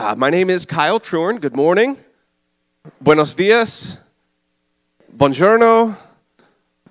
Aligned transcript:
Uh, 0.00 0.14
my 0.16 0.30
name 0.30 0.48
is 0.48 0.64
Kyle 0.64 0.98
Truern. 0.98 1.38
Good 1.38 1.54
morning. 1.54 1.94
Buenos 3.02 3.34
dias. 3.34 3.98
Buongiorno. 5.14 5.94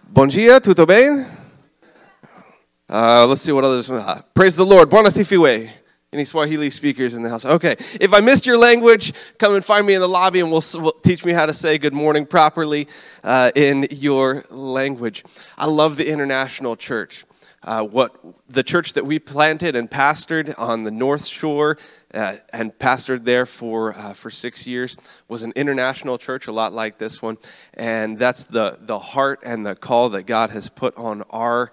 Bon 0.07 0.29
tutto 0.29 0.85
bene? 0.85 1.25
Uh, 2.87 3.25
let's 3.25 3.41
see 3.41 3.51
what 3.51 3.63
others. 3.63 3.89
Uh, 3.89 4.21
praise 4.35 4.55
the 4.55 4.63
Lord. 4.63 4.91
Buona 4.91 5.09
sifiwe. 5.09 5.71
Any 6.13 6.23
Swahili 6.23 6.69
speakers 6.69 7.15
in 7.15 7.23
the 7.23 7.31
house? 7.31 7.45
Okay. 7.45 7.77
If 7.99 8.13
I 8.13 8.19
missed 8.19 8.45
your 8.45 8.59
language, 8.59 9.11
come 9.39 9.55
and 9.55 9.65
find 9.65 9.87
me 9.87 9.95
in 9.95 10.01
the 10.01 10.07
lobby 10.07 10.41
and 10.41 10.51
we'll, 10.51 10.63
we'll 10.75 10.91
teach 10.91 11.25
me 11.25 11.33
how 11.33 11.47
to 11.47 11.53
say 11.53 11.79
good 11.79 11.95
morning 11.95 12.27
properly 12.27 12.87
uh, 13.23 13.49
in 13.55 13.87
your 13.89 14.45
language. 14.51 15.23
I 15.57 15.65
love 15.65 15.97
the 15.97 16.07
international 16.07 16.75
church. 16.75 17.25
Uh, 17.61 17.83
what 17.83 18.15
the 18.47 18.63
church 18.63 18.93
that 18.93 19.05
we 19.05 19.19
planted 19.19 19.75
and 19.75 19.91
pastored 19.91 20.55
on 20.57 20.83
the 20.83 20.91
North 20.91 21.25
Shore 21.25 21.77
uh, 22.13 22.37
and 22.53 22.77
pastored 22.77 23.25
there 23.25 23.45
for 23.45 23.93
uh, 23.93 24.13
for 24.13 24.29
six 24.29 24.65
years 24.65 24.95
was 25.27 25.43
an 25.43 25.51
international 25.55 26.17
church, 26.17 26.47
a 26.47 26.53
lot 26.53 26.71
like 26.71 26.97
this 26.99 27.21
one, 27.21 27.37
and 27.73 28.17
that's 28.17 28.45
the 28.45 28.77
the 28.79 28.99
heart 28.99 29.41
and 29.43 29.65
the 29.65 29.75
call 29.75 30.09
that 30.09 30.23
God 30.23 30.51
has 30.51 30.69
put 30.69 30.95
on 30.97 31.23
our 31.29 31.71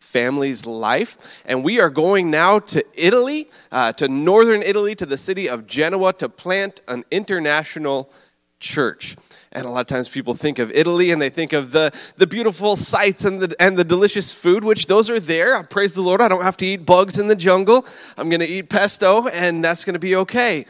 family's 0.00 0.66
life. 0.66 1.16
And 1.44 1.62
we 1.62 1.78
are 1.80 1.90
going 1.90 2.30
now 2.30 2.58
to 2.58 2.84
Italy, 2.94 3.48
uh, 3.70 3.92
to 3.94 4.08
northern 4.08 4.62
Italy, 4.62 4.96
to 4.96 5.06
the 5.06 5.16
city 5.16 5.48
of 5.48 5.66
Genoa, 5.66 6.12
to 6.14 6.28
plant 6.28 6.80
an 6.88 7.04
international 7.10 8.10
church. 8.58 9.16
And 9.52 9.66
a 9.66 9.68
lot 9.68 9.80
of 9.80 9.86
times 9.88 10.08
people 10.08 10.34
think 10.34 10.60
of 10.60 10.70
Italy 10.70 11.10
and 11.10 11.20
they 11.20 11.28
think 11.28 11.52
of 11.52 11.72
the, 11.72 11.92
the 12.16 12.26
beautiful 12.26 12.76
sights 12.76 13.24
and 13.24 13.40
the, 13.40 13.56
and 13.60 13.76
the 13.76 13.82
delicious 13.82 14.32
food, 14.32 14.62
which 14.62 14.86
those 14.86 15.10
are 15.10 15.18
there. 15.18 15.60
Praise 15.64 15.92
the 15.92 16.02
Lord. 16.02 16.20
I 16.20 16.28
don't 16.28 16.42
have 16.42 16.56
to 16.58 16.66
eat 16.66 16.86
bugs 16.86 17.18
in 17.18 17.26
the 17.26 17.34
jungle. 17.34 17.84
I'm 18.16 18.28
going 18.28 18.40
to 18.40 18.46
eat 18.46 18.68
pesto, 18.68 19.26
and 19.28 19.64
that's 19.64 19.84
going 19.84 19.94
to 19.94 20.00
be 20.00 20.14
okay. 20.16 20.66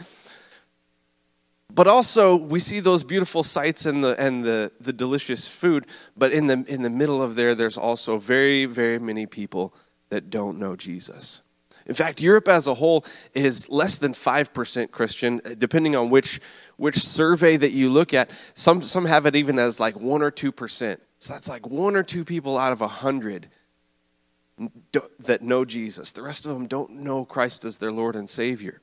But 1.73 1.87
also, 1.88 2.37
we 2.37 2.59
see 2.59 2.80
those 2.80 3.05
beautiful 3.05 3.43
sights 3.43 3.85
and 3.85 4.02
the, 4.02 4.18
and 4.18 4.45
the, 4.45 4.73
the 4.80 4.95
delicious 4.95 5.46
food. 5.46 5.87
But 6.16 6.33
in 6.33 6.46
the, 6.46 6.65
in 6.66 6.83
the 6.83 6.90
middle 6.90 7.23
of 7.23 7.37
there, 7.37 7.55
there's 7.55 7.77
also 7.77 8.16
very, 8.16 8.65
very 8.65 8.99
many 8.99 9.27
people 9.27 9.74
that 10.09 10.30
don't 10.30 10.59
know 10.59 10.74
Jesus. 10.74 11.43
In 11.91 11.96
fact, 11.96 12.23
Europe 12.23 12.46
as 12.46 12.69
a 12.69 12.74
whole 12.74 13.05
is 13.35 13.69
less 13.69 13.99
than 13.99 14.13
5% 14.13 14.93
Christian, 14.93 15.41
uh, 15.45 15.57
depending 15.59 15.96
on 15.96 16.09
which, 16.09 16.41
which 16.77 16.96
survey 16.96 17.57
that 17.57 17.73
you 17.73 17.88
look 17.88 18.15
at. 18.15 18.30
Some, 18.55 18.80
some 18.80 19.07
have 19.07 19.27
it 19.27 19.35
even 19.35 19.59
as 19.59 19.80
like 19.80 19.99
1 19.99 20.23
or 20.23 20.30
2%. 20.30 20.99
So 21.18 21.33
that's 21.33 21.49
like 21.49 21.66
one 21.66 21.96
or 21.96 22.05
two 22.05 22.24
people 22.24 22.57
out 22.57 22.73
of 22.73 22.80
a 22.80 22.87
100 22.87 23.49
that 25.18 25.43
know 25.43 25.65
Jesus. 25.65 26.13
The 26.13 26.23
rest 26.23 26.46
of 26.46 26.52
them 26.52 26.68
don't 26.68 26.93
know 26.93 27.24
Christ 27.24 27.65
as 27.65 27.79
their 27.79 27.91
Lord 27.91 28.15
and 28.15 28.30
Savior. 28.30 28.80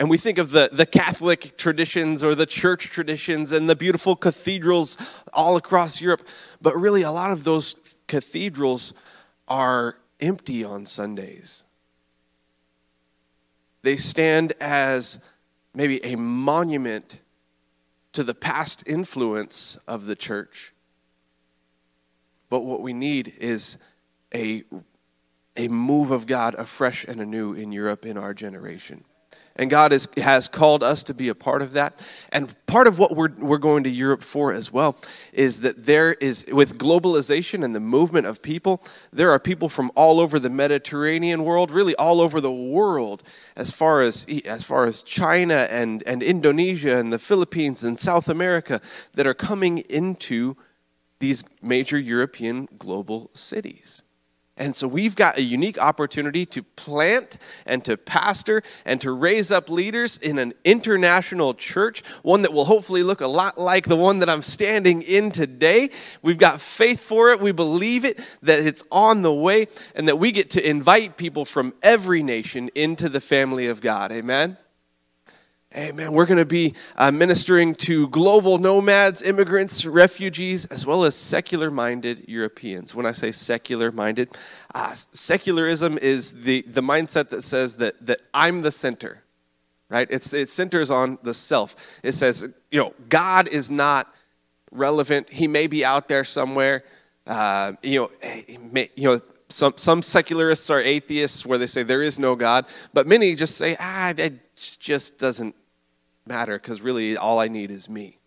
And 0.00 0.10
we 0.10 0.18
think 0.18 0.38
of 0.38 0.50
the, 0.50 0.68
the 0.72 0.86
Catholic 0.86 1.56
traditions 1.56 2.24
or 2.24 2.34
the 2.34 2.44
church 2.44 2.86
traditions 2.86 3.52
and 3.52 3.70
the 3.70 3.76
beautiful 3.76 4.16
cathedrals 4.16 4.98
all 5.32 5.56
across 5.56 6.00
Europe. 6.00 6.26
But 6.60 6.76
really, 6.76 7.02
a 7.02 7.12
lot 7.12 7.30
of 7.30 7.44
those 7.44 7.76
cathedrals 8.08 8.94
are 9.46 9.98
empty 10.18 10.64
on 10.64 10.86
Sundays. 10.86 11.64
They 13.84 13.96
stand 13.96 14.54
as 14.60 15.20
maybe 15.74 16.02
a 16.02 16.16
monument 16.16 17.20
to 18.12 18.24
the 18.24 18.32
past 18.32 18.82
influence 18.86 19.76
of 19.86 20.06
the 20.06 20.16
church. 20.16 20.72
But 22.48 22.60
what 22.60 22.80
we 22.80 22.94
need 22.94 23.34
is 23.38 23.76
a, 24.34 24.64
a 25.54 25.68
move 25.68 26.12
of 26.12 26.26
God 26.26 26.54
afresh 26.54 27.04
and 27.04 27.20
anew 27.20 27.52
in 27.52 27.72
Europe 27.72 28.06
in 28.06 28.16
our 28.16 28.32
generation. 28.32 29.04
And 29.56 29.70
God 29.70 29.92
is, 29.92 30.08
has 30.16 30.48
called 30.48 30.82
us 30.82 31.04
to 31.04 31.14
be 31.14 31.28
a 31.28 31.34
part 31.34 31.62
of 31.62 31.74
that. 31.74 32.00
And 32.32 32.54
part 32.66 32.88
of 32.88 32.98
what 32.98 33.14
we're, 33.14 33.32
we're 33.38 33.58
going 33.58 33.84
to 33.84 33.90
Europe 33.90 34.24
for 34.24 34.52
as 34.52 34.72
well 34.72 34.96
is 35.32 35.60
that 35.60 35.86
there 35.86 36.14
is, 36.14 36.44
with 36.50 36.76
globalization 36.76 37.64
and 37.64 37.72
the 37.72 37.80
movement 37.80 38.26
of 38.26 38.42
people, 38.42 38.82
there 39.12 39.30
are 39.30 39.38
people 39.38 39.68
from 39.68 39.92
all 39.94 40.18
over 40.18 40.40
the 40.40 40.50
Mediterranean 40.50 41.44
world, 41.44 41.70
really 41.70 41.94
all 41.94 42.20
over 42.20 42.40
the 42.40 42.50
world, 42.50 43.22
as 43.54 43.70
far 43.70 44.02
as, 44.02 44.26
as, 44.44 44.64
far 44.64 44.86
as 44.86 45.04
China 45.04 45.68
and, 45.70 46.02
and 46.04 46.20
Indonesia 46.20 46.98
and 46.98 47.12
the 47.12 47.18
Philippines 47.20 47.84
and 47.84 48.00
South 48.00 48.28
America, 48.28 48.80
that 49.14 49.26
are 49.26 49.34
coming 49.34 49.78
into 49.78 50.56
these 51.20 51.44
major 51.62 51.98
European 51.98 52.68
global 52.76 53.30
cities. 53.34 54.02
And 54.56 54.76
so 54.76 54.86
we've 54.86 55.16
got 55.16 55.36
a 55.36 55.42
unique 55.42 55.78
opportunity 55.78 56.46
to 56.46 56.62
plant 56.62 57.38
and 57.66 57.84
to 57.86 57.96
pastor 57.96 58.62
and 58.84 59.00
to 59.00 59.10
raise 59.10 59.50
up 59.50 59.68
leaders 59.68 60.16
in 60.18 60.38
an 60.38 60.52
international 60.64 61.54
church, 61.54 62.04
one 62.22 62.42
that 62.42 62.52
will 62.52 62.64
hopefully 62.64 63.02
look 63.02 63.20
a 63.20 63.26
lot 63.26 63.58
like 63.58 63.86
the 63.86 63.96
one 63.96 64.20
that 64.20 64.30
I'm 64.30 64.42
standing 64.42 65.02
in 65.02 65.32
today. 65.32 65.90
We've 66.22 66.38
got 66.38 66.60
faith 66.60 67.00
for 67.00 67.30
it. 67.30 67.40
We 67.40 67.50
believe 67.50 68.04
it, 68.04 68.20
that 68.42 68.60
it's 68.60 68.84
on 68.92 69.22
the 69.22 69.34
way, 69.34 69.66
and 69.96 70.06
that 70.06 70.20
we 70.20 70.30
get 70.30 70.50
to 70.50 70.64
invite 70.64 71.16
people 71.16 71.44
from 71.44 71.74
every 71.82 72.22
nation 72.22 72.70
into 72.76 73.08
the 73.08 73.20
family 73.20 73.66
of 73.66 73.80
God. 73.80 74.12
Amen. 74.12 74.56
Amen. 75.76 76.12
We're 76.12 76.26
going 76.26 76.38
to 76.38 76.44
be 76.44 76.74
uh, 76.94 77.10
ministering 77.10 77.74
to 77.76 78.06
global 78.08 78.58
nomads, 78.58 79.22
immigrants, 79.22 79.84
refugees, 79.84 80.66
as 80.66 80.86
well 80.86 81.02
as 81.02 81.16
secular 81.16 81.68
minded 81.68 82.28
Europeans. 82.28 82.94
When 82.94 83.06
I 83.06 83.10
say 83.10 83.32
secular 83.32 83.90
minded, 83.90 84.28
uh, 84.72 84.94
secularism 84.94 85.98
is 85.98 86.32
the, 86.44 86.62
the 86.62 86.80
mindset 86.80 87.30
that 87.30 87.42
says 87.42 87.74
that, 87.76 88.06
that 88.06 88.20
I'm 88.32 88.62
the 88.62 88.70
center, 88.70 89.24
right? 89.88 90.06
It's, 90.10 90.32
it 90.32 90.48
centers 90.48 90.92
on 90.92 91.18
the 91.24 91.34
self. 91.34 91.74
It 92.04 92.12
says, 92.12 92.46
you 92.70 92.80
know, 92.80 92.94
God 93.08 93.48
is 93.48 93.68
not 93.68 94.14
relevant. 94.70 95.28
He 95.28 95.48
may 95.48 95.66
be 95.66 95.84
out 95.84 96.06
there 96.06 96.22
somewhere. 96.22 96.84
Uh, 97.26 97.72
you 97.82 97.98
know, 97.98 98.10
may, 98.70 98.90
you 98.94 99.08
know, 99.08 99.20
some, 99.48 99.74
some 99.76 100.02
secularists 100.02 100.70
are 100.70 100.80
atheists 100.80 101.44
where 101.44 101.58
they 101.58 101.66
say 101.66 101.82
there 101.82 102.02
is 102.02 102.16
no 102.16 102.36
God, 102.36 102.64
but 102.92 103.08
many 103.08 103.34
just 103.34 103.56
say, 103.56 103.76
ah, 103.80 104.14
it 104.16 104.34
just 104.78 105.18
doesn't 105.18 105.56
matter 106.26 106.58
because 106.58 106.80
really 106.80 107.16
all 107.16 107.38
I 107.38 107.48
need 107.48 107.70
is 107.70 107.88
me. 107.88 108.18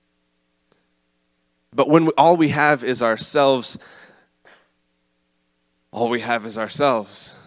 But 1.74 1.90
when 1.90 2.10
all 2.18 2.38
we 2.38 2.50
have 2.50 2.84
is 2.84 3.02
ourselves, 3.02 3.78
all 5.92 6.10
we 6.10 6.22
have 6.22 6.46
is 6.46 6.58
ourselves. 6.58 7.38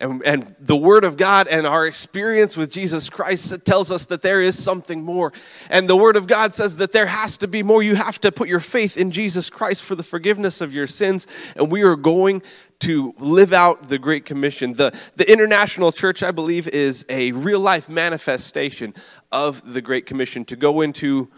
And, 0.00 0.22
and 0.24 0.54
the 0.60 0.76
Word 0.76 1.02
of 1.02 1.16
God 1.16 1.48
and 1.48 1.66
our 1.66 1.84
experience 1.84 2.56
with 2.56 2.70
Jesus 2.70 3.10
Christ 3.10 3.64
tells 3.64 3.90
us 3.90 4.04
that 4.06 4.22
there 4.22 4.40
is 4.40 4.60
something 4.60 5.02
more. 5.02 5.32
And 5.70 5.90
the 5.90 5.96
Word 5.96 6.14
of 6.14 6.28
God 6.28 6.54
says 6.54 6.76
that 6.76 6.92
there 6.92 7.06
has 7.06 7.38
to 7.38 7.48
be 7.48 7.64
more. 7.64 7.82
You 7.82 7.96
have 7.96 8.20
to 8.20 8.30
put 8.30 8.48
your 8.48 8.60
faith 8.60 8.96
in 8.96 9.10
Jesus 9.10 9.50
Christ 9.50 9.82
for 9.82 9.96
the 9.96 10.04
forgiveness 10.04 10.60
of 10.60 10.72
your 10.72 10.86
sins. 10.86 11.26
And 11.56 11.72
we 11.72 11.82
are 11.82 11.96
going 11.96 12.42
to 12.80 13.14
live 13.18 13.52
out 13.52 13.88
the 13.88 13.98
Great 13.98 14.24
Commission. 14.24 14.74
The, 14.74 14.96
the 15.16 15.30
International 15.30 15.90
Church, 15.90 16.22
I 16.22 16.30
believe, 16.30 16.68
is 16.68 17.04
a 17.08 17.32
real 17.32 17.60
life 17.60 17.88
manifestation 17.88 18.94
of 19.32 19.72
the 19.72 19.82
Great 19.82 20.06
Commission 20.06 20.44
to 20.46 20.56
go 20.56 20.80
into 20.80 21.28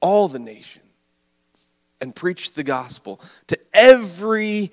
all 0.00 0.28
the 0.28 0.38
nations 0.38 0.84
and 2.00 2.14
preach 2.14 2.52
the 2.52 2.62
gospel 2.62 3.20
to 3.46 3.58
every 3.72 4.72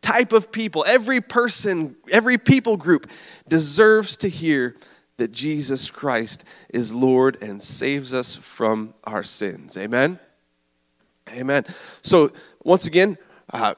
type 0.00 0.32
of 0.32 0.50
people, 0.50 0.84
every 0.86 1.20
person, 1.20 1.94
every 2.10 2.36
people 2.36 2.76
group 2.76 3.08
deserves 3.46 4.16
to 4.18 4.28
hear 4.28 4.76
that 5.18 5.30
Jesus 5.30 5.90
Christ 5.90 6.42
is 6.70 6.92
Lord 6.92 7.40
and 7.40 7.62
saves 7.62 8.12
us 8.12 8.34
from 8.34 8.94
our 9.04 9.22
sins. 9.22 9.78
Amen? 9.78 10.18
Amen. 11.30 11.64
So, 12.02 12.32
once 12.64 12.86
again, 12.86 13.16
uh, 13.52 13.74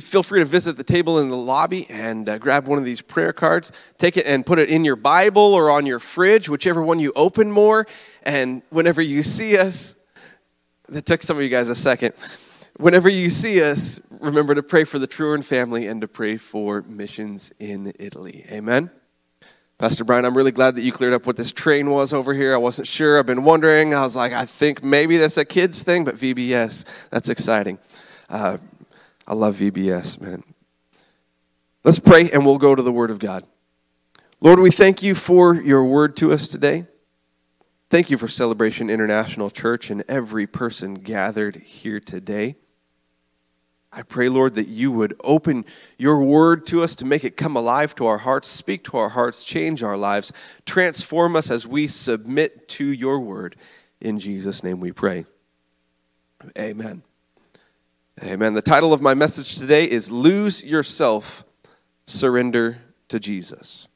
feel 0.00 0.22
free 0.22 0.40
to 0.40 0.44
visit 0.44 0.76
the 0.76 0.84
table 0.84 1.18
in 1.18 1.28
the 1.28 1.36
lobby 1.36 1.86
and 1.90 2.28
uh, 2.28 2.38
grab 2.38 2.66
one 2.66 2.78
of 2.78 2.84
these 2.84 3.00
prayer 3.00 3.32
cards. 3.32 3.72
Take 3.98 4.16
it 4.16 4.26
and 4.26 4.44
put 4.44 4.58
it 4.58 4.68
in 4.68 4.84
your 4.84 4.96
Bible 4.96 5.42
or 5.42 5.70
on 5.70 5.86
your 5.86 5.98
fridge, 5.98 6.48
whichever 6.48 6.82
one 6.82 6.98
you 6.98 7.12
open 7.14 7.50
more. 7.50 7.86
And 8.22 8.62
whenever 8.70 9.02
you 9.02 9.22
see 9.22 9.58
us, 9.58 9.96
that 10.88 11.06
took 11.06 11.22
some 11.22 11.36
of 11.36 11.42
you 11.42 11.48
guys 11.48 11.68
a 11.68 11.74
second. 11.74 12.14
Whenever 12.76 13.08
you 13.08 13.30
see 13.30 13.62
us, 13.62 14.00
remember 14.20 14.54
to 14.54 14.62
pray 14.62 14.84
for 14.84 14.98
the 14.98 15.08
Truern 15.08 15.44
family 15.44 15.86
and 15.86 16.00
to 16.00 16.08
pray 16.08 16.36
for 16.36 16.82
missions 16.82 17.52
in 17.58 17.92
Italy. 17.98 18.44
Amen. 18.50 18.90
Pastor 19.78 20.04
Brian, 20.04 20.24
I'm 20.24 20.36
really 20.36 20.52
glad 20.52 20.76
that 20.76 20.82
you 20.82 20.92
cleared 20.92 21.12
up 21.12 21.26
what 21.26 21.36
this 21.36 21.50
train 21.50 21.90
was 21.90 22.12
over 22.12 22.32
here. 22.34 22.54
I 22.54 22.56
wasn't 22.56 22.86
sure. 22.86 23.18
I've 23.18 23.26
been 23.26 23.42
wondering. 23.42 23.94
I 23.94 24.02
was 24.02 24.14
like, 24.14 24.32
I 24.32 24.46
think 24.46 24.82
maybe 24.82 25.16
that's 25.16 25.36
a 25.36 25.44
kids 25.44 25.82
thing, 25.82 26.04
but 26.04 26.16
VBS, 26.16 26.84
that's 27.10 27.28
exciting. 27.28 27.78
Uh, 28.30 28.58
I 29.26 29.34
love 29.34 29.56
VBS, 29.56 30.20
man. 30.20 30.42
Let's 31.84 31.98
pray 31.98 32.30
and 32.30 32.46
we'll 32.46 32.58
go 32.58 32.74
to 32.74 32.82
the 32.82 32.92
Word 32.92 33.10
of 33.10 33.18
God. 33.18 33.44
Lord, 34.40 34.58
we 34.58 34.70
thank 34.70 35.02
you 35.02 35.14
for 35.14 35.54
your 35.54 35.84
word 35.84 36.16
to 36.16 36.32
us 36.32 36.48
today. 36.48 36.86
Thank 37.90 38.10
you 38.10 38.18
for 38.18 38.26
Celebration 38.26 38.90
International 38.90 39.50
Church 39.50 39.90
and 39.90 40.02
every 40.08 40.46
person 40.46 40.94
gathered 40.94 41.56
here 41.56 42.00
today. 42.00 42.56
I 43.92 44.02
pray, 44.02 44.28
Lord, 44.28 44.54
that 44.54 44.68
you 44.68 44.90
would 44.90 45.14
open 45.22 45.66
your 45.98 46.22
word 46.22 46.64
to 46.66 46.82
us 46.82 46.96
to 46.96 47.04
make 47.04 47.24
it 47.24 47.36
come 47.36 47.54
alive 47.56 47.94
to 47.96 48.06
our 48.06 48.18
hearts, 48.18 48.48
speak 48.48 48.84
to 48.84 48.96
our 48.96 49.10
hearts, 49.10 49.44
change 49.44 49.82
our 49.82 49.96
lives, 49.96 50.32
transform 50.64 51.36
us 51.36 51.50
as 51.50 51.66
we 51.66 51.86
submit 51.86 52.68
to 52.70 52.86
your 52.86 53.20
word. 53.20 53.54
In 54.00 54.18
Jesus' 54.18 54.64
name 54.64 54.80
we 54.80 54.92
pray. 54.92 55.26
Amen. 56.58 57.02
Amen. 58.20 58.52
The 58.52 58.60
title 58.60 58.92
of 58.92 59.00
my 59.00 59.14
message 59.14 59.56
today 59.56 59.90
is 59.90 60.10
Lose 60.10 60.62
Yourself, 60.62 61.44
Surrender 62.06 62.78
to 63.08 63.18
Jesus. 63.18 63.88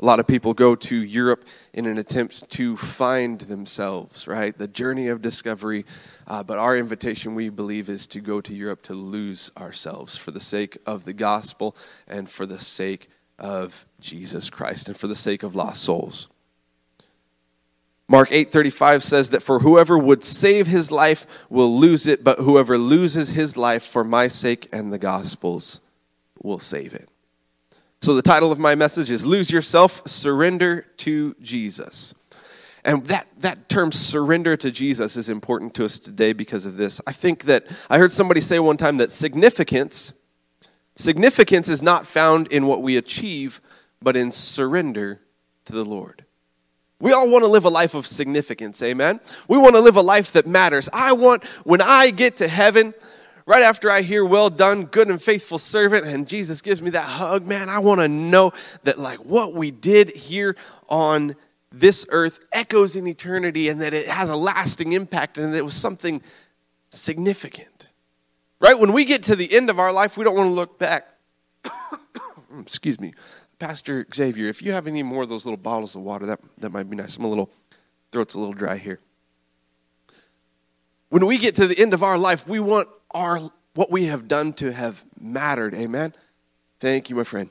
A 0.00 0.04
lot 0.04 0.18
of 0.18 0.26
people 0.26 0.54
go 0.54 0.74
to 0.74 0.96
Europe 0.96 1.44
in 1.72 1.86
an 1.86 1.96
attempt 1.96 2.50
to 2.50 2.76
find 2.76 3.40
themselves, 3.42 4.26
right? 4.26 4.58
The 4.58 4.66
journey 4.66 5.06
of 5.06 5.22
discovery. 5.22 5.86
Uh, 6.26 6.42
but 6.42 6.58
our 6.58 6.76
invitation, 6.76 7.36
we 7.36 7.48
believe, 7.48 7.88
is 7.88 8.08
to 8.08 8.20
go 8.20 8.40
to 8.40 8.52
Europe 8.52 8.82
to 8.82 8.94
lose 8.94 9.52
ourselves 9.56 10.16
for 10.16 10.32
the 10.32 10.40
sake 10.40 10.76
of 10.84 11.04
the 11.04 11.14
gospel 11.14 11.76
and 12.08 12.28
for 12.28 12.46
the 12.46 12.58
sake 12.58 13.08
of 13.38 13.86
Jesus 14.00 14.50
Christ 14.50 14.88
and 14.88 14.96
for 14.96 15.06
the 15.06 15.16
sake 15.16 15.44
of 15.44 15.54
lost 15.54 15.84
souls. 15.84 16.28
Mark 18.08 18.30
8:35 18.30 19.02
says 19.02 19.30
that 19.30 19.42
for 19.42 19.60
whoever 19.60 19.96
would 19.96 20.24
save 20.24 20.66
his 20.66 20.90
life 20.90 21.26
will 21.48 21.76
lose 21.78 22.06
it, 22.06 22.22
but 22.22 22.40
whoever 22.40 22.76
loses 22.76 23.30
his 23.30 23.56
life 23.56 23.82
for 23.82 24.04
my 24.04 24.28
sake 24.28 24.68
and 24.72 24.92
the 24.92 24.98
gospel's 24.98 25.80
will 26.42 26.58
save 26.58 26.94
it. 26.94 27.08
So, 28.02 28.14
the 28.14 28.22
title 28.22 28.52
of 28.52 28.58
my 28.58 28.74
message 28.74 29.10
is 29.10 29.24
Lose 29.24 29.50
Yourself, 29.50 30.02
Surrender 30.06 30.82
to 30.98 31.34
Jesus. 31.40 32.14
And 32.84 33.06
that, 33.06 33.26
that 33.38 33.70
term 33.70 33.92
surrender 33.92 34.58
to 34.58 34.70
Jesus 34.70 35.16
is 35.16 35.30
important 35.30 35.72
to 35.76 35.86
us 35.86 35.98
today 35.98 36.34
because 36.34 36.66
of 36.66 36.76
this. 36.76 37.00
I 37.06 37.12
think 37.12 37.44
that 37.44 37.64
I 37.88 37.96
heard 37.96 38.12
somebody 38.12 38.42
say 38.42 38.58
one 38.58 38.76
time 38.76 38.98
that 38.98 39.10
significance, 39.10 40.12
significance 40.96 41.70
is 41.70 41.82
not 41.82 42.06
found 42.06 42.48
in 42.48 42.66
what 42.66 42.82
we 42.82 42.98
achieve, 42.98 43.62
but 44.02 44.16
in 44.16 44.30
surrender 44.30 45.22
to 45.64 45.72
the 45.72 45.84
Lord. 45.84 46.23
We 47.00 47.12
all 47.12 47.28
want 47.28 47.44
to 47.44 47.50
live 47.50 47.64
a 47.64 47.70
life 47.70 47.94
of 47.94 48.06
significance, 48.06 48.82
amen? 48.82 49.20
We 49.48 49.58
want 49.58 49.74
to 49.74 49.80
live 49.80 49.96
a 49.96 50.02
life 50.02 50.32
that 50.32 50.46
matters. 50.46 50.88
I 50.92 51.12
want, 51.12 51.44
when 51.64 51.80
I 51.82 52.10
get 52.10 52.36
to 52.36 52.48
heaven, 52.48 52.94
right 53.46 53.62
after 53.62 53.90
I 53.90 54.02
hear, 54.02 54.24
well 54.24 54.48
done, 54.48 54.84
good 54.84 55.08
and 55.08 55.20
faithful 55.20 55.58
servant, 55.58 56.06
and 56.06 56.26
Jesus 56.26 56.62
gives 56.62 56.80
me 56.80 56.90
that 56.90 57.04
hug, 57.04 57.46
man, 57.46 57.68
I 57.68 57.80
want 57.80 58.00
to 58.00 58.08
know 58.08 58.52
that, 58.84 58.98
like, 58.98 59.18
what 59.24 59.54
we 59.54 59.70
did 59.70 60.16
here 60.16 60.56
on 60.88 61.36
this 61.72 62.06
earth 62.10 62.38
echoes 62.52 62.94
in 62.96 63.06
eternity 63.06 63.68
and 63.68 63.80
that 63.80 63.92
it 63.92 64.08
has 64.08 64.30
a 64.30 64.36
lasting 64.36 64.92
impact 64.92 65.36
and 65.36 65.52
that 65.52 65.58
it 65.58 65.64
was 65.64 65.74
something 65.74 66.22
significant. 66.90 67.88
Right? 68.60 68.78
When 68.78 68.92
we 68.92 69.04
get 69.04 69.24
to 69.24 69.36
the 69.36 69.52
end 69.52 69.68
of 69.68 69.78
our 69.78 69.92
life, 69.92 70.16
we 70.16 70.24
don't 70.24 70.36
want 70.36 70.48
to 70.48 70.52
look 70.52 70.78
back. 70.78 71.06
Excuse 72.60 73.00
me. 73.00 73.12
Pastor 73.58 74.06
Xavier, 74.12 74.48
if 74.48 74.62
you 74.62 74.72
have 74.72 74.86
any 74.86 75.02
more 75.02 75.22
of 75.22 75.28
those 75.28 75.44
little 75.44 75.56
bottles 75.56 75.94
of 75.94 76.02
water, 76.02 76.26
that, 76.26 76.40
that 76.58 76.70
might 76.70 76.88
be 76.88 76.96
nice. 76.96 77.18
My 77.18 77.28
little 77.28 77.50
throat's 78.12 78.34
a 78.34 78.38
little 78.38 78.54
dry 78.54 78.76
here. 78.76 79.00
When 81.08 81.26
we 81.26 81.38
get 81.38 81.54
to 81.56 81.66
the 81.66 81.78
end 81.78 81.94
of 81.94 82.02
our 82.02 82.18
life, 82.18 82.48
we 82.48 82.58
want 82.58 82.88
our 83.12 83.38
what 83.74 83.90
we 83.90 84.06
have 84.06 84.28
done 84.28 84.52
to 84.54 84.72
have 84.72 85.04
mattered. 85.18 85.74
Amen. 85.74 86.14
Thank 86.80 87.10
you, 87.10 87.16
my 87.16 87.24
friend. 87.24 87.50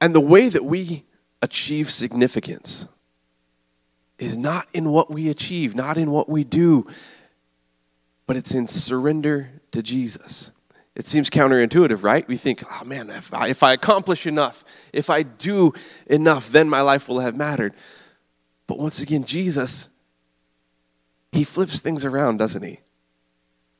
And 0.00 0.14
the 0.14 0.20
way 0.20 0.48
that 0.48 0.64
we 0.64 1.04
achieve 1.42 1.90
significance 1.90 2.86
is 4.18 4.36
not 4.36 4.68
in 4.72 4.90
what 4.90 5.10
we 5.10 5.28
achieve, 5.28 5.74
not 5.74 5.96
in 5.96 6.10
what 6.10 6.28
we 6.28 6.44
do, 6.44 6.86
but 8.26 8.36
it's 8.36 8.54
in 8.54 8.66
surrender 8.66 9.50
to 9.72 9.82
Jesus. 9.82 10.50
It 10.96 11.06
seems 11.06 11.30
counterintuitive, 11.30 12.02
right? 12.02 12.26
We 12.26 12.36
think, 12.36 12.64
oh 12.70 12.84
man, 12.84 13.10
if 13.10 13.32
I, 13.32 13.48
if 13.48 13.62
I 13.62 13.72
accomplish 13.72 14.26
enough, 14.26 14.64
if 14.92 15.08
I 15.08 15.22
do 15.22 15.72
enough, 16.06 16.50
then 16.50 16.68
my 16.68 16.80
life 16.80 17.08
will 17.08 17.20
have 17.20 17.36
mattered. 17.36 17.74
But 18.66 18.78
once 18.78 19.00
again, 19.00 19.24
Jesus, 19.24 19.88
he 21.32 21.44
flips 21.44 21.80
things 21.80 22.04
around, 22.04 22.38
doesn't 22.38 22.62
he? 22.62 22.80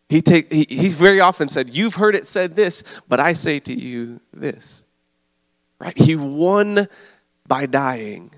He 0.09 0.23
take, 0.23 0.53
he, 0.53 0.67
he's 0.69 0.95
very 0.95 1.21
often 1.21 1.49
said, 1.49 1.71
You've 1.71 1.95
heard 1.95 2.15
it 2.15 2.27
said 2.27 2.57
this, 2.57 2.83
but 3.09 3.21
I 3.21 3.33
say 3.33 3.61
to 3.61 3.73
you 3.73 4.21
this. 4.33 4.83
Right? 5.79 5.97
He 5.97 6.17
won 6.17 6.89
by 7.47 7.67
dying, 7.67 8.33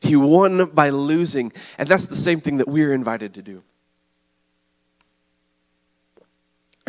he 0.00 0.16
won 0.16 0.66
by 0.66 0.90
losing. 0.90 1.52
And 1.78 1.88
that's 1.88 2.06
the 2.06 2.16
same 2.16 2.40
thing 2.40 2.56
that 2.58 2.68
we're 2.68 2.92
invited 2.92 3.34
to 3.34 3.42
do. 3.42 3.62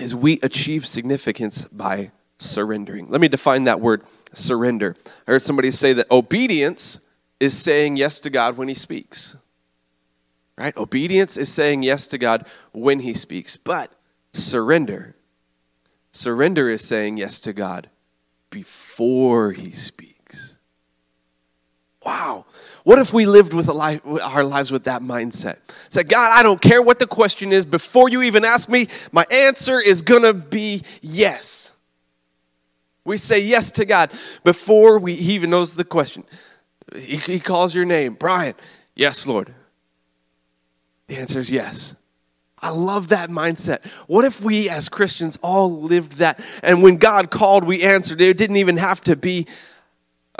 Is 0.02 0.16
we 0.16 0.40
achieve 0.42 0.86
significance 0.86 1.66
by 1.66 2.12
surrendering. 2.38 3.10
Let 3.10 3.22
me 3.22 3.28
define 3.28 3.66
that 3.66 3.80
word 3.80 4.04
surrender. 4.34 4.96
I 5.28 5.32
heard 5.32 5.42
somebody 5.42 5.72
say 5.72 5.94
that 5.94 6.10
obedience 6.10 7.00
is 7.40 7.58
saying 7.58 7.98
yes 7.98 8.20
to 8.22 8.30
God 8.30 8.58
when 8.58 8.68
he 8.68 8.74
speaks. 8.74 9.36
Right? 10.62 10.78
Obedience 10.78 11.38
is 11.38 11.52
saying 11.52 11.82
yes 11.82 12.06
to 12.08 12.20
God 12.20 12.46
when 12.72 13.00
He 13.00 13.16
speaks. 13.16 13.58
But 13.58 13.92
surrender, 14.32 15.16
surrender 16.12 16.70
is 16.70 16.88
saying 16.88 17.18
yes 17.18 17.40
to 17.40 17.52
God 17.52 17.90
before 18.52 19.54
He 19.54 19.72
speaks. 19.72 20.58
Wow. 22.06 22.46
What 22.84 23.00
if 23.00 23.14
we 23.14 23.26
lived 23.26 23.54
with 23.54 23.68
life, 23.68 24.02
our 24.06 24.44
lives 24.44 24.72
with 24.72 24.86
that 24.86 25.02
mindset? 25.02 25.58
Say, 25.90 26.04
God, 26.04 26.32
I 26.32 26.42
don't 26.42 26.62
care 26.62 26.82
what 26.82 27.00
the 27.00 27.08
question 27.08 27.52
is. 27.52 27.66
Before 27.66 28.10
you 28.10 28.24
even 28.24 28.44
ask 28.44 28.68
me, 28.68 28.88
my 29.12 29.26
answer 29.30 29.80
is 29.80 30.02
going 30.02 30.24
to 30.24 30.34
be 30.34 30.84
yes. 31.02 31.72
We 33.06 33.18
say 33.18 33.40
yes 33.40 33.72
to 33.72 33.86
God 33.86 34.12
before 34.44 35.00
we, 35.00 35.16
he 35.16 35.34
even 35.34 35.50
knows 35.50 35.76
the 35.76 35.84
question. 35.84 36.24
He, 36.96 37.18
he 37.18 37.40
calls 37.40 37.74
your 37.74 37.86
name, 37.86 38.16
Brian. 38.16 38.56
Yes, 38.96 39.26
Lord. 39.26 39.54
The 41.08 41.18
answer 41.18 41.40
is 41.40 41.50
yes. 41.50 41.96
I 42.62 42.70
love 42.70 43.08
that 43.08 43.30
mindset. 43.30 43.84
What 44.08 44.24
if 44.24 44.42
we 44.42 44.70
as 44.70 44.88
Christians 44.88 45.38
all 45.42 45.82
lived 45.82 46.14
that? 46.14 46.40
And 46.62 46.84
when 46.84 46.98
God 46.98 47.32
called, 47.32 47.64
we 47.64 47.82
answered. 47.82 48.22
It 48.22 48.38
didn't 48.38 48.58
even 48.58 48.78
have 48.78 49.02
to 49.02 49.16
be 49.16 49.48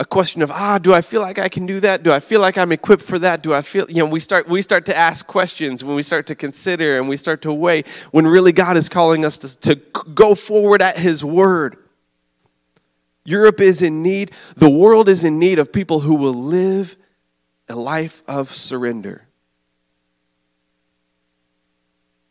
a 0.02 0.06
question 0.06 0.42
of, 0.42 0.50
ah, 0.50 0.80
do 0.80 0.96
I 0.96 1.02
feel 1.02 1.22
like 1.22 1.38
I 1.38 1.48
can 1.48 1.68
do 1.68 1.80
that? 1.82 2.02
Do 2.02 2.12
I 2.12 2.20
feel 2.20 2.42
like 2.42 2.58
I'm 2.58 2.72
equipped 2.72 3.04
for 3.04 3.20
that? 3.20 3.44
Do 3.44 3.54
I 3.54 3.62
feel, 3.62 3.86
you 3.88 4.00
know, 4.00 4.08
we 4.08 4.20
start, 4.20 4.48
we 4.48 4.64
start 4.64 4.88
to 4.88 4.98
ask 4.98 5.28
questions 5.28 5.84
when 5.84 5.96
we 5.96 6.02
start 6.02 6.26
to 6.26 6.36
consider 6.36 6.98
and 6.98 7.08
we 7.08 7.18
start 7.18 7.44
to 7.44 7.54
weigh 7.54 7.84
when 8.10 8.26
really 8.26 8.52
God 8.52 8.78
is 8.78 8.90
calling 8.90 9.24
us 9.24 9.38
to, 9.38 9.60
to 9.60 9.76
go 10.16 10.34
forward 10.34 10.82
at 10.82 10.98
His 10.98 11.24
word. 11.24 11.78
Europe 13.26 13.62
is 13.62 13.84
in 13.84 14.02
need, 14.02 14.32
the 14.56 14.72
world 14.72 15.08
is 15.08 15.24
in 15.24 15.38
need 15.38 15.60
of 15.60 15.72
people 15.72 16.00
who 16.00 16.16
will 16.16 16.34
live 16.34 16.98
a 17.70 17.76
life 17.76 18.24
of 18.28 18.56
surrender 18.56 19.28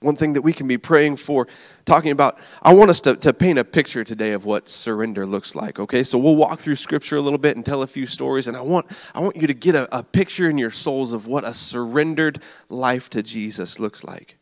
one 0.00 0.16
thing 0.16 0.33
that 0.33 0.40
we 0.40 0.54
can 0.54 0.66
be 0.66 0.78
praying 0.78 1.16
for, 1.16 1.47
talking 1.85 2.11
about. 2.11 2.38
I 2.62 2.73
want 2.73 2.88
us 2.88 3.02
to, 3.02 3.16
to 3.16 3.35
paint 3.35 3.59
a 3.59 3.64
picture 3.64 4.02
today 4.02 4.33
of 4.33 4.47
what 4.47 4.66
surrender 4.66 5.26
looks 5.26 5.54
like, 5.54 5.78
okay? 5.78 6.02
So 6.02 6.16
we'll 6.16 6.37
walk 6.37 6.59
through 6.59 6.76
scripture 6.76 7.16
a 7.16 7.21
little 7.21 7.38
bit 7.38 7.54
and 7.54 7.64
tell 7.64 7.83
a 7.83 7.87
few 7.87 8.07
stories, 8.07 8.47
and 8.47 8.57
I 8.57 8.62
want, 8.62 8.87
I 9.14 9.21
want 9.21 9.37
you 9.37 9.47
to 9.47 9.52
get 9.52 9.75
a, 9.75 9.95
a 9.95 10.02
picture 10.02 10.49
in 10.49 10.57
your 10.57 10.71
souls 10.71 11.12
of 11.12 11.26
what 11.26 11.45
a 11.45 11.52
surrendered 11.52 12.42
life 12.71 13.11
to 13.11 13.23
Jesus 13.23 13.78
looks 13.78 14.02
like. 14.02 14.38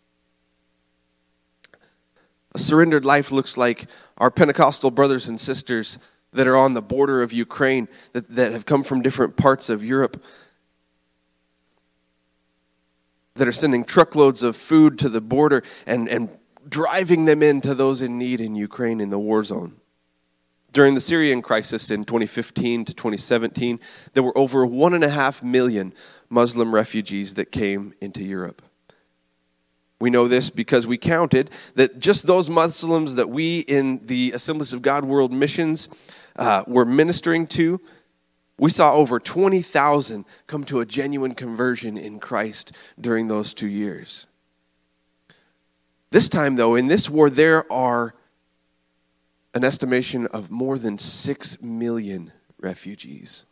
A 2.55 2.59
surrendered 2.59 3.05
life 3.05 3.33
looks 3.33 3.57
like 3.57 3.89
our 4.17 4.31
Pentecostal 4.31 4.93
brothers 4.93 5.29
and 5.29 5.41
sisters 5.41 5.99
that 6.33 6.47
are 6.47 6.57
on 6.57 6.75
the 6.75 6.83
border 6.83 7.21
of 7.21 7.33
Ukraine, 7.33 7.89
that, 8.13 8.33
that 8.33 8.53
have 8.53 8.65
come 8.65 8.85
from 8.85 9.03
different 9.03 9.37
parts 9.37 9.69
of 9.69 9.85
Europe 9.85 10.23
that 13.39 13.49
are 13.49 13.53
sending 13.53 13.85
truckloads 13.85 14.43
of 14.43 14.57
food 14.57 14.99
to 14.99 15.09
the 15.09 15.21
border 15.21 15.63
and, 15.87 16.09
and 16.09 16.29
driving 16.69 17.25
them 17.25 17.43
into 17.43 17.75
those 17.75 18.03
in 18.03 18.19
need 18.19 18.41
in 18.41 18.55
Ukraine 18.55 19.01
in 19.01 19.11
the 19.11 19.19
war 19.19 19.43
zone. 19.43 19.77
During 20.73 20.95
the 20.95 21.01
Syrian 21.01 21.41
crisis 21.41 21.91
in 21.91 22.05
2015 22.05 22.85
to 22.85 22.95
2017, 22.95 23.81
there 24.13 24.23
were 24.23 24.37
over 24.37 24.67
one 24.67 24.93
and 24.93 25.03
a 25.03 25.09
half 25.09 25.43
million 25.43 25.95
Muslim 26.29 26.75
refugees 26.75 27.35
that 27.35 27.51
came 27.51 27.95
into 28.01 28.23
Europe. 28.23 28.61
We 30.01 30.11
know 30.11 30.29
this 30.29 30.51
because 30.51 30.87
we 30.87 30.99
counted 30.99 31.51
that 31.75 31.99
just 31.99 32.27
those 32.27 32.49
Muslims 32.49 33.17
that 33.17 33.31
we 33.31 33.61
in 33.61 34.07
the 34.07 34.33
Assemblies 34.33 34.73
of 34.73 34.83
God 34.83 35.05
World 35.05 35.33
Missions 35.33 35.89
uh, 36.37 36.63
were 36.67 36.85
ministering 36.85 37.47
to 37.49 37.81
we 38.59 38.71
saw 38.71 38.93
over 38.93 39.21
20,000 39.21 40.25
come 40.47 40.65
to 40.65 40.81
a 40.81 40.87
genuine 40.87 41.35
conversion 41.35 41.97
in 41.97 42.19
Christ 42.19 42.73
during 43.01 43.29
those 43.29 43.55
two 43.55 43.69
years. 43.69 44.27
This 46.11 46.29
time, 46.29 46.57
though, 46.57 46.75
in 46.75 46.87
this 46.87 47.09
war, 47.09 47.31
there 47.31 47.71
are 47.73 48.15
an 49.55 49.65
estimation 49.65 50.27
of 50.29 50.51
more 50.51 50.79
than 50.79 50.99
6 50.99 51.63
million 51.63 52.33
refugees. 52.61 53.45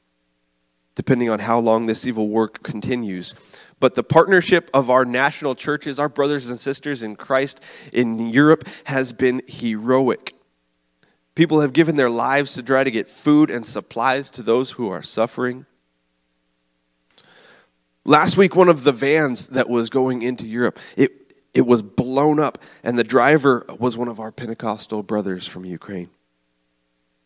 depending 0.96 1.28
on 1.28 1.38
how 1.38 1.58
long 1.60 1.86
this 1.86 2.06
evil 2.06 2.28
work 2.28 2.62
continues. 2.62 3.34
But 3.78 3.94
the 3.94 4.02
partnership 4.02 4.70
of 4.74 4.90
our 4.90 5.04
national 5.04 5.54
churches, 5.54 6.00
our 6.00 6.08
brothers 6.08 6.50
and 6.50 6.58
sisters 6.58 7.02
in 7.02 7.14
Christ 7.16 7.60
in 7.92 8.30
Europe, 8.30 8.66
has 8.84 9.12
been 9.12 9.42
heroic. 9.46 10.34
People 11.36 11.60
have 11.60 11.74
given 11.74 11.96
their 11.96 12.10
lives 12.10 12.54
to 12.54 12.62
try 12.62 12.82
to 12.82 12.90
get 12.90 13.08
food 13.08 13.50
and 13.50 13.64
supplies 13.64 14.30
to 14.32 14.42
those 14.42 14.72
who 14.72 14.88
are 14.88 15.02
suffering. 15.02 15.66
Last 18.04 18.38
week, 18.38 18.56
one 18.56 18.70
of 18.70 18.84
the 18.84 18.92
vans 18.92 19.48
that 19.48 19.68
was 19.68 19.90
going 19.90 20.22
into 20.22 20.46
Europe, 20.46 20.78
it, 20.96 21.34
it 21.52 21.66
was 21.66 21.82
blown 21.82 22.40
up, 22.40 22.58
and 22.82 22.98
the 22.98 23.04
driver 23.04 23.66
was 23.78 23.98
one 23.98 24.08
of 24.08 24.18
our 24.18 24.32
Pentecostal 24.32 25.02
brothers 25.02 25.46
from 25.46 25.66
Ukraine. 25.66 26.08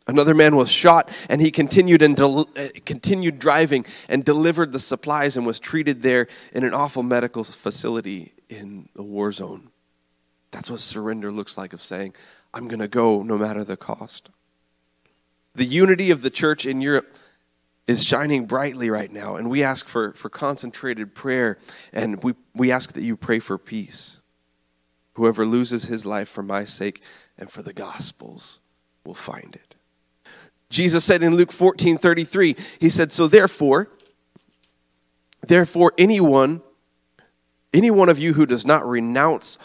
Another 0.08 0.34
man 0.34 0.56
was 0.56 0.68
shot, 0.72 1.08
and 1.28 1.40
he 1.40 1.52
continued 1.52 2.02
and 2.02 2.16
del- 2.16 2.48
uh, 2.56 2.68
continued 2.84 3.38
driving 3.38 3.86
and 4.08 4.24
delivered 4.24 4.72
the 4.72 4.80
supplies 4.80 5.36
and 5.36 5.46
was 5.46 5.60
treated 5.60 6.02
there 6.02 6.26
in 6.52 6.64
an 6.64 6.74
awful 6.74 7.04
medical 7.04 7.44
facility 7.44 8.32
in 8.48 8.88
the 8.96 9.04
war 9.04 9.30
zone. 9.30 9.70
That's 10.50 10.68
what 10.68 10.80
surrender 10.80 11.30
looks 11.30 11.56
like 11.56 11.72
of 11.72 11.80
saying, 11.80 12.14
I'm 12.52 12.68
going 12.68 12.80
to 12.80 12.88
go 12.88 13.22
no 13.22 13.38
matter 13.38 13.64
the 13.64 13.76
cost. 13.76 14.30
The 15.54 15.64
unity 15.64 16.10
of 16.10 16.22
the 16.22 16.30
church 16.30 16.66
in 16.66 16.80
Europe 16.80 17.16
is 17.86 18.04
shining 18.04 18.46
brightly 18.46 18.88
right 18.88 19.12
now, 19.12 19.36
and 19.36 19.50
we 19.50 19.64
ask 19.64 19.88
for, 19.88 20.12
for 20.12 20.28
concentrated 20.28 21.14
prayer, 21.14 21.58
and 21.92 22.22
we, 22.22 22.34
we 22.54 22.70
ask 22.70 22.92
that 22.92 23.02
you 23.02 23.16
pray 23.16 23.40
for 23.40 23.58
peace. 23.58 24.20
Whoever 25.14 25.44
loses 25.44 25.84
his 25.84 26.06
life 26.06 26.28
for 26.28 26.42
my 26.42 26.64
sake 26.64 27.02
and 27.36 27.50
for 27.50 27.62
the 27.62 27.72
gospel's 27.72 28.60
will 29.04 29.14
find 29.14 29.56
it. 29.56 29.74
Jesus 30.68 31.04
said 31.04 31.22
in 31.22 31.34
Luke 31.34 31.50
14 31.50 31.98
33, 31.98 32.54
He 32.78 32.88
said, 32.88 33.10
So 33.10 33.26
therefore, 33.26 33.88
therefore, 35.44 35.92
anyone, 35.98 36.62
any 37.74 37.90
one 37.90 38.08
of 38.08 38.18
you 38.18 38.34
who 38.34 38.46
does 38.46 38.64
not 38.64 38.86
renounce 38.88 39.58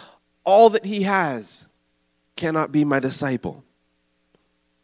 all 0.44 0.72
that 0.72 0.86
he 0.86 1.04
has 1.04 1.68
cannot 2.36 2.72
be 2.72 2.84
my 2.84 3.00
disciple. 3.00 3.64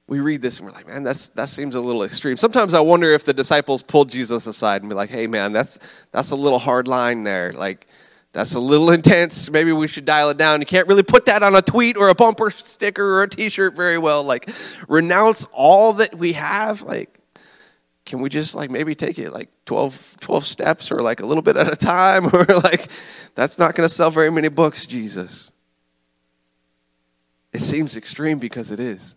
We 0.07 0.19
read 0.19 0.41
this 0.41 0.59
and 0.59 0.67
we're 0.67 0.73
like, 0.73 0.87
man, 0.87 1.03
that's, 1.03 1.29
that 1.29 1.47
seems 1.47 1.75
a 1.75 1.79
little 1.79 2.03
extreme. 2.03 2.35
Sometimes 2.35 2.73
I 2.73 2.81
wonder 2.81 3.11
if 3.13 3.23
the 3.23 3.33
disciples 3.33 3.81
pulled 3.81 4.09
Jesus 4.09 4.45
aside 4.45 4.81
and 4.81 4.89
be 4.89 4.95
like, 4.95 5.09
hey, 5.09 5.27
man, 5.27 5.53
that's, 5.53 5.79
that's 6.11 6.31
a 6.31 6.35
little 6.35 6.59
hard 6.59 6.87
line 6.87 7.23
there. 7.23 7.53
Like, 7.53 7.87
that's 8.33 8.55
a 8.55 8.59
little 8.59 8.89
intense. 8.91 9.49
Maybe 9.49 9.71
we 9.71 9.87
should 9.87 10.05
dial 10.05 10.29
it 10.29 10.37
down. 10.37 10.59
You 10.59 10.65
can't 10.65 10.87
really 10.87 11.03
put 11.03 11.25
that 11.25 11.43
on 11.43 11.55
a 11.55 11.61
tweet 11.61 11.97
or 11.97 12.09
a 12.09 12.15
bumper 12.15 12.49
sticker 12.55 13.05
or 13.05 13.23
a 13.23 13.29
t 13.29 13.49
shirt 13.49 13.75
very 13.75 13.97
well. 13.97 14.23
Like, 14.23 14.49
renounce 14.87 15.47
all 15.53 15.93
that 15.93 16.15
we 16.15 16.33
have. 16.33 16.81
Like, 16.81 17.17
can 18.05 18.19
we 18.19 18.29
just 18.29 18.55
like 18.55 18.69
maybe 18.69 18.95
take 18.95 19.19
it 19.19 19.31
like 19.31 19.49
12, 19.65 20.17
12 20.19 20.45
steps 20.45 20.91
or 20.91 21.01
like 21.01 21.21
a 21.21 21.25
little 21.25 21.43
bit 21.43 21.55
at 21.55 21.71
a 21.71 21.75
time? 21.75 22.25
Or 22.33 22.45
like, 22.45 22.87
that's 23.35 23.57
not 23.59 23.75
going 23.75 23.87
to 23.87 23.93
sell 23.93 24.11
very 24.11 24.31
many 24.31 24.49
books, 24.49 24.85
Jesus. 24.85 25.50
It 27.53 27.61
seems 27.61 27.95
extreme 27.95 28.39
because 28.39 28.71
it 28.71 28.79
is 28.79 29.15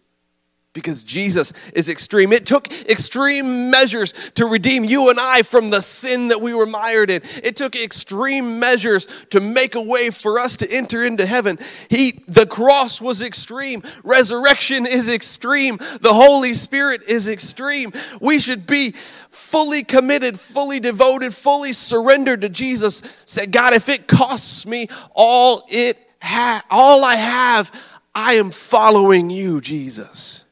because 0.74 1.04
Jesus 1.04 1.52
is 1.72 1.88
extreme. 1.88 2.32
It 2.32 2.44
took 2.44 2.70
extreme 2.90 3.70
measures 3.70 4.12
to 4.34 4.44
redeem 4.44 4.84
you 4.84 5.08
and 5.08 5.18
I 5.18 5.42
from 5.42 5.70
the 5.70 5.80
sin 5.80 6.28
that 6.28 6.42
we 6.42 6.52
were 6.52 6.66
mired 6.66 7.10
in. 7.10 7.22
It 7.42 7.56
took 7.56 7.76
extreme 7.76 8.58
measures 8.58 9.06
to 9.30 9.40
make 9.40 9.76
a 9.76 9.80
way 9.80 10.10
for 10.10 10.38
us 10.38 10.58
to 10.58 10.70
enter 10.70 11.02
into 11.04 11.24
heaven. 11.24 11.58
He 11.88 12.24
the 12.26 12.44
cross 12.44 13.00
was 13.00 13.22
extreme. 13.22 13.82
Resurrection 14.02 14.84
is 14.84 15.08
extreme. 15.08 15.78
The 16.00 16.12
Holy 16.12 16.52
Spirit 16.54 17.04
is 17.08 17.28
extreme. 17.28 17.92
We 18.20 18.40
should 18.40 18.66
be 18.66 18.94
fully 19.30 19.84
committed, 19.84 20.38
fully 20.38 20.80
devoted, 20.80 21.34
fully 21.34 21.72
surrendered 21.72 22.40
to 22.40 22.48
Jesus. 22.48 23.00
Say, 23.24 23.46
God, 23.46 23.74
if 23.74 23.88
it 23.88 24.08
costs 24.08 24.66
me 24.66 24.88
all 25.14 25.64
it 25.68 25.98
ha- 26.20 26.64
all 26.70 27.04
I 27.04 27.14
have, 27.14 27.70
I 28.14 28.34
am 28.34 28.50
following 28.50 29.30
you, 29.30 29.60
Jesus. 29.60 30.44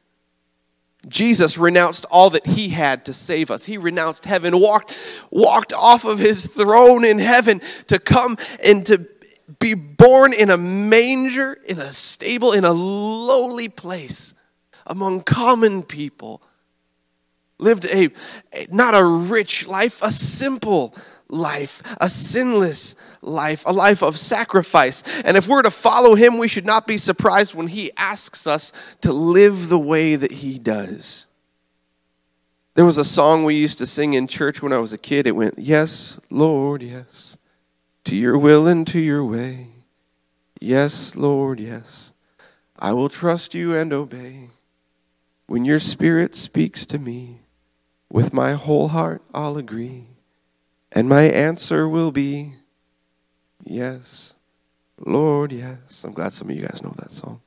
Jesus 1.08 1.58
renounced 1.58 2.04
all 2.10 2.30
that 2.30 2.46
he 2.46 2.68
had 2.68 3.04
to 3.06 3.12
save 3.12 3.50
us. 3.50 3.64
He 3.64 3.76
renounced 3.76 4.24
heaven, 4.24 4.58
walked, 4.58 4.96
walked 5.30 5.72
off 5.72 6.04
of 6.04 6.18
his 6.18 6.46
throne 6.46 7.04
in 7.04 7.18
heaven 7.18 7.60
to 7.88 7.98
come 7.98 8.36
and 8.62 8.86
to 8.86 9.06
be 9.58 9.74
born 9.74 10.32
in 10.32 10.50
a 10.50 10.56
manger, 10.56 11.54
in 11.66 11.78
a 11.78 11.92
stable, 11.92 12.52
in 12.52 12.64
a 12.64 12.72
lowly 12.72 13.68
place 13.68 14.34
among 14.86 15.22
common 15.22 15.82
people. 15.82 16.42
Lived 17.58 17.84
a, 17.86 18.10
not 18.70 18.94
a 18.94 19.04
rich 19.04 19.66
life, 19.66 20.02
a 20.02 20.10
simple 20.10 20.94
life, 21.32 21.82
a 22.00 22.08
sinless 22.08 22.94
life, 23.22 23.64
a 23.66 23.72
life 23.72 24.02
of 24.02 24.18
sacrifice. 24.18 25.02
And 25.22 25.36
if 25.36 25.48
we're 25.48 25.62
to 25.62 25.70
follow 25.70 26.14
him, 26.14 26.38
we 26.38 26.48
should 26.48 26.66
not 26.66 26.86
be 26.86 26.98
surprised 26.98 27.54
when 27.54 27.68
he 27.68 27.90
asks 27.96 28.46
us 28.46 28.72
to 29.00 29.12
live 29.12 29.68
the 29.68 29.78
way 29.78 30.14
that 30.14 30.32
he 30.32 30.58
does. 30.58 31.26
There 32.74 32.84
was 32.84 32.98
a 32.98 33.04
song 33.04 33.44
we 33.44 33.54
used 33.54 33.78
to 33.78 33.86
sing 33.86 34.14
in 34.14 34.26
church 34.26 34.62
when 34.62 34.72
I 34.72 34.78
was 34.78 34.92
a 34.92 34.98
kid. 34.98 35.26
It 35.26 35.36
went, 35.36 35.58
Yes, 35.58 36.20
Lord, 36.30 36.82
yes, 36.82 37.36
to 38.04 38.16
your 38.16 38.38
will 38.38 38.66
and 38.66 38.86
to 38.88 39.00
your 39.00 39.24
way. 39.24 39.68
Yes, 40.60 41.16
Lord, 41.16 41.60
yes, 41.60 42.12
I 42.78 42.92
will 42.92 43.08
trust 43.08 43.54
you 43.54 43.74
and 43.74 43.92
obey. 43.92 44.50
When 45.46 45.64
your 45.64 45.80
spirit 45.80 46.34
speaks 46.34 46.86
to 46.86 46.98
me, 46.98 47.40
with 48.10 48.32
my 48.32 48.52
whole 48.52 48.88
heart 48.88 49.22
I'll 49.34 49.56
agree. 49.58 50.06
And 50.94 51.08
my 51.08 51.22
answer 51.22 51.88
will 51.88 52.12
be, 52.12 52.54
Yes, 53.64 54.34
Lord, 54.98 55.52
yes. 55.52 56.04
I'm 56.04 56.12
glad 56.12 56.32
some 56.32 56.50
of 56.50 56.56
you 56.56 56.62
guys 56.62 56.82
know 56.82 56.94
that 56.98 57.12
song. 57.12 57.40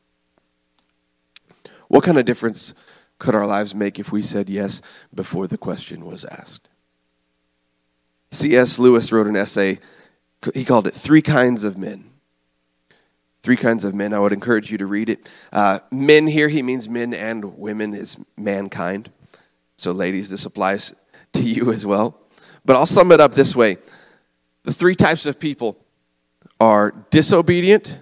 What 1.88 2.04
kind 2.04 2.18
of 2.18 2.26
difference 2.26 2.74
could 3.20 3.36
our 3.36 3.46
lives 3.46 3.76
make 3.76 4.00
if 4.00 4.12
we 4.12 4.22
said 4.22 4.50
yes 4.50 4.82
before 5.14 5.48
the 5.48 5.58
question 5.58 6.06
was 6.06 6.26
asked? 6.26 6.70
C.S. 8.32 8.80
Lewis 8.80 9.12
wrote 9.12 9.28
an 9.28 9.36
essay, 9.36 9.80
he 10.54 10.66
called 10.66 10.88
it 10.88 10.94
Three 10.94 11.22
Kinds 11.22 11.64
of 11.64 11.78
Men. 11.78 12.12
Three 13.44 13.56
kinds 13.56 13.86
of 13.86 13.94
men. 13.94 14.12
I 14.12 14.18
would 14.18 14.34
encourage 14.34 14.72
you 14.72 14.80
to 14.80 14.88
read 14.88 15.08
it. 15.08 15.30
Uh, 15.54 15.78
men 15.92 16.26
here, 16.26 16.50
he 16.50 16.64
means 16.64 16.90
men 16.90 17.14
and 17.14 17.60
women, 17.60 17.94
is 17.94 18.18
mankind. 18.36 19.12
So, 19.78 19.92
ladies, 19.92 20.32
this 20.32 20.48
applies 20.48 20.96
to 21.34 21.44
you 21.44 21.72
as 21.72 21.86
well. 21.86 22.25
But 22.66 22.76
I'll 22.76 22.86
sum 22.86 23.12
it 23.12 23.20
up 23.20 23.34
this 23.34 23.56
way 23.56 23.78
the 24.64 24.74
three 24.74 24.96
types 24.96 25.26
of 25.26 25.40
people 25.40 25.78
are 26.60 26.92
disobedient, 27.12 28.00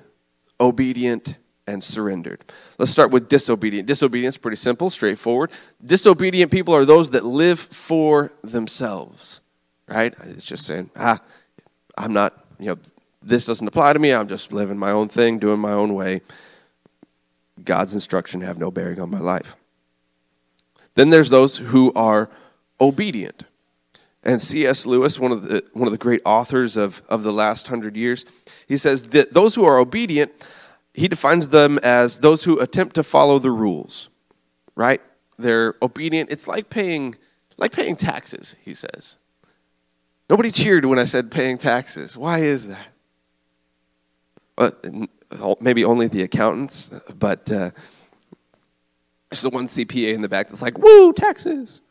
obedient, 0.60 1.38
and 1.68 1.84
surrendered. 1.84 2.44
Let's 2.78 2.92
start 2.92 3.12
with 3.12 3.30
disobedient. 3.30 3.88
Disobedience 3.88 4.38
pretty 4.38 4.58
simple, 4.58 4.90
straightforward. 4.90 5.52
Disobedient 5.86 6.52
people 6.52 6.74
are 6.74 6.86
those 6.86 7.12
that 7.12 7.26
live 7.26 7.60
for 7.60 8.32
themselves, 8.44 9.42
right? 9.88 10.14
It's 10.26 10.44
just 10.44 10.66
saying, 10.66 10.90
ah, 10.96 11.22
I'm 11.98 12.14
not, 12.14 12.46
you 12.60 12.68
know, 12.68 12.78
this 13.22 13.46
doesn't 13.46 13.68
apply 13.68 13.94
to 13.94 14.00
me. 14.00 14.12
I'm 14.12 14.28
just 14.28 14.52
living 14.52 14.78
my 14.78 14.92
own 14.92 15.08
thing, 15.08 15.40
doing 15.40 15.60
my 15.60 15.72
own 15.72 15.94
way. 15.94 16.22
God's 17.64 17.94
instruction 17.94 18.42
have 18.42 18.58
no 18.58 18.72
bearing 18.72 19.00
on 19.00 19.10
my 19.10 19.20
life. 19.20 19.56
Then 20.96 21.10
there's 21.10 21.30
those 21.30 21.58
who 21.58 21.94
are 21.94 22.30
obedient. 22.82 23.46
And 24.24 24.42
C.S. 24.42 24.86
Lewis, 24.86 25.20
one 25.20 25.32
of 25.32 25.48
the, 25.48 25.64
one 25.74 25.88
of 25.88 25.92
the 25.92 25.98
great 25.98 26.22
authors 26.24 26.78
of, 26.78 27.04
of 27.10 27.24
the 27.24 27.34
last 27.34 27.68
hundred 27.68 27.98
years, 27.98 28.26
he 28.68 28.78
says 28.78 29.04
that 29.04 29.34
those 29.34 29.56
who 29.56 29.66
are 29.66 29.78
obedient, 29.78 30.32
he 30.94 31.08
defines 31.08 31.50
them 31.50 31.78
as 31.80 32.20
those 32.20 32.46
who 32.46 32.60
attempt 32.60 32.96
to 32.96 33.04
follow 33.04 33.38
the 33.38 33.52
rules, 33.52 34.10
right? 34.76 35.02
They're 35.38 35.76
obedient. 35.82 36.32
It's 36.32 36.48
like 36.48 36.70
paying, 36.70 37.16
like 37.58 37.74
paying 37.74 37.98
taxes, 37.98 38.56
he 38.64 38.74
says. 38.74 39.18
Nobody 40.30 40.52
cheered 40.52 40.86
when 40.86 41.00
I 41.00 41.04
said 41.04 41.30
paying 41.30 41.58
taxes. 41.58 42.16
Why 42.16 42.40
is 42.40 42.68
that? 42.68 42.88
Uh, 44.58 44.72
maybe 45.60 45.84
only 45.84 46.08
the 46.08 46.24
accountants, 46.24 46.92
but 47.20 47.52
uh, 47.52 47.72
there's 49.30 49.42
the 49.42 49.50
one 49.50 49.66
CPA 49.66 50.14
in 50.14 50.22
the 50.22 50.30
back 50.30 50.48
that's 50.48 50.62
like, 50.62 50.78
woo, 50.78 51.12
taxes 51.12 51.82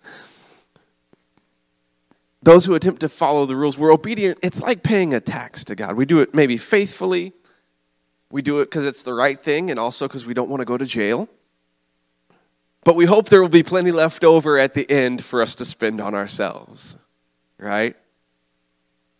those 2.42 2.64
who 2.64 2.74
attempt 2.74 3.00
to 3.00 3.08
follow 3.08 3.46
the 3.46 3.56
rules, 3.56 3.78
we're 3.78 3.92
obedient. 3.92 4.38
It's 4.42 4.60
like 4.60 4.82
paying 4.82 5.14
a 5.14 5.20
tax 5.20 5.64
to 5.64 5.74
God. 5.74 5.94
We 5.96 6.04
do 6.04 6.20
it 6.20 6.34
maybe 6.34 6.56
faithfully. 6.56 7.32
We 8.30 8.42
do 8.42 8.60
it 8.60 8.66
because 8.66 8.84
it's 8.84 9.02
the 9.02 9.14
right 9.14 9.40
thing 9.40 9.70
and 9.70 9.78
also 9.78 10.08
because 10.08 10.26
we 10.26 10.34
don't 10.34 10.48
want 10.48 10.60
to 10.60 10.64
go 10.64 10.76
to 10.76 10.86
jail. 10.86 11.28
But 12.84 12.96
we 12.96 13.04
hope 13.04 13.28
there 13.28 13.40
will 13.40 13.48
be 13.48 13.62
plenty 13.62 13.92
left 13.92 14.24
over 14.24 14.58
at 14.58 14.74
the 14.74 14.90
end 14.90 15.24
for 15.24 15.40
us 15.40 15.54
to 15.56 15.64
spend 15.64 16.00
on 16.00 16.14
ourselves, 16.14 16.96
right? 17.58 17.94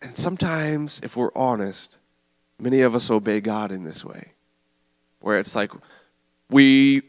And 0.01 0.17
sometimes, 0.17 0.99
if 1.01 1.15
we're 1.15 1.31
honest, 1.33 1.97
many 2.59 2.81
of 2.81 2.93
us 2.93 3.09
obey 3.09 3.39
God 3.39 3.71
in 3.71 3.85
this 3.85 4.03
way, 4.03 4.33
where 5.21 5.39
it's 5.39 5.55
like 5.55 5.71
we 6.49 7.03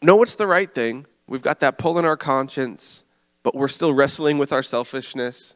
know 0.00 0.22
it's 0.22 0.36
the 0.36 0.46
right 0.46 0.72
thing, 0.72 1.04
we've 1.26 1.42
got 1.42 1.60
that 1.60 1.76
pull 1.76 1.98
in 1.98 2.06
our 2.06 2.16
conscience, 2.16 3.04
but 3.44 3.54
we're 3.54 3.68
still 3.68 3.94
wrestling 3.94 4.38
with 4.38 4.52
our 4.52 4.64
selfishness 4.64 5.54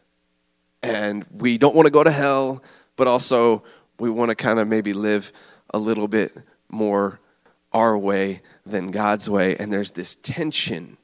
and 0.83 1.27
we 1.33 1.59
don't 1.59 1.75
want 1.75 1.87
to 1.87 1.91
go 1.91 2.05
to 2.05 2.13
hell, 2.13 2.63
but 2.95 3.09
also 3.09 3.65
we 3.99 4.11
want 4.11 4.29
to 4.29 4.37
kind 4.37 4.61
of 4.61 4.69
maybe 4.69 4.93
live 4.93 5.33
a 5.75 5.79
little 5.79 6.07
bit 6.07 6.37
more 6.69 7.19
our 7.73 7.99
way 7.99 8.43
than 8.65 8.91
God's 8.91 9.29
way. 9.29 9.57
And 9.57 9.73
there's 9.73 9.91
this 9.91 10.15
tension. 10.17 10.99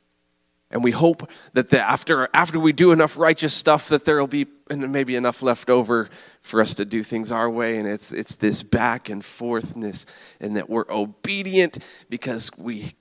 And 0.70 0.84
we 0.84 0.90
hope 0.90 1.28
that 1.54 1.70
the, 1.70 1.80
after, 1.80 2.28
after 2.34 2.60
we 2.60 2.72
do 2.72 2.92
enough 2.92 3.16
righteous 3.16 3.54
stuff, 3.54 3.88
that 3.88 4.04
there 4.04 4.18
will 4.18 4.26
be 4.26 4.46
maybe 4.70 5.16
enough 5.16 5.42
left 5.42 5.70
over 5.70 6.08
for 6.40 6.60
us 6.60 6.74
to 6.74 6.84
do 6.84 7.02
things 7.02 7.32
our 7.32 7.48
way. 7.48 7.78
And 7.78 7.88
it's, 7.88 8.12
it's 8.12 8.34
this 8.36 8.62
back 8.62 9.08
and 9.08 9.22
forthness, 9.22 10.04
and 10.40 10.56
that 10.56 10.68
we're 10.68 10.90
obedient 10.90 11.78
because 12.08 12.50
we 12.56 12.94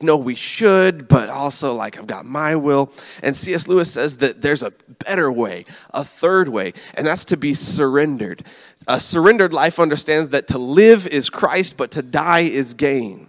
know 0.00 0.16
we 0.16 0.34
should, 0.34 1.08
but 1.08 1.28
also 1.28 1.74
like 1.74 1.98
I've 1.98 2.06
got 2.06 2.24
my 2.24 2.54
will. 2.54 2.92
And 3.22 3.36
C.S. 3.36 3.68
Lewis 3.68 3.90
says 3.90 4.18
that 4.18 4.40
there's 4.40 4.62
a 4.62 4.72
better 5.04 5.30
way, 5.30 5.64
a 5.92 6.04
third 6.04 6.48
way, 6.48 6.72
and 6.94 7.06
that's 7.06 7.24
to 7.26 7.36
be 7.36 7.54
surrendered. 7.54 8.44
A 8.88 9.00
surrendered 9.00 9.52
life 9.52 9.78
understands 9.78 10.30
that 10.30 10.46
to 10.48 10.58
live 10.58 11.06
is 11.06 11.28
Christ, 11.28 11.76
but 11.76 11.90
to 11.92 12.02
die 12.02 12.40
is 12.40 12.74
gain. 12.74 13.28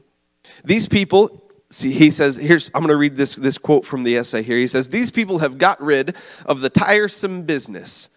These 0.63 0.87
people, 0.87 1.43
see, 1.69 1.91
he 1.91 2.11
says, 2.11 2.37
here's, 2.37 2.69
I'm 2.73 2.81
going 2.81 2.89
to 2.89 2.97
read 2.97 3.17
this, 3.17 3.35
this 3.35 3.57
quote 3.57 3.85
from 3.85 4.03
the 4.03 4.17
essay 4.17 4.43
here. 4.43 4.57
He 4.57 4.67
says, 4.67 4.89
These 4.89 5.11
people 5.11 5.39
have 5.39 5.57
got 5.57 5.81
rid 5.81 6.15
of 6.45 6.61
the 6.61 6.69
tiresome 6.69 7.43
business 7.43 8.09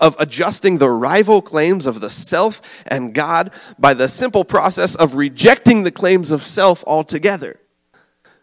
of 0.00 0.16
adjusting 0.18 0.78
the 0.78 0.90
rival 0.90 1.42
claims 1.42 1.86
of 1.86 2.00
the 2.00 2.10
self 2.10 2.62
and 2.86 3.14
God 3.14 3.52
by 3.78 3.92
the 3.94 4.08
simple 4.08 4.44
process 4.44 4.94
of 4.94 5.16
rejecting 5.16 5.82
the 5.82 5.90
claims 5.90 6.30
of 6.30 6.42
self 6.42 6.82
altogether. 6.86 7.58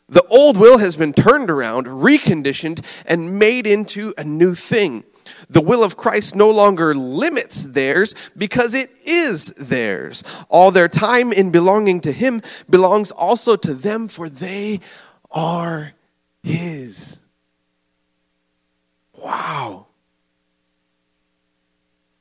The 0.09 0.25
old 0.27 0.57
will 0.57 0.79
has 0.79 0.95
been 0.95 1.13
turned 1.13 1.49
around, 1.49 1.85
reconditioned, 1.85 2.83
and 3.05 3.37
made 3.37 3.67
into 3.67 4.13
a 4.17 4.23
new 4.23 4.55
thing. 4.55 5.03
The 5.49 5.61
will 5.61 5.83
of 5.83 5.97
Christ 5.97 6.35
no 6.35 6.49
longer 6.49 6.95
limits 6.95 7.63
theirs 7.63 8.15
because 8.35 8.73
it 8.73 8.89
is 9.05 9.47
theirs. 9.57 10.23
All 10.49 10.71
their 10.71 10.87
time 10.87 11.31
in 11.31 11.51
belonging 11.51 12.01
to 12.01 12.11
Him 12.11 12.41
belongs 12.69 13.11
also 13.11 13.55
to 13.57 13.73
them, 13.73 14.07
for 14.07 14.29
they 14.29 14.79
are 15.31 15.93
His. 16.41 17.19
Wow. 19.13 19.87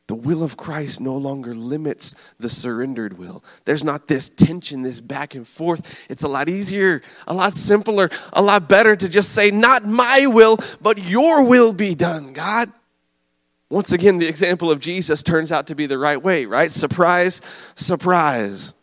The 0.09 0.14
will 0.29 0.43
of 0.43 0.59
Christ 0.59 1.01
no 1.01 1.17
longer 1.17 1.55
limits 1.55 2.15
the 2.39 2.51
surrendered 2.51 3.17
will. 3.17 3.43
There's 3.65 3.83
not 3.83 4.09
this 4.09 4.29
tension, 4.29 4.83
this 4.83 5.01
back 5.01 5.35
and 5.35 5.49
forth. 5.49 6.05
It's 6.11 6.23
a 6.23 6.29
lot 6.29 6.51
easier, 6.51 7.01
a 7.27 7.33
lot 7.33 7.55
simpler, 7.55 8.11
a 8.35 8.43
lot 8.43 8.69
better 8.69 8.95
to 8.95 9.09
just 9.09 9.33
say, 9.33 9.51
Not 9.51 9.87
my 9.87 10.27
will, 10.27 10.59
but 10.83 10.99
your 10.99 11.45
will 11.45 11.73
be 11.73 11.95
done, 11.95 12.35
God. 12.35 12.71
Once 13.71 13.93
again, 13.93 14.19
the 14.19 14.29
example 14.29 14.71
of 14.71 14.81
Jesus 14.81 15.23
turns 15.23 15.51
out 15.51 15.69
to 15.69 15.75
be 15.75 15.87
the 15.87 15.99
right 15.99 16.23
way, 16.23 16.45
right? 16.45 16.71
Surprise, 16.71 17.41
surprise. 17.75 18.75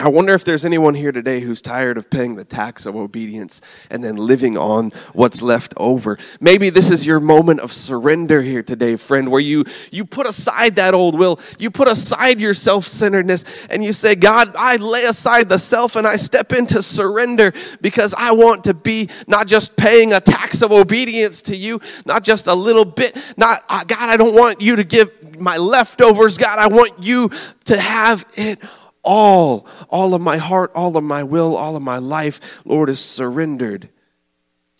I 0.00 0.06
wonder 0.06 0.32
if 0.32 0.44
there's 0.44 0.64
anyone 0.64 0.94
here 0.94 1.10
today 1.10 1.40
who's 1.40 1.60
tired 1.60 1.98
of 1.98 2.08
paying 2.08 2.36
the 2.36 2.44
tax 2.44 2.86
of 2.86 2.94
obedience 2.94 3.60
and 3.90 4.04
then 4.04 4.14
living 4.14 4.56
on 4.56 4.92
what's 5.12 5.42
left 5.42 5.74
over. 5.76 6.18
Maybe 6.40 6.70
this 6.70 6.92
is 6.92 7.04
your 7.04 7.18
moment 7.18 7.58
of 7.58 7.72
surrender 7.72 8.40
here 8.40 8.62
today, 8.62 8.94
friend, 8.94 9.28
where 9.28 9.40
you, 9.40 9.64
you 9.90 10.04
put 10.04 10.28
aside 10.28 10.76
that 10.76 10.94
old 10.94 11.18
will, 11.18 11.40
you 11.58 11.72
put 11.72 11.88
aside 11.88 12.40
your 12.40 12.54
self 12.54 12.86
centeredness, 12.86 13.66
and 13.66 13.82
you 13.82 13.92
say, 13.92 14.14
God, 14.14 14.54
I 14.56 14.76
lay 14.76 15.02
aside 15.02 15.48
the 15.48 15.58
self 15.58 15.96
and 15.96 16.06
I 16.06 16.14
step 16.14 16.52
into 16.52 16.80
surrender 16.80 17.52
because 17.80 18.14
I 18.16 18.30
want 18.30 18.62
to 18.64 18.74
be 18.74 19.08
not 19.26 19.48
just 19.48 19.76
paying 19.76 20.12
a 20.12 20.20
tax 20.20 20.62
of 20.62 20.70
obedience 20.70 21.42
to 21.42 21.56
you, 21.56 21.80
not 22.06 22.22
just 22.22 22.46
a 22.46 22.54
little 22.54 22.84
bit, 22.84 23.16
not, 23.36 23.64
uh, 23.68 23.82
God, 23.82 24.08
I 24.08 24.16
don't 24.16 24.36
want 24.36 24.60
you 24.60 24.76
to 24.76 24.84
give 24.84 25.40
my 25.40 25.56
leftovers, 25.56 26.38
God, 26.38 26.60
I 26.60 26.68
want 26.68 27.02
you 27.02 27.32
to 27.64 27.80
have 27.80 28.24
it 28.36 28.60
all, 29.08 29.66
all 29.88 30.12
of 30.12 30.20
my 30.20 30.36
heart, 30.36 30.70
all 30.74 30.98
of 30.98 31.02
my 31.02 31.22
will, 31.22 31.56
all 31.56 31.76
of 31.76 31.82
my 31.82 31.96
life, 31.96 32.60
Lord, 32.66 32.90
is 32.90 33.00
surrendered 33.00 33.88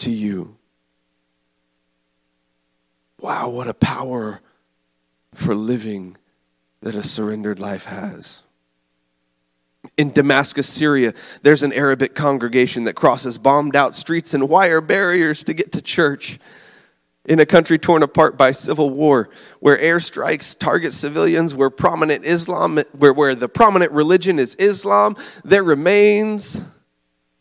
to 0.00 0.10
you. 0.10 0.58
Wow, 3.18 3.48
what 3.48 3.68
a 3.68 3.74
power 3.74 4.40
for 5.32 5.54
living 5.54 6.18
that 6.82 6.94
a 6.94 7.02
surrendered 7.02 7.58
life 7.58 7.86
has. 7.86 8.42
In 9.96 10.12
Damascus, 10.12 10.68
Syria, 10.68 11.14
there's 11.42 11.62
an 11.62 11.72
Arabic 11.72 12.14
congregation 12.14 12.84
that 12.84 12.94
crosses 12.94 13.38
bombed 13.38 13.74
out 13.74 13.94
streets 13.94 14.34
and 14.34 14.46
wire 14.46 14.82
barriers 14.82 15.42
to 15.44 15.54
get 15.54 15.72
to 15.72 15.80
church 15.80 16.38
in 17.28 17.38
a 17.40 17.46
country 17.46 17.78
torn 17.78 18.02
apart 18.02 18.38
by 18.38 18.50
civil 18.50 18.88
war, 18.88 19.28
where 19.60 19.76
airstrikes 19.76 20.58
target 20.58 20.94
civilians, 20.94 21.54
where 21.54 21.68
prominent 21.68 22.24
Islam, 22.24 22.78
where, 22.96 23.12
where 23.12 23.34
the 23.34 23.48
prominent 23.48 23.92
religion 23.92 24.38
is 24.38 24.54
Islam, 24.54 25.14
there 25.44 25.62
remains 25.62 26.62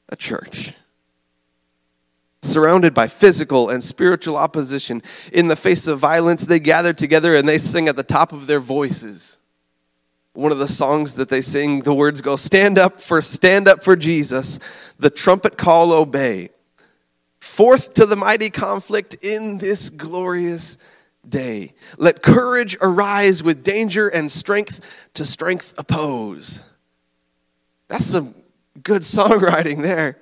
a 0.09 0.15
church. 0.17 0.73
Surrounded 2.41 2.93
by 2.93 3.07
physical 3.07 3.69
and 3.69 3.81
spiritual 3.81 4.35
opposition, 4.35 5.01
in 5.31 5.47
the 5.47 5.55
face 5.55 5.87
of 5.87 5.99
violence, 5.99 6.45
they 6.45 6.59
gather 6.59 6.91
together 6.91 7.33
and 7.35 7.47
they 7.47 7.57
sing 7.57 7.87
at 7.87 7.95
the 7.95 8.03
top 8.03 8.33
of 8.33 8.45
their 8.45 8.59
voices. 8.59 9.39
One 10.33 10.51
of 10.51 10.59
the 10.59 10.67
songs 10.67 11.15
that 11.15 11.29
they 11.29 11.41
sing, 11.41 11.79
the 11.81 11.93
words 11.93 12.21
go, 12.21 12.35
Stand 12.35 12.77
up 12.77 12.99
for, 12.99 13.21
stand 13.21 13.69
up 13.69 13.83
for 13.85 13.95
Jesus, 13.95 14.59
the 14.99 15.09
trumpet 15.09 15.57
call 15.57 15.93
obey 15.93 16.49
forth 17.57 17.95
to 17.95 18.05
the 18.05 18.15
mighty 18.15 18.51
conflict 18.51 19.15
in 19.23 19.57
this 19.57 19.89
glorious 19.89 20.77
day. 21.27 21.73
Let 21.97 22.21
courage 22.21 22.77
arise 22.79 23.41
with 23.41 23.63
danger 23.63 24.07
and 24.07 24.31
strength 24.31 24.79
to 25.15 25.25
strength 25.25 25.73
oppose. 25.75 26.63
That's 27.87 28.05
some 28.05 28.35
good 28.83 29.01
songwriting 29.01 29.81
there. 29.81 30.19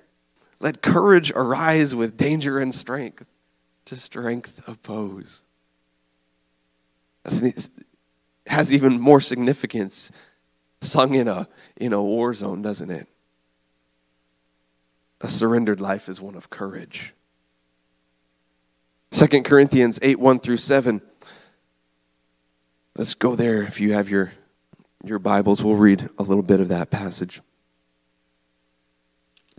Let 0.62 0.82
courage 0.82 1.34
arise 1.36 1.94
with 1.94 2.16
danger 2.16 2.58
and 2.58 2.74
strength 2.74 3.26
to 3.84 3.98
strength 3.98 4.62
oppose. 4.66 5.44
That 7.24 7.70
has 8.48 8.74
even 8.74 9.02
more 9.02 9.20
significance 9.20 10.10
sung 10.80 11.16
in 11.16 11.28
a, 11.28 11.50
in 11.76 11.92
a 11.92 12.02
war 12.02 12.34
zone, 12.34 12.62
doesn't 12.62 12.92
it? 12.92 13.10
A 15.20 15.28
surrendered 15.28 15.82
life 15.82 16.08
is 16.08 16.22
one 16.22 16.36
of 16.36 16.50
courage. 16.50 17.14
2 19.16 19.44
Corinthians 19.44 19.98
8 20.02 20.20
1 20.20 20.40
through 20.40 20.58
7. 20.58 21.02
Let's 22.98 23.14
go 23.14 23.34
there 23.38 23.64
if 23.64 23.80
you 23.80 23.94
have 23.94 24.10
your, 24.10 24.34
your 25.06 25.20
Bibles. 25.20 25.64
We'll 25.64 25.76
read 25.76 26.10
a 26.18 26.24
little 26.24 26.44
bit 26.44 26.60
of 26.60 26.68
that 26.68 26.92
passage. 26.92 27.40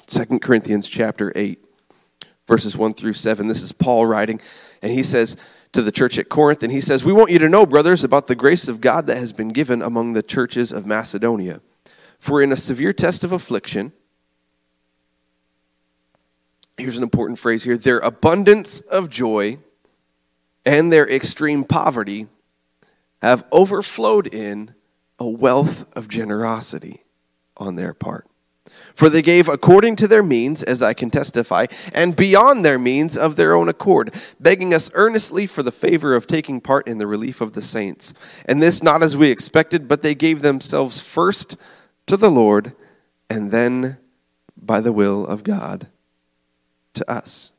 2 0.09 0.41
Corinthians 0.41 0.91
chapter 0.91 1.33
8, 1.35 1.65
verses 2.47 2.77
1 2.77 2.93
through 2.93 3.15
7. 3.15 3.47
This 3.47 3.63
is 3.63 3.73
Paul 3.73 4.05
writing, 4.05 4.43
and 4.83 4.93
he 4.93 5.03
says 5.03 5.39
to 5.73 5.81
the 5.81 5.91
church 5.91 6.19
at 6.19 6.29
Corinth, 6.29 6.63
and 6.63 6.71
he 6.71 6.83
says, 6.83 7.03
We 7.03 7.15
want 7.15 7.31
you 7.31 7.39
to 7.39 7.49
know, 7.49 7.65
brothers, 7.65 8.05
about 8.05 8.27
the 8.27 8.35
grace 8.35 8.69
of 8.69 8.83
God 8.83 9.07
that 9.07 9.17
has 9.17 9.33
been 9.33 9.49
given 9.49 9.81
among 9.81 10.13
the 10.13 10.23
churches 10.23 10.71
of 10.71 10.85
Macedonia. 10.85 11.63
For 12.19 12.43
in 12.43 12.53
a 12.53 12.57
severe 12.57 12.93
test 12.93 13.25
of 13.25 13.33
affliction, 13.33 13.95
here's 16.79 16.97
an 16.97 17.03
important 17.03 17.39
phrase 17.39 17.65
here 17.65 17.77
their 17.77 17.99
abundance 17.99 18.81
of 18.81 19.11
joy 19.11 19.59
and 20.65 20.93
their 20.93 21.09
extreme 21.09 21.65
poverty 21.65 22.27
have 23.23 23.45
overflowed 23.53 24.27
in 24.27 24.75
a 25.19 25.27
wealth 25.27 25.91
of 25.97 26.09
generosity 26.09 27.05
on 27.57 27.77
their 27.77 27.95
part. 27.95 28.27
For 28.95 29.09
they 29.09 29.23
gave 29.23 29.49
according 29.49 29.97
to 29.97 30.09
their 30.09 30.23
means, 30.23 30.63
as 30.63 30.83
I 30.83 30.93
can 30.93 31.09
testify, 31.11 31.67
and 31.95 32.17
beyond 32.17 32.65
their 32.65 32.79
means 32.79 33.17
of 33.17 33.37
their 33.37 33.55
own 33.55 33.69
accord, 33.69 34.13
begging 34.41 34.75
us 34.75 34.91
earnestly 34.95 35.47
for 35.47 35.63
the 35.63 35.73
favor 35.73 36.15
of 36.15 36.27
taking 36.27 36.61
part 36.61 36.89
in 36.89 36.99
the 36.99 37.07
relief 37.07 37.41
of 37.41 37.53
the 37.53 37.63
saints. 37.63 38.13
And 38.45 38.61
this 38.61 38.83
not 38.83 39.03
as 39.03 39.17
we 39.17 39.31
expected, 39.31 39.87
but 39.87 40.03
they 40.03 40.15
gave 40.15 40.43
themselves 40.43 41.01
first 41.01 41.57
to 42.07 42.17
the 42.17 42.31
Lord, 42.31 42.75
and 43.31 43.51
then 43.51 43.99
by 44.57 44.81
the 44.81 44.93
will 44.93 45.27
of 45.27 45.45
God 45.45 45.87
to 46.97 47.11
us. 47.11 47.53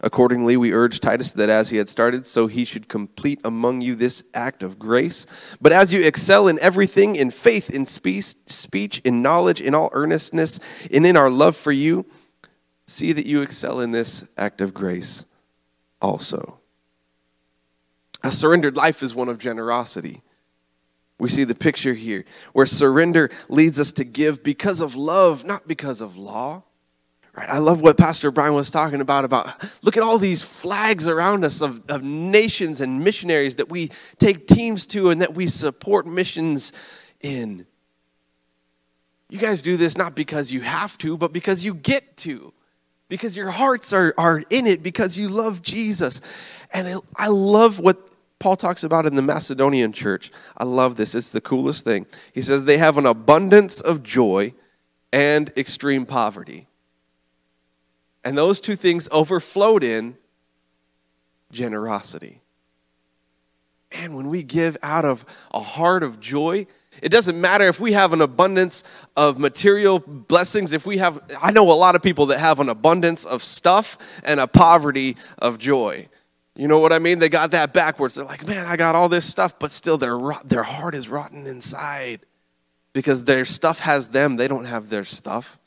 Accordingly, 0.00 0.56
we 0.56 0.72
urge 0.72 1.00
Titus 1.00 1.32
that 1.32 1.48
as 1.48 1.70
he 1.70 1.78
had 1.78 1.88
started, 1.88 2.26
so 2.26 2.46
he 2.46 2.64
should 2.66 2.86
complete 2.86 3.40
among 3.44 3.80
you 3.80 3.94
this 3.94 4.22
act 4.34 4.62
of 4.62 4.78
grace. 4.78 5.26
But 5.60 5.72
as 5.72 5.92
you 5.92 6.04
excel 6.04 6.48
in 6.48 6.58
everything, 6.60 7.16
in 7.16 7.30
faith, 7.30 7.70
in 7.70 7.86
speech, 7.86 8.34
speech, 8.46 9.00
in 9.04 9.22
knowledge, 9.22 9.60
in 9.60 9.74
all 9.74 9.88
earnestness, 9.92 10.60
and 10.92 11.06
in 11.06 11.16
our 11.16 11.30
love 11.30 11.56
for 11.56 11.72
you, 11.72 12.04
see 12.86 13.12
that 13.12 13.26
you 13.26 13.40
excel 13.40 13.80
in 13.80 13.92
this 13.92 14.24
act 14.36 14.60
of 14.60 14.74
grace 14.74 15.24
also. 16.02 16.58
A 18.22 18.30
surrendered 18.30 18.76
life 18.76 19.02
is 19.02 19.14
one 19.14 19.30
of 19.30 19.38
generosity. 19.38 20.22
We 21.18 21.30
see 21.30 21.44
the 21.44 21.54
picture 21.54 21.94
here 21.94 22.26
where 22.52 22.66
surrender 22.66 23.30
leads 23.48 23.80
us 23.80 23.92
to 23.92 24.04
give 24.04 24.42
because 24.42 24.82
of 24.82 24.94
love, 24.94 25.46
not 25.46 25.66
because 25.66 26.02
of 26.02 26.18
law 26.18 26.64
Right? 27.36 27.50
I 27.50 27.58
love 27.58 27.82
what 27.82 27.98
Pastor 27.98 28.30
Brian 28.30 28.54
was 28.54 28.70
talking 28.70 29.00
about 29.00 29.24
about 29.24 29.62
look 29.82 29.96
at 29.96 30.02
all 30.02 30.18
these 30.18 30.42
flags 30.42 31.06
around 31.06 31.44
us 31.44 31.60
of, 31.60 31.82
of 31.90 32.02
nations 32.02 32.80
and 32.80 33.04
missionaries 33.04 33.56
that 33.56 33.68
we 33.68 33.90
take 34.18 34.46
teams 34.46 34.86
to 34.88 35.10
and 35.10 35.20
that 35.20 35.34
we 35.34 35.46
support 35.46 36.06
missions 36.06 36.72
in. 37.20 37.66
You 39.28 39.38
guys 39.38 39.60
do 39.60 39.76
this 39.76 39.98
not 39.98 40.14
because 40.14 40.52
you 40.52 40.60
have 40.60 40.96
to, 40.98 41.16
but 41.16 41.32
because 41.32 41.64
you 41.64 41.74
get 41.74 42.16
to. 42.18 42.52
Because 43.08 43.36
your 43.36 43.50
hearts 43.50 43.92
are, 43.92 44.14
are 44.18 44.42
in 44.50 44.66
it, 44.66 44.82
because 44.82 45.16
you 45.16 45.28
love 45.28 45.62
Jesus. 45.62 46.20
And 46.72 46.88
I, 46.88 46.96
I 47.16 47.28
love 47.28 47.78
what 47.78 47.98
Paul 48.38 48.56
talks 48.56 48.82
about 48.82 49.06
in 49.06 49.14
the 49.14 49.22
Macedonian 49.22 49.92
church. 49.92 50.32
I 50.56 50.64
love 50.64 50.96
this. 50.96 51.14
It's 51.14 51.30
the 51.30 51.40
coolest 51.40 51.84
thing. 51.84 52.06
He 52.32 52.42
says 52.42 52.64
they 52.64 52.78
have 52.78 52.98
an 52.98 53.06
abundance 53.06 53.80
of 53.80 54.02
joy 54.02 54.54
and 55.12 55.52
extreme 55.56 56.04
poverty. 56.04 56.66
And 58.26 58.36
those 58.36 58.60
two 58.60 58.74
things 58.74 59.08
overflowed 59.12 59.84
in 59.84 60.16
generosity. 61.52 62.40
And 63.92 64.16
when 64.16 64.28
we 64.30 64.42
give 64.42 64.76
out 64.82 65.04
of 65.04 65.24
a 65.54 65.60
heart 65.60 66.02
of 66.02 66.18
joy, 66.18 66.66
it 67.00 67.10
doesn't 67.10 67.40
matter 67.40 67.68
if 67.68 67.78
we 67.78 67.92
have 67.92 68.12
an 68.12 68.20
abundance 68.20 68.82
of 69.16 69.38
material 69.38 70.00
blessings, 70.00 70.72
if 70.72 70.84
we 70.84 70.98
have, 70.98 71.22
I 71.40 71.52
know 71.52 71.70
a 71.70 71.74
lot 71.74 71.94
of 71.94 72.02
people 72.02 72.26
that 72.26 72.40
have 72.40 72.58
an 72.58 72.68
abundance 72.68 73.24
of 73.24 73.44
stuff 73.44 73.96
and 74.24 74.40
a 74.40 74.48
poverty 74.48 75.16
of 75.38 75.58
joy. 75.58 76.08
You 76.56 76.66
know 76.66 76.80
what 76.80 76.92
I 76.92 76.98
mean? 76.98 77.20
They 77.20 77.28
got 77.28 77.52
that 77.52 77.72
backwards. 77.72 78.16
They're 78.16 78.24
like, 78.24 78.44
man, 78.44 78.66
I 78.66 78.76
got 78.76 78.96
all 78.96 79.08
this 79.08 79.24
stuff, 79.24 79.56
but 79.56 79.70
still 79.70 79.98
their, 79.98 80.18
their 80.44 80.64
heart 80.64 80.96
is 80.96 81.08
rotten 81.08 81.46
inside 81.46 82.26
because 82.92 83.22
their 83.22 83.44
stuff 83.44 83.78
has 83.78 84.08
them. 84.08 84.34
They 84.34 84.48
don't 84.48 84.64
have 84.64 84.88
their 84.88 85.04
stuff. 85.04 85.60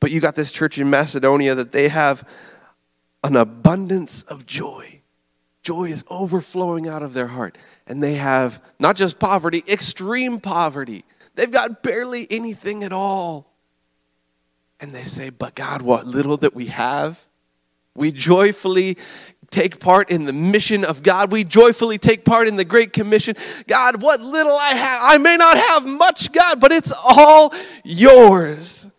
But 0.00 0.10
you 0.10 0.20
got 0.20 0.34
this 0.34 0.52
church 0.52 0.78
in 0.78 0.90
Macedonia 0.90 1.54
that 1.54 1.72
they 1.72 1.88
have 1.88 2.28
an 3.24 3.36
abundance 3.36 4.22
of 4.24 4.46
joy. 4.46 5.00
Joy 5.62 5.86
is 5.86 6.04
overflowing 6.08 6.86
out 6.86 7.02
of 7.02 7.12
their 7.12 7.26
heart. 7.26 7.58
And 7.86 8.02
they 8.02 8.14
have 8.14 8.62
not 8.78 8.94
just 8.94 9.18
poverty, 9.18 9.64
extreme 9.66 10.40
poverty. 10.40 11.04
They've 11.34 11.50
got 11.50 11.82
barely 11.82 12.26
anything 12.30 12.84
at 12.84 12.92
all. 12.92 13.52
And 14.78 14.94
they 14.94 15.04
say, 15.04 15.30
But 15.30 15.54
God, 15.54 15.82
what 15.82 16.06
little 16.06 16.36
that 16.38 16.54
we 16.54 16.66
have, 16.66 17.24
we 17.94 18.12
joyfully 18.12 18.96
take 19.50 19.80
part 19.80 20.10
in 20.10 20.24
the 20.24 20.32
mission 20.32 20.84
of 20.84 21.02
God. 21.02 21.32
We 21.32 21.44
joyfully 21.44 21.98
take 21.98 22.24
part 22.24 22.48
in 22.48 22.56
the 22.56 22.64
Great 22.64 22.92
Commission. 22.92 23.36
God, 23.66 24.02
what 24.02 24.20
little 24.20 24.56
I 24.56 24.70
have, 24.70 25.00
I 25.04 25.18
may 25.18 25.36
not 25.36 25.56
have 25.56 25.86
much, 25.86 26.32
God, 26.32 26.60
but 26.60 26.72
it's 26.72 26.92
all 26.92 27.52
yours. 27.84 28.90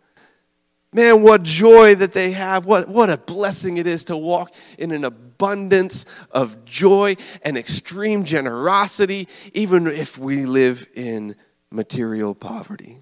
Man, 0.97 1.21
what 1.21 1.43
joy 1.43 1.93
that 1.93 2.13
they 2.13 2.31
have. 2.31 2.65
What, 2.65 2.89
what 2.89 3.11
a 3.11 3.17
blessing 3.17 3.77
it 3.77 3.85
is 3.85 4.05
to 4.05 4.17
walk 4.17 4.51
in 4.79 4.91
an 4.91 5.03
abundance 5.03 6.07
of 6.31 6.65
joy 6.65 7.17
and 7.43 7.55
extreme 7.55 8.23
generosity, 8.23 9.27
even 9.53 9.85
if 9.85 10.17
we 10.17 10.47
live 10.47 10.87
in 10.95 11.35
material 11.69 12.33
poverty. 12.33 12.97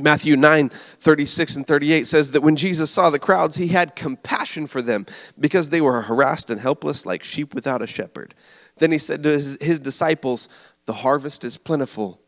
Matthew 0.00 0.34
9, 0.34 0.72
36 0.98 1.54
and 1.54 1.64
38 1.64 2.08
says 2.08 2.32
that 2.32 2.40
when 2.40 2.56
Jesus 2.56 2.90
saw 2.90 3.08
the 3.08 3.20
crowds, 3.20 3.56
he 3.56 3.68
had 3.68 3.94
compassion 3.94 4.66
for 4.66 4.82
them 4.82 5.06
because 5.38 5.68
they 5.68 5.80
were 5.80 6.02
harassed 6.02 6.50
and 6.50 6.60
helpless 6.60 7.06
like 7.06 7.22
sheep 7.22 7.54
without 7.54 7.82
a 7.82 7.86
shepherd. 7.86 8.34
Then 8.78 8.90
he 8.90 8.98
said 8.98 9.22
to 9.22 9.28
his, 9.28 9.58
his 9.60 9.78
disciples, 9.78 10.48
The 10.86 10.92
harvest 10.92 11.44
is 11.44 11.56
plentiful, 11.56 12.20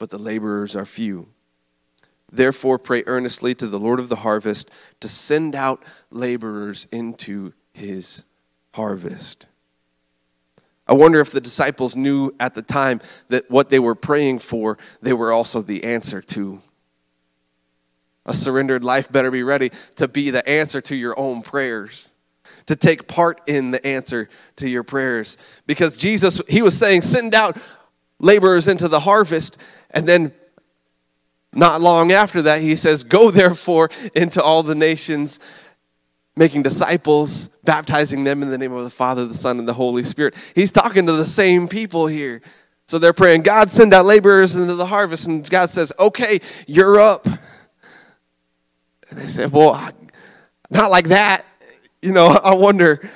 but 0.00 0.10
the 0.10 0.18
laborers 0.18 0.74
are 0.74 0.84
few. 0.84 1.28
Therefore, 2.36 2.78
pray 2.78 3.04
earnestly 3.06 3.54
to 3.54 3.66
the 3.66 3.78
Lord 3.78 4.00
of 4.00 4.08
the 4.08 4.16
harvest 4.16 4.70
to 5.00 5.08
send 5.08 5.54
out 5.54 5.82
laborers 6.10 6.86
into 6.90 7.52
his 7.72 8.24
harvest. 8.72 9.46
I 10.86 10.92
wonder 10.92 11.20
if 11.20 11.30
the 11.30 11.40
disciples 11.40 11.96
knew 11.96 12.32
at 12.38 12.54
the 12.54 12.62
time 12.62 13.00
that 13.28 13.50
what 13.50 13.70
they 13.70 13.78
were 13.78 13.94
praying 13.94 14.40
for, 14.40 14.78
they 15.00 15.12
were 15.12 15.32
also 15.32 15.62
the 15.62 15.84
answer 15.84 16.20
to. 16.20 16.60
A 18.26 18.34
surrendered 18.34 18.84
life 18.84 19.10
better 19.10 19.30
be 19.30 19.42
ready 19.42 19.70
to 19.96 20.08
be 20.08 20.30
the 20.30 20.46
answer 20.48 20.80
to 20.82 20.96
your 20.96 21.18
own 21.18 21.42
prayers, 21.42 22.10
to 22.66 22.76
take 22.76 23.06
part 23.06 23.40
in 23.46 23.70
the 23.70 23.86
answer 23.86 24.28
to 24.56 24.68
your 24.68 24.82
prayers. 24.82 25.38
Because 25.66 25.96
Jesus, 25.96 26.40
he 26.48 26.62
was 26.62 26.76
saying, 26.76 27.02
send 27.02 27.34
out 27.34 27.56
laborers 28.18 28.68
into 28.68 28.88
the 28.88 29.00
harvest. 29.00 29.56
And 29.90 30.06
then 30.06 30.32
not 31.54 31.80
long 31.80 32.12
after 32.12 32.42
that, 32.42 32.62
he 32.62 32.76
says, 32.76 33.04
Go 33.04 33.30
therefore 33.30 33.90
into 34.14 34.42
all 34.42 34.62
the 34.62 34.74
nations 34.74 35.40
making 36.36 36.62
disciples, 36.62 37.48
baptizing 37.62 38.24
them 38.24 38.42
in 38.42 38.50
the 38.50 38.58
name 38.58 38.72
of 38.72 38.82
the 38.82 38.90
Father, 38.90 39.24
the 39.24 39.34
Son, 39.34 39.58
and 39.58 39.68
the 39.68 39.74
Holy 39.74 40.02
Spirit. 40.02 40.34
He's 40.54 40.72
talking 40.72 41.06
to 41.06 41.12
the 41.12 41.26
same 41.26 41.68
people 41.68 42.06
here. 42.06 42.42
So 42.86 42.98
they're 42.98 43.12
praying, 43.12 43.42
God, 43.42 43.70
send 43.70 43.94
out 43.94 44.04
laborers 44.04 44.56
into 44.56 44.74
the 44.74 44.86
harvest. 44.86 45.26
And 45.26 45.48
God 45.48 45.70
says, 45.70 45.92
Okay, 45.98 46.40
you're 46.66 46.98
up. 46.98 47.26
And 47.26 47.38
they 49.12 49.26
said, 49.26 49.52
Well, 49.52 49.90
not 50.70 50.90
like 50.90 51.08
that. 51.08 51.44
You 52.02 52.12
know, 52.12 52.26
I 52.44 52.54
wonder. 52.54 53.10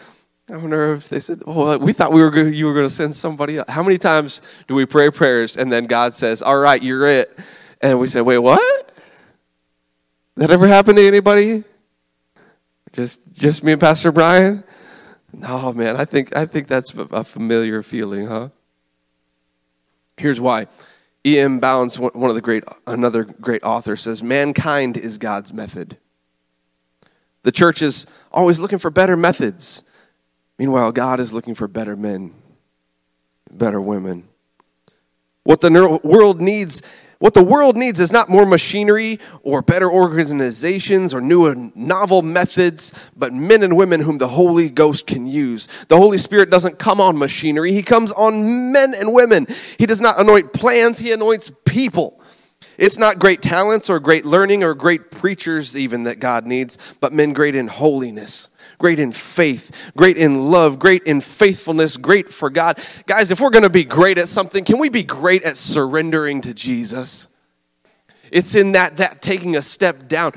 I 0.50 0.56
wonder 0.56 0.94
if 0.94 1.10
they 1.10 1.20
said, 1.20 1.42
"Oh, 1.46 1.76
we 1.76 1.92
thought 1.92 2.10
we 2.10 2.22
were 2.22 2.30
good, 2.30 2.54
you 2.54 2.64
were 2.64 2.72
going 2.72 2.88
to 2.88 2.94
send 2.94 3.14
somebody." 3.14 3.58
Else. 3.58 3.68
How 3.68 3.82
many 3.82 3.98
times 3.98 4.40
do 4.66 4.74
we 4.74 4.86
pray 4.86 5.10
prayers 5.10 5.58
and 5.58 5.70
then 5.70 5.84
God 5.84 6.14
says, 6.14 6.40
"All 6.40 6.56
right, 6.56 6.82
you're 6.82 7.06
it," 7.06 7.38
and 7.80 7.98
we 7.98 8.06
said, 8.06 8.22
"Wait, 8.22 8.38
what?" 8.38 8.92
That 10.36 10.50
ever 10.50 10.68
happened 10.68 10.98
to 10.98 11.06
anybody? 11.06 11.64
Just 12.92 13.18
just 13.32 13.62
me 13.62 13.72
and 13.72 13.80
Pastor 13.80 14.12
Brian? 14.12 14.62
No, 15.32 15.72
man, 15.72 15.96
I 15.96 16.04
think 16.04 16.36
I 16.36 16.46
think 16.46 16.68
that's 16.68 16.92
a 16.94 17.24
familiar 17.24 17.82
feeling, 17.82 18.26
huh? 18.26 18.48
Here's 20.16 20.40
why. 20.40 20.66
E.M. 21.26 21.58
Bounds, 21.58 21.98
one 21.98 22.30
of 22.30 22.34
the 22.34 22.40
great 22.40 22.64
another 22.86 23.24
great 23.24 23.62
author, 23.62 23.96
says 23.96 24.22
mankind 24.22 24.96
is 24.96 25.18
God's 25.18 25.52
method. 25.52 25.98
The 27.42 27.52
church 27.52 27.82
is 27.82 28.06
always 28.32 28.58
looking 28.58 28.78
for 28.78 28.90
better 28.90 29.16
methods. 29.16 29.82
Meanwhile, 30.58 30.92
God 30.92 31.20
is 31.20 31.32
looking 31.32 31.54
for 31.54 31.68
better 31.68 31.96
men, 31.96 32.34
better 33.50 33.80
women. 33.80 34.28
What 35.44 35.60
the 35.60 36.00
world 36.02 36.40
needs 36.40 36.82
what 37.18 37.34
the 37.34 37.42
world 37.42 37.76
needs 37.76 37.98
is 37.98 38.12
not 38.12 38.28
more 38.28 38.46
machinery 38.46 39.18
or 39.42 39.60
better 39.60 39.90
organizations 39.90 41.12
or 41.12 41.20
new 41.20 41.46
and 41.46 41.74
novel 41.74 42.22
methods, 42.22 42.92
but 43.16 43.32
men 43.32 43.64
and 43.64 43.76
women 43.76 44.00
whom 44.00 44.18
the 44.18 44.28
Holy 44.28 44.70
Ghost 44.70 45.06
can 45.06 45.26
use. 45.26 45.66
The 45.88 45.96
Holy 45.96 46.18
Spirit 46.18 46.48
doesn't 46.48 46.78
come 46.78 47.00
on 47.00 47.18
machinery, 47.18 47.72
He 47.72 47.82
comes 47.82 48.12
on 48.12 48.70
men 48.70 48.94
and 48.94 49.12
women. 49.12 49.46
He 49.78 49.86
does 49.86 50.00
not 50.00 50.20
anoint 50.20 50.52
plans, 50.52 50.98
He 50.98 51.10
anoints 51.10 51.50
people. 51.64 52.20
It's 52.76 52.98
not 52.98 53.18
great 53.18 53.42
talents 53.42 53.90
or 53.90 53.98
great 53.98 54.24
learning 54.24 54.62
or 54.62 54.72
great 54.74 55.10
preachers, 55.10 55.76
even 55.76 56.04
that 56.04 56.20
God 56.20 56.46
needs, 56.46 56.78
but 57.00 57.12
men 57.12 57.32
great 57.32 57.56
in 57.56 57.66
holiness, 57.66 58.48
great 58.78 58.98
in 58.98 59.12
faith, 59.12 59.92
great 59.96 60.16
in 60.16 60.50
love, 60.50 60.78
great 60.78 61.02
in 61.02 61.20
faithfulness, 61.20 61.96
great 61.96 62.32
for 62.32 62.48
God. 62.48 62.78
Guys, 63.06 63.30
if 63.30 63.40
we're 63.40 63.50
going 63.50 63.64
to 63.64 63.70
be 63.70 63.84
great 63.84 64.18
at 64.18 64.28
something, 64.28 64.64
can 64.64 64.78
we 64.78 64.88
be 64.88 65.02
great 65.02 65.42
at 65.42 65.56
surrendering 65.56 66.40
to 66.42 66.54
Jesus? 66.54 67.28
It's 68.30 68.54
in 68.54 68.72
that, 68.72 68.98
that 68.98 69.22
taking 69.22 69.56
a 69.56 69.62
step 69.62 70.08
down 70.08 70.32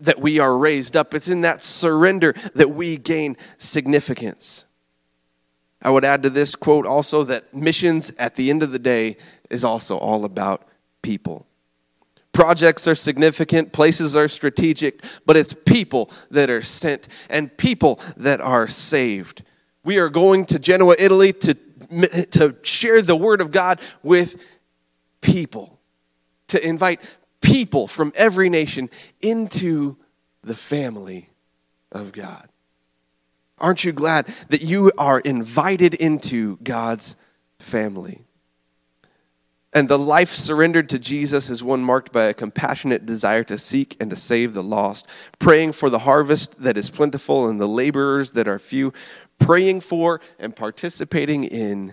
that 0.00 0.20
we 0.20 0.38
are 0.38 0.56
raised 0.56 0.96
up. 0.96 1.14
It's 1.14 1.28
in 1.28 1.42
that 1.42 1.62
surrender 1.62 2.34
that 2.54 2.70
we 2.70 2.96
gain 2.96 3.36
significance. 3.58 4.64
I 5.82 5.90
would 5.90 6.04
add 6.04 6.22
to 6.22 6.30
this 6.30 6.54
quote 6.54 6.86
also 6.86 7.24
that 7.24 7.54
missions 7.54 8.12
at 8.18 8.36
the 8.36 8.50
end 8.50 8.62
of 8.62 8.72
the 8.72 8.78
day 8.78 9.18
is 9.50 9.64
also 9.64 9.98
all 9.98 10.24
about 10.24 10.66
people. 11.02 11.46
Projects 12.34 12.88
are 12.88 12.96
significant, 12.96 13.72
places 13.72 14.16
are 14.16 14.26
strategic, 14.26 15.02
but 15.24 15.36
it's 15.36 15.54
people 15.54 16.10
that 16.32 16.50
are 16.50 16.62
sent 16.62 17.06
and 17.30 17.56
people 17.56 18.00
that 18.16 18.40
are 18.40 18.66
saved. 18.66 19.44
We 19.84 19.98
are 19.98 20.08
going 20.08 20.44
to 20.46 20.58
Genoa, 20.58 20.96
Italy 20.98 21.32
to, 21.32 21.54
to 22.32 22.56
share 22.62 23.00
the 23.00 23.14
word 23.14 23.40
of 23.40 23.52
God 23.52 23.80
with 24.02 24.42
people, 25.20 25.78
to 26.48 26.66
invite 26.66 27.00
people 27.40 27.86
from 27.86 28.12
every 28.16 28.48
nation 28.48 28.90
into 29.20 29.96
the 30.42 30.56
family 30.56 31.30
of 31.92 32.10
God. 32.10 32.48
Aren't 33.58 33.84
you 33.84 33.92
glad 33.92 34.26
that 34.48 34.62
you 34.62 34.90
are 34.98 35.20
invited 35.20 35.94
into 35.94 36.58
God's 36.64 37.14
family? 37.60 38.23
And 39.74 39.88
the 39.88 39.98
life 39.98 40.30
surrendered 40.30 40.88
to 40.90 41.00
Jesus 41.00 41.50
is 41.50 41.64
one 41.64 41.82
marked 41.82 42.12
by 42.12 42.24
a 42.26 42.34
compassionate 42.34 43.04
desire 43.04 43.42
to 43.44 43.58
seek 43.58 43.96
and 44.00 44.08
to 44.10 44.16
save 44.16 44.54
the 44.54 44.62
lost, 44.62 45.08
praying 45.40 45.72
for 45.72 45.90
the 45.90 46.00
harvest 46.00 46.62
that 46.62 46.78
is 46.78 46.90
plentiful 46.90 47.48
and 47.48 47.60
the 47.60 47.66
laborers 47.66 48.30
that 48.32 48.46
are 48.46 48.60
few, 48.60 48.92
praying 49.40 49.80
for 49.80 50.20
and 50.38 50.54
participating 50.54 51.42
in 51.42 51.92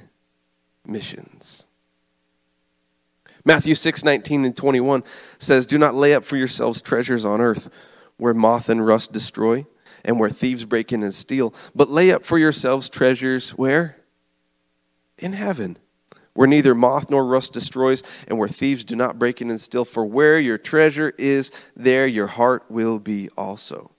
missions. 0.86 1.66
Matthew 3.44 3.74
6, 3.74 4.04
19 4.04 4.46
and 4.46 4.56
21 4.56 5.04
says, 5.40 5.66
Do 5.66 5.80
not 5.80 5.96
lay 5.96 6.14
up 6.14 6.24
for 6.24 6.38
yourselves 6.38 6.82
treasures 6.82 7.26
on 7.26 7.42
earth 7.42 7.72
where 8.18 8.36
moth 8.36 8.70
and 8.70 8.86
rust 8.86 9.12
destroy 9.12 9.66
and 10.06 10.20
where 10.20 10.30
thieves 10.30 10.66
break 10.66 10.94
in 10.94 11.02
and 11.02 11.14
steal, 11.14 11.52
but 11.74 11.90
lay 11.90 12.12
up 12.12 12.24
for 12.24 12.38
yourselves 12.38 12.90
treasures 12.90 13.52
where? 13.52 13.98
In 15.18 15.34
heaven, 15.34 15.78
where 16.34 16.48
neither 16.48 16.74
moth 16.74 17.10
nor 17.10 17.26
rust 17.26 17.54
destroys 17.54 18.04
and 18.28 18.38
where 18.38 18.48
thieves 18.48 18.84
do 18.84 18.96
not 18.96 19.20
break 19.20 19.42
in 19.42 19.50
and 19.50 19.60
steal. 19.60 19.86
For 19.86 20.06
where 20.06 20.40
your 20.40 20.58
treasure 20.58 21.14
is, 21.18 21.52
there 21.76 22.08
your 22.08 22.28
heart 22.28 22.64
will 22.70 23.00
be 23.00 23.30
also. 23.38 23.92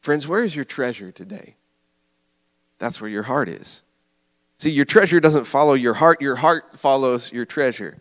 Friends, 0.00 0.26
where 0.28 0.44
is 0.44 0.54
your 0.54 0.64
treasure 0.64 1.10
today? 1.10 1.56
That's 2.78 3.00
where 3.00 3.10
your 3.10 3.22
heart 3.24 3.48
is. 3.48 3.82
See, 4.58 4.70
your 4.70 4.84
treasure 4.84 5.20
doesn't 5.20 5.44
follow 5.44 5.74
your 5.74 5.94
heart, 5.94 6.20
your 6.20 6.36
heart 6.36 6.78
follows 6.78 7.32
your 7.32 7.44
treasure. 7.44 7.98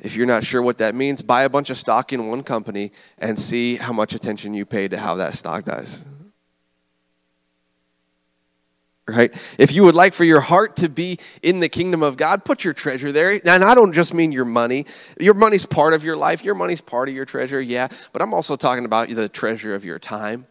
If 0.00 0.14
you're 0.14 0.26
not 0.26 0.44
sure 0.44 0.60
what 0.60 0.78
that 0.78 0.94
means, 0.94 1.22
buy 1.22 1.44
a 1.44 1.48
bunch 1.48 1.70
of 1.70 1.78
stock 1.78 2.12
in 2.12 2.28
one 2.28 2.42
company 2.42 2.92
and 3.18 3.38
see 3.38 3.76
how 3.76 3.92
much 3.92 4.12
attention 4.12 4.52
you 4.52 4.66
pay 4.66 4.88
to 4.88 4.98
how 4.98 5.14
that 5.16 5.34
stock 5.34 5.64
does. 5.64 6.02
Right? 9.08 9.32
If 9.56 9.70
you 9.70 9.84
would 9.84 9.94
like 9.94 10.14
for 10.14 10.24
your 10.24 10.40
heart 10.40 10.76
to 10.76 10.88
be 10.88 11.20
in 11.40 11.60
the 11.60 11.68
kingdom 11.68 12.02
of 12.02 12.16
God, 12.16 12.44
put 12.44 12.64
your 12.64 12.74
treasure 12.74 13.12
there. 13.12 13.40
And 13.44 13.64
I 13.64 13.74
don't 13.74 13.92
just 13.92 14.12
mean 14.12 14.32
your 14.32 14.44
money. 14.44 14.84
Your 15.20 15.34
money's 15.34 15.64
part 15.64 15.94
of 15.94 16.02
your 16.02 16.16
life, 16.16 16.44
your 16.44 16.56
money's 16.56 16.80
part 16.80 17.08
of 17.08 17.14
your 17.14 17.24
treasure, 17.24 17.60
yeah. 17.60 17.86
But 18.12 18.20
I'm 18.20 18.34
also 18.34 18.56
talking 18.56 18.84
about 18.84 19.08
the 19.08 19.28
treasure 19.28 19.74
of 19.74 19.84
your 19.84 20.00
time 20.00 20.46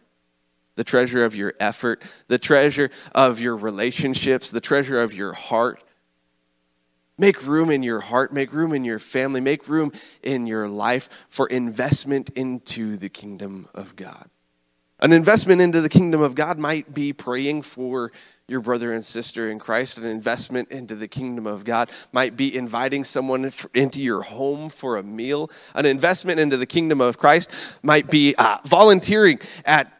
the 0.76 0.84
treasure 0.84 1.24
of 1.24 1.34
your 1.34 1.54
effort, 1.58 2.02
the 2.28 2.38
treasure 2.38 2.90
of 3.12 3.40
your 3.40 3.56
relationships, 3.56 4.50
the 4.50 4.60
treasure 4.60 5.00
of 5.02 5.12
your 5.12 5.32
heart. 5.32 5.82
Make 7.18 7.46
room 7.46 7.70
in 7.70 7.82
your 7.82 8.00
heart, 8.00 8.32
make 8.32 8.52
room 8.52 8.74
in 8.74 8.84
your 8.84 8.98
family, 8.98 9.40
make 9.40 9.68
room 9.68 9.90
in 10.22 10.46
your 10.46 10.68
life 10.68 11.08
for 11.30 11.46
investment 11.46 12.28
into 12.30 12.98
the 12.98 13.08
kingdom 13.08 13.68
of 13.74 13.96
God. 13.96 14.28
An 15.00 15.12
investment 15.12 15.62
into 15.62 15.80
the 15.80 15.88
kingdom 15.88 16.20
of 16.20 16.34
God 16.34 16.58
might 16.58 16.92
be 16.92 17.12
praying 17.12 17.62
for 17.62 18.12
your 18.48 18.60
brother 18.60 18.92
and 18.92 19.04
sister 19.04 19.50
in 19.50 19.58
Christ. 19.58 19.98
An 19.98 20.04
investment 20.04 20.70
into 20.70 20.94
the 20.94 21.08
kingdom 21.08 21.48
of 21.48 21.64
God 21.64 21.90
might 22.12 22.36
be 22.36 22.56
inviting 22.56 23.02
someone 23.02 23.52
into 23.74 24.00
your 24.00 24.22
home 24.22 24.68
for 24.68 24.96
a 24.96 25.02
meal. 25.02 25.50
An 25.74 25.84
investment 25.84 26.38
into 26.38 26.56
the 26.56 26.66
kingdom 26.66 27.00
of 27.00 27.18
Christ 27.18 27.50
might 27.82 28.08
be 28.08 28.36
uh, 28.36 28.58
volunteering 28.64 29.40
at 29.64 29.92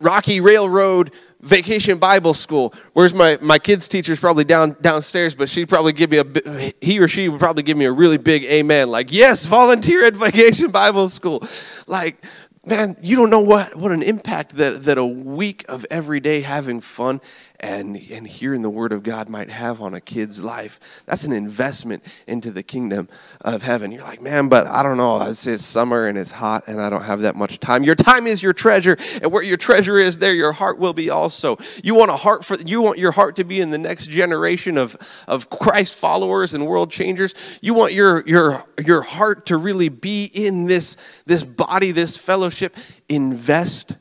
Rocky 0.00 0.40
Railroad 0.40 1.12
Vacation 1.40 1.98
Bible 1.98 2.34
School. 2.34 2.72
Where's 2.92 3.12
my, 3.12 3.36
my 3.40 3.58
kids' 3.58 3.88
teacher's 3.88 4.20
probably 4.20 4.44
down 4.44 4.76
downstairs, 4.80 5.34
but 5.34 5.48
she'd 5.48 5.68
probably 5.68 5.92
give 5.92 6.10
me 6.12 6.18
a 6.18 6.72
he 6.80 7.00
or 7.00 7.08
she 7.08 7.28
would 7.28 7.40
probably 7.40 7.64
give 7.64 7.76
me 7.76 7.84
a 7.86 7.92
really 7.92 8.18
big 8.18 8.44
amen, 8.44 8.88
like 8.88 9.12
yes, 9.12 9.46
volunteer 9.46 10.04
at 10.04 10.14
Vacation 10.14 10.70
Bible 10.70 11.08
School. 11.08 11.42
Like 11.88 12.24
man, 12.64 12.96
you 13.00 13.16
don't 13.16 13.30
know 13.30 13.40
what, 13.40 13.74
what 13.76 13.92
an 13.92 14.02
impact 14.02 14.56
that, 14.56 14.84
that 14.84 14.98
a 14.98 15.04
week 15.04 15.64
of 15.68 15.84
every 15.90 16.20
day 16.20 16.40
having 16.42 16.80
fun 16.80 17.20
and, 17.62 17.96
and 18.10 18.26
hearing 18.26 18.62
the 18.62 18.70
word 18.70 18.92
of 18.92 19.02
God 19.02 19.28
might 19.28 19.50
have 19.50 19.80
on 19.80 19.94
a 19.94 20.00
kid's 20.00 20.42
life. 20.42 20.80
That's 21.06 21.24
an 21.24 21.32
investment 21.32 22.02
into 22.26 22.50
the 22.50 22.62
kingdom 22.62 23.08
of 23.40 23.62
heaven. 23.62 23.92
You're 23.92 24.02
like, 24.02 24.20
man, 24.20 24.48
but 24.48 24.66
I 24.66 24.82
don't 24.82 24.96
know. 24.96 25.22
It's, 25.22 25.46
it's 25.46 25.64
summer 25.64 26.06
and 26.06 26.18
it's 26.18 26.32
hot 26.32 26.64
and 26.66 26.80
I 26.80 26.90
don't 26.90 27.04
have 27.04 27.20
that 27.20 27.36
much 27.36 27.60
time. 27.60 27.84
Your 27.84 27.94
time 27.94 28.26
is 28.26 28.42
your 28.42 28.52
treasure, 28.52 28.96
and 29.22 29.30
where 29.30 29.42
your 29.42 29.56
treasure 29.56 29.98
is, 29.98 30.18
there 30.18 30.34
your 30.34 30.52
heart 30.52 30.78
will 30.78 30.92
be 30.92 31.10
also. 31.10 31.56
You 31.82 31.94
want 31.94 32.10
a 32.10 32.16
heart 32.16 32.44
for 32.44 32.56
you 32.56 32.82
want 32.82 32.98
your 32.98 33.12
heart 33.12 33.36
to 33.36 33.44
be 33.44 33.60
in 33.60 33.70
the 33.70 33.78
next 33.78 34.08
generation 34.08 34.76
of, 34.76 34.96
of 35.28 35.50
Christ 35.50 35.94
followers 35.94 36.54
and 36.54 36.66
world 36.66 36.90
changers. 36.90 37.34
You 37.60 37.74
want 37.74 37.92
your 37.92 38.26
your 38.26 38.64
your 38.84 39.02
heart 39.02 39.46
to 39.46 39.56
really 39.56 39.88
be 39.88 40.24
in 40.24 40.66
this, 40.66 40.96
this 41.26 41.42
body, 41.42 41.92
this 41.92 42.16
fellowship. 42.16 42.76
Invest 43.08 43.96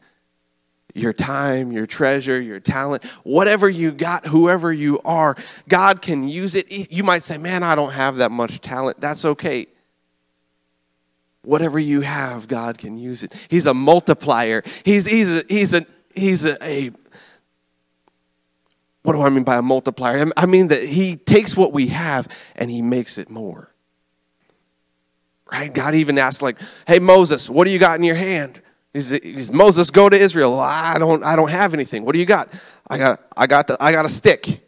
your 0.93 1.13
time, 1.13 1.71
your 1.71 1.85
treasure, 1.85 2.41
your 2.41 2.59
talent, 2.59 3.03
whatever 3.23 3.69
you 3.69 3.91
got, 3.91 4.25
whoever 4.25 4.71
you 4.71 4.99
are, 5.05 5.35
God 5.67 6.01
can 6.01 6.27
use 6.27 6.55
it. 6.55 6.91
You 6.91 7.03
might 7.03 7.23
say, 7.23 7.37
Man, 7.37 7.63
I 7.63 7.75
don't 7.75 7.93
have 7.93 8.17
that 8.17 8.31
much 8.31 8.61
talent. 8.61 8.99
That's 8.99 9.25
okay. 9.25 9.67
Whatever 11.43 11.79
you 11.79 12.01
have, 12.01 12.47
God 12.47 12.77
can 12.77 12.97
use 12.97 13.23
it. 13.23 13.33
He's 13.49 13.65
a 13.65 13.73
multiplier. 13.73 14.63
He's, 14.85 15.05
he's, 15.05 15.27
a, 15.27 15.43
he's, 15.49 15.73
a, 15.73 15.85
he's 16.13 16.45
a, 16.45 16.63
a 16.63 16.91
what 19.03 19.13
do 19.13 19.21
I 19.21 19.29
mean 19.29 19.43
by 19.43 19.57
a 19.57 19.61
multiplier? 19.61 20.29
I 20.37 20.45
mean 20.45 20.67
that 20.67 20.83
He 20.83 21.15
takes 21.15 21.57
what 21.57 21.73
we 21.73 21.87
have 21.87 22.27
and 22.55 22.69
He 22.69 22.81
makes 22.81 23.17
it 23.17 23.29
more. 23.29 23.71
Right? 25.51 25.73
God 25.73 25.95
even 25.95 26.17
asked, 26.17 26.41
like, 26.41 26.57
hey, 26.87 26.99
Moses, 26.99 27.49
what 27.49 27.65
do 27.65 27.71
you 27.71 27.79
got 27.79 27.97
in 27.97 28.03
your 28.03 28.15
hand? 28.15 28.61
He's, 28.93 29.51
Moses, 29.51 29.89
go 29.89 30.09
to 30.09 30.17
Israel. 30.17 30.59
I 30.59 30.97
don't, 30.97 31.23
I 31.23 31.35
don't 31.35 31.49
have 31.49 31.73
anything. 31.73 32.03
What 32.03 32.13
do 32.13 32.19
you 32.19 32.25
got? 32.25 32.49
I 32.89 32.97
got, 32.97 33.21
I 33.37 33.47
got, 33.47 33.67
the, 33.67 33.77
I 33.79 33.93
got 33.93 34.05
a 34.05 34.09
stick. 34.09 34.61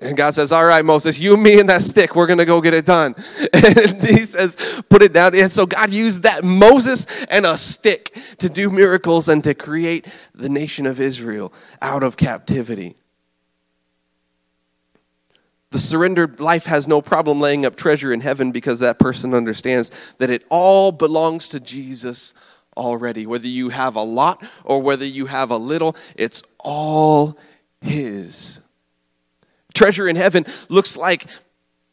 And 0.00 0.16
God 0.16 0.34
says, 0.34 0.52
All 0.52 0.64
right, 0.64 0.84
Moses, 0.84 1.18
you, 1.18 1.36
me, 1.36 1.58
and 1.58 1.68
that 1.68 1.82
stick, 1.82 2.14
we're 2.14 2.26
going 2.26 2.38
to 2.38 2.44
go 2.44 2.60
get 2.60 2.74
it 2.74 2.86
done. 2.86 3.14
And 3.52 4.02
he 4.02 4.24
says, 4.24 4.56
Put 4.88 5.02
it 5.02 5.12
down. 5.12 5.34
And 5.34 5.50
so 5.50 5.66
God 5.66 5.92
used 5.92 6.22
that 6.22 6.44
Moses 6.44 7.06
and 7.26 7.46
a 7.46 7.56
stick 7.56 8.16
to 8.38 8.48
do 8.48 8.70
miracles 8.70 9.28
and 9.28 9.42
to 9.44 9.54
create 9.54 10.06
the 10.34 10.48
nation 10.48 10.86
of 10.86 11.00
Israel 11.00 11.52
out 11.80 12.02
of 12.02 12.16
captivity. 12.16 12.96
The 15.70 15.78
surrendered 15.78 16.38
life 16.38 16.66
has 16.66 16.86
no 16.86 17.00
problem 17.00 17.40
laying 17.40 17.64
up 17.64 17.76
treasure 17.76 18.12
in 18.12 18.20
heaven 18.20 18.52
because 18.52 18.80
that 18.80 18.98
person 18.98 19.32
understands 19.32 19.90
that 20.18 20.28
it 20.28 20.44
all 20.50 20.92
belongs 20.92 21.48
to 21.48 21.60
Jesus 21.60 22.34
already. 22.76 23.26
Whether 23.26 23.48
you 23.48 23.68
have 23.70 23.96
a 23.96 24.02
lot 24.02 24.42
or 24.64 24.80
whether 24.80 25.04
you 25.04 25.26
have 25.26 25.50
a 25.50 25.56
little, 25.56 25.96
it's 26.16 26.42
all 26.58 27.38
His. 27.80 28.60
Treasure 29.74 30.08
in 30.08 30.16
heaven 30.16 30.44
looks 30.68 30.96
like 30.96 31.26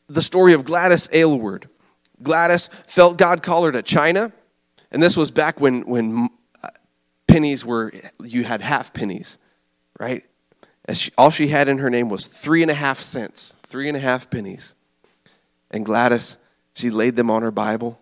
the 0.08 0.22
story 0.22 0.54
of 0.54 0.66
Gladys 0.66 1.10
Aylward. 1.12 1.70
Gladys 2.22 2.70
felt 2.88 3.18
God 3.18 3.44
call 3.44 3.64
her 3.64 3.72
to 3.72 3.82
China, 3.82 4.32
and 4.92 5.02
this 5.02 5.16
was 5.16 5.32
back 5.32 5.62
when, 5.62 5.84
when 5.84 6.30
uh, 6.62 6.70
pennies 7.28 7.64
were, 7.64 7.94
you 8.22 8.44
had 8.44 8.62
half 8.62 8.94
pennies, 8.94 9.38
right? 10.00 10.26
She, 10.94 11.12
all 11.18 11.30
she 11.30 11.48
had 11.48 11.70
in 11.70 11.78
her 11.78 11.90
name 11.90 12.10
was 12.10 12.28
three 12.28 12.62
and 12.62 12.72
a 12.72 12.74
half 12.74 13.00
cents, 13.00 13.56
three 13.64 13.88
and 13.88 13.96
a 13.96 14.00
half 14.00 14.30
pennies. 14.30 14.74
And 15.72 15.86
Gladys, 15.86 16.38
she 16.74 16.90
laid 16.90 17.16
them 17.16 17.30
on 17.30 17.44
her 17.44 17.52
Bible 17.52 18.00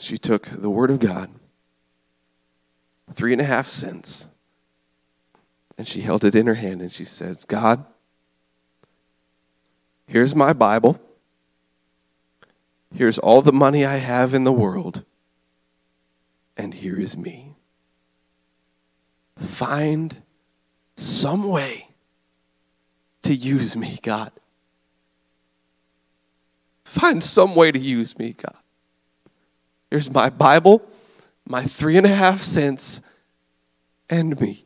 she 0.00 0.18
took 0.18 0.46
the 0.46 0.70
Word 0.70 0.90
of 0.90 0.98
God, 0.98 1.30
three 3.12 3.32
and 3.32 3.40
a 3.40 3.44
half 3.44 3.68
cents, 3.68 4.28
and 5.76 5.86
she 5.86 6.00
held 6.00 6.24
it 6.24 6.34
in 6.34 6.46
her 6.46 6.54
hand 6.54 6.80
and 6.82 6.90
she 6.90 7.04
says, 7.04 7.44
God, 7.44 7.84
here's 10.06 10.34
my 10.34 10.52
Bible. 10.52 11.00
Here's 12.94 13.18
all 13.18 13.42
the 13.42 13.52
money 13.52 13.84
I 13.84 13.96
have 13.96 14.34
in 14.34 14.44
the 14.44 14.52
world. 14.52 15.04
And 16.56 16.74
here 16.74 16.98
is 16.98 17.16
me. 17.16 17.54
Find 19.36 20.22
some 20.96 21.48
way 21.48 21.88
to 23.22 23.34
use 23.34 23.76
me, 23.76 23.98
God. 24.02 24.32
Find 26.84 27.22
some 27.22 27.54
way 27.54 27.70
to 27.70 27.78
use 27.78 28.18
me, 28.18 28.32
God. 28.32 28.56
Here's 29.90 30.10
my 30.10 30.30
Bible, 30.30 30.82
my 31.46 31.64
three 31.64 31.96
and 31.96 32.06
a 32.06 32.10
half 32.10 32.42
cents, 32.42 33.00
and 34.10 34.38
me. 34.40 34.64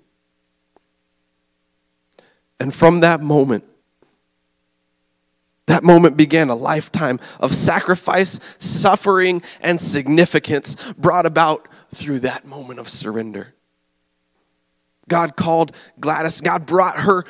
And 2.58 2.74
from 2.74 3.00
that 3.00 3.20
moment, 3.20 3.64
that 5.66 5.84
moment 5.84 6.16
began 6.16 6.48
a 6.48 6.54
lifetime 6.54 7.20
of 7.40 7.54
sacrifice, 7.54 8.40
suffering, 8.58 9.42
and 9.60 9.80
significance 9.80 10.76
brought 10.98 11.26
about 11.26 11.68
through 11.94 12.20
that 12.20 12.44
moment 12.44 12.78
of 12.78 12.88
surrender. 12.88 13.54
God 15.08 15.36
called 15.36 15.72
Gladys, 16.00 16.40
God 16.40 16.66
brought 16.66 17.00
her 17.00 17.24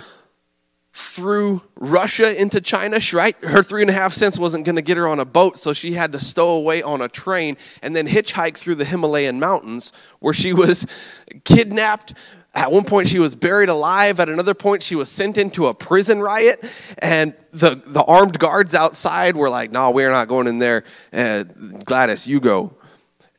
through 0.92 1.62
Russia 1.76 2.38
into 2.38 2.61
China, 2.61 2.98
right? 3.14 3.37
Her 3.42 3.62
three 3.62 3.81
and 3.81 3.90
a 3.90 3.94
half 3.94 4.12
cents 4.12 4.38
wasn't 4.38 4.66
going 4.66 4.76
to 4.76 4.83
get 4.83 4.98
her 4.98 5.09
on 5.09 5.20
a 5.20 5.24
boat, 5.24 5.59
so 5.59 5.72
she 5.72 5.92
had 5.92 6.12
to 6.12 6.18
stow 6.18 6.50
away 6.50 6.83
on 6.83 7.00
a 7.00 7.09
train 7.09 7.57
and 7.81 7.96
then 7.96 8.07
hitchhike 8.07 8.57
through 8.57 8.74
the 8.74 8.85
Himalayan 8.85 9.40
mountains 9.40 9.92
where 10.20 10.35
she 10.35 10.52
was 10.52 10.87
kidnapped. 11.44 12.14
At 12.55 12.70
one 12.70 12.85
point, 12.85 13.09
she 13.09 13.18
was 13.18 13.35
buried 13.35 13.70
alive. 13.70 14.20
At 14.20 14.28
another 14.28 14.52
point, 14.52 14.83
she 14.83 14.94
was 14.94 15.09
sent 15.09 15.38
into 15.38 15.68
a 15.68 15.74
prison 15.74 16.20
riot. 16.20 16.62
And 16.98 17.35
the, 17.52 17.81
the 17.87 18.02
armed 18.02 18.38
guards 18.38 18.74
outside 18.74 19.35
were 19.37 19.48
like, 19.48 19.70
No, 19.70 19.90
we're 19.90 20.11
not 20.11 20.28
going 20.28 20.46
in 20.46 20.59
there. 20.59 20.85
Uh, 21.11 21.44
Gladys, 21.85 22.26
you 22.26 22.40
go. 22.40 22.74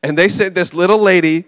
And 0.02 0.18
they 0.18 0.28
sent 0.28 0.56
this 0.56 0.74
little 0.74 0.98
lady 0.98 1.44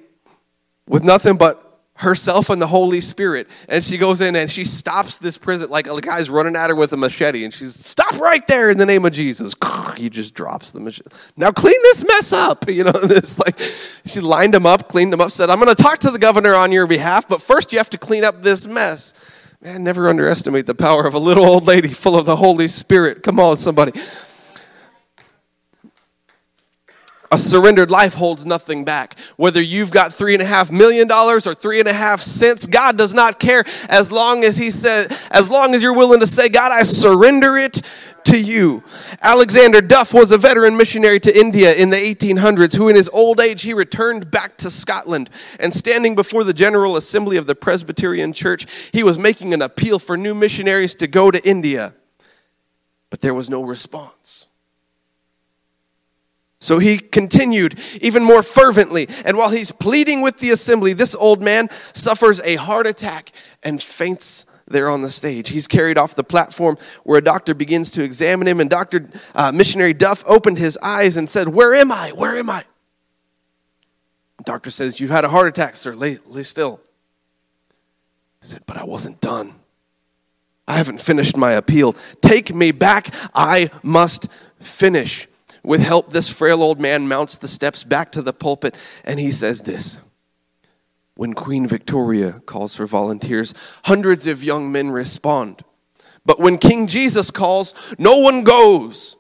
with 0.87 1.03
nothing 1.03 1.37
but 1.37 1.66
herself 1.97 2.51
and 2.51 2.61
the 2.61 2.67
Holy 2.67 3.01
Spirit. 3.01 3.49
And 3.69 3.83
she 3.83 3.99
goes 3.99 4.21
in 4.21 4.37
and 4.37 4.51
she 4.51 4.65
stops 4.65 5.19
this 5.19 5.39
prison, 5.39 5.71
like 5.71 5.87
a 5.87 6.01
guy's 6.01 6.31
running 6.31 6.57
at 6.57 6.71
her 6.71 6.77
with 6.77 6.93
a 6.93 6.97
machete, 6.97 7.45
and 7.45 7.53
she's, 7.53 7.75
Stop 7.75 8.19
right 8.19 8.47
there 8.47 8.71
in 8.71 8.79
the 8.79 8.87
name 8.87 9.05
of 9.05 9.13
Jesus. 9.13 9.55
He 9.97 10.11
just 10.11 10.35
drops 10.35 10.73
the 10.73 10.81
machete. 10.81 11.09
Now 11.39 11.53
clean 11.53 11.79
this 11.83 12.05
mess 12.07 12.33
up. 12.33 12.65
You 12.77 12.85
know, 12.85 12.93
this 13.07 13.39
like 13.39 13.59
she 14.05 14.21
lined 14.21 14.55
him 14.55 14.67
up, 14.67 14.89
cleaned 14.89 15.13
him 15.13 15.21
up, 15.23 15.31
said, 15.31 15.49
I'm 15.49 15.59
gonna 15.59 15.75
talk 15.75 15.99
to 16.01 16.11
the 16.11 16.19
governor 16.19 16.55
on 16.55 16.71
your 16.71 16.87
behalf, 16.87 17.27
but 17.27 17.41
first 17.41 17.73
you 17.73 17.79
have 17.79 17.89
to 17.91 17.99
clean 17.99 18.23
up 18.23 18.43
this 18.43 18.67
mess. 18.67 19.15
Man, 19.63 19.83
never 19.83 20.09
underestimate 20.09 20.67
the 20.67 20.75
power 20.75 21.07
of 21.07 21.15
a 21.15 21.19
little 21.19 21.47
old 21.47 21.67
lady 21.67 21.89
full 21.89 22.17
of 22.17 22.27
the 22.27 22.37
Holy 22.37 22.69
Spirit. 22.69 23.23
Come 23.23 23.41
on, 23.41 23.57
somebody. 23.57 23.99
A 27.31 27.39
surrendered 27.39 27.91
life 27.91 28.15
holds 28.15 28.45
nothing 28.45 28.85
back. 28.85 29.19
Whether 29.37 29.61
you've 29.61 29.91
got 29.91 30.15
three 30.15 30.35
and 30.35 30.43
a 30.43 30.47
half 30.47 30.71
million 30.71 31.09
dollars 31.09 31.47
or 31.47 31.55
three 31.55 31.81
and 31.81 31.89
a 31.89 31.93
half 31.93 32.21
cents, 32.21 32.67
God 32.67 32.97
does 32.97 33.15
not 33.15 33.41
care 33.41 33.65
as 33.89 34.13
long 34.13 34.45
as 34.45 34.57
He 34.57 34.71
said, 34.71 35.17
as 35.31 35.51
long 35.51 35.75
as 35.75 35.83
you're 35.83 35.95
willing 35.95 36.21
to 36.21 36.27
say, 36.27 36.49
God, 36.49 36.73
I 36.73 36.83
surrender 36.83 37.57
it 37.57 37.83
to 38.27 38.39
you. 38.39 38.83
Alexander 39.23 39.81
Duff 39.81 40.13
was 40.13 40.33
a 40.33 40.39
veteran 40.39 40.77
missionary 40.77 41.21
to 41.21 41.39
India 41.39 41.73
in 41.75 41.91
the 41.91 41.97
1800s 41.97 42.77
who, 42.77 42.89
in 42.89 42.97
his 42.97 43.09
old 43.11 43.41
age, 43.41 43.63
he 43.63 43.73
returned 43.73 44.31
back 44.31 44.57
to 44.59 44.71
Scotland. 44.71 45.31
And 45.61 45.73
standing 45.73 46.15
before 46.15 46.45
the 46.45 46.53
General 46.53 46.97
Assembly 46.97 47.37
of 47.37 47.47
the 47.47 47.55
Presbyterian 47.55 48.33
Church, 48.33 48.91
he 48.93 49.03
was 49.03 49.19
making 49.19 49.55
an 49.55 49.63
appeal 49.63 49.99
for 49.99 50.17
new 50.17 50.35
missionaries 50.35 50.95
to 50.97 51.07
go 51.07 51.31
to 51.31 51.45
India. 51.49 51.95
But 53.11 53.21
there 53.21 53.35
was 53.35 53.49
no 53.49 53.63
response. 53.63 54.46
So 56.59 56.79
he 56.79 56.99
continued 56.99 57.79
even 58.01 58.25
more 58.25 58.43
fervently. 58.43 59.09
And 59.25 59.37
while 59.37 59.51
he's 59.51 59.71
pleading 59.71 60.23
with 60.23 60.39
the 60.39 60.51
assembly, 60.51 60.93
this 60.95 61.15
old 61.15 61.43
man 61.43 61.69
suffers 61.93 62.41
a 62.41 62.57
heart 62.57 62.87
attack 62.87 63.33
and 63.63 63.83
faints 63.83 64.47
there 64.67 64.89
on 64.89 65.03
the 65.03 65.11
stage. 65.11 65.51
He's 65.51 65.69
carried 65.69 65.99
off 65.99 66.15
the 66.15 66.25
platform 66.25 66.77
where 67.05 67.19
a 67.19 67.23
doctor 67.23 67.55
begins 67.55 67.91
to 67.93 68.03
examine 68.03 68.49
him. 68.49 68.61
And 68.61 68.71
Dr. 68.71 69.09
Uh, 69.35 69.53
Missionary 69.53 69.93
Duff 69.93 70.25
opened 70.27 70.59
his 70.59 70.79
eyes 70.83 71.17
and 71.17 71.31
said, 71.31 71.49
Where 71.49 71.75
am 71.75 71.93
I? 71.93 72.11
Where 72.11 72.37
am 72.37 72.51
I? 72.51 72.65
The 74.39 74.45
doctor 74.45 74.71
says, 74.71 74.99
You've 74.99 75.11
had 75.11 75.25
a 75.25 75.29
heart 75.29 75.47
attack, 75.47 75.77
sir. 75.77 75.95
Lay, 75.95 76.19
lay 76.27 76.43
still. 76.43 76.81
He 78.41 78.49
said, 78.49 78.63
But 78.67 78.77
I 78.77 78.85
wasn't 78.85 79.21
done. 79.21 79.55
I 80.67 80.79
haven't 80.79 81.01
finished 81.01 81.37
my 81.37 81.53
appeal. 81.53 81.95
Take 82.21 82.53
me 82.53 82.73
back. 82.73 83.15
I 83.35 83.71
must 83.85 84.29
finish. 84.59 85.29
With 85.67 85.81
help, 85.81 86.13
this 86.13 86.29
frail 86.29 86.63
old 86.63 86.79
man 86.79 87.09
mounts 87.09 87.37
the 87.37 87.49
steps 87.49 87.83
back 87.83 88.13
to 88.13 88.23
the 88.23 88.33
pulpit 88.33 88.77
and 89.03 89.19
he 89.19 89.33
says 89.33 89.63
this 89.63 89.99
When 91.17 91.33
Queen 91.35 91.67
Victoria 91.67 92.35
calls 92.47 92.77
for 92.77 92.87
volunteers, 92.87 93.53
hundreds 93.83 94.29
of 94.29 94.45
young 94.45 94.71
men 94.71 94.93
respond. 94.93 95.65
But 96.25 96.39
when 96.39 96.59
King 96.59 96.87
Jesus 96.87 97.33
calls, 97.33 97.75
no 97.99 98.17
one 98.19 98.45
goes. 98.45 99.17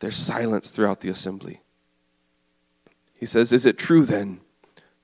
There's 0.00 0.16
silence 0.16 0.70
throughout 0.70 1.00
the 1.00 1.10
assembly. 1.10 1.60
He 3.12 3.26
says, 3.26 3.52
Is 3.52 3.66
it 3.66 3.76
true 3.76 4.06
then 4.06 4.40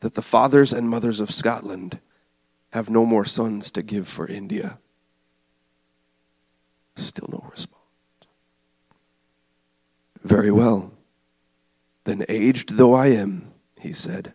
that 0.00 0.14
the 0.14 0.22
fathers 0.22 0.72
and 0.72 0.88
mothers 0.88 1.20
of 1.20 1.30
Scotland 1.30 2.00
have 2.70 2.88
no 2.88 3.04
more 3.04 3.26
sons 3.26 3.70
to 3.72 3.82
give 3.82 4.08
for 4.08 4.26
India? 4.26 4.78
Still 6.96 7.28
no 7.30 7.46
response. 7.50 7.81
Very 10.22 10.50
well. 10.50 10.92
Then, 12.04 12.24
aged 12.28 12.76
though 12.76 12.94
I 12.94 13.08
am, 13.08 13.52
he 13.80 13.92
said, 13.92 14.34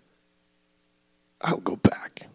I'll 1.42 1.58
go 1.58 1.76
back. 1.76 2.28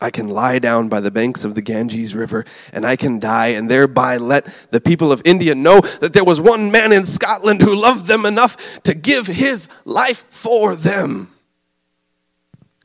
I 0.00 0.10
can 0.10 0.28
lie 0.28 0.58
down 0.58 0.88
by 0.88 1.00
the 1.00 1.10
banks 1.10 1.44
of 1.44 1.54
the 1.54 1.62
Ganges 1.62 2.14
River 2.14 2.44
and 2.72 2.84
I 2.84 2.96
can 2.96 3.18
die, 3.18 3.48
and 3.48 3.70
thereby 3.70 4.18
let 4.18 4.46
the 4.70 4.80
people 4.80 5.10
of 5.10 5.22
India 5.24 5.54
know 5.54 5.80
that 5.80 6.12
there 6.12 6.24
was 6.24 6.40
one 6.40 6.70
man 6.70 6.92
in 6.92 7.06
Scotland 7.06 7.62
who 7.62 7.74
loved 7.74 8.06
them 8.06 8.26
enough 8.26 8.82
to 8.82 8.92
give 8.92 9.26
his 9.26 9.68
life 9.84 10.24
for 10.28 10.76
them. 10.76 11.32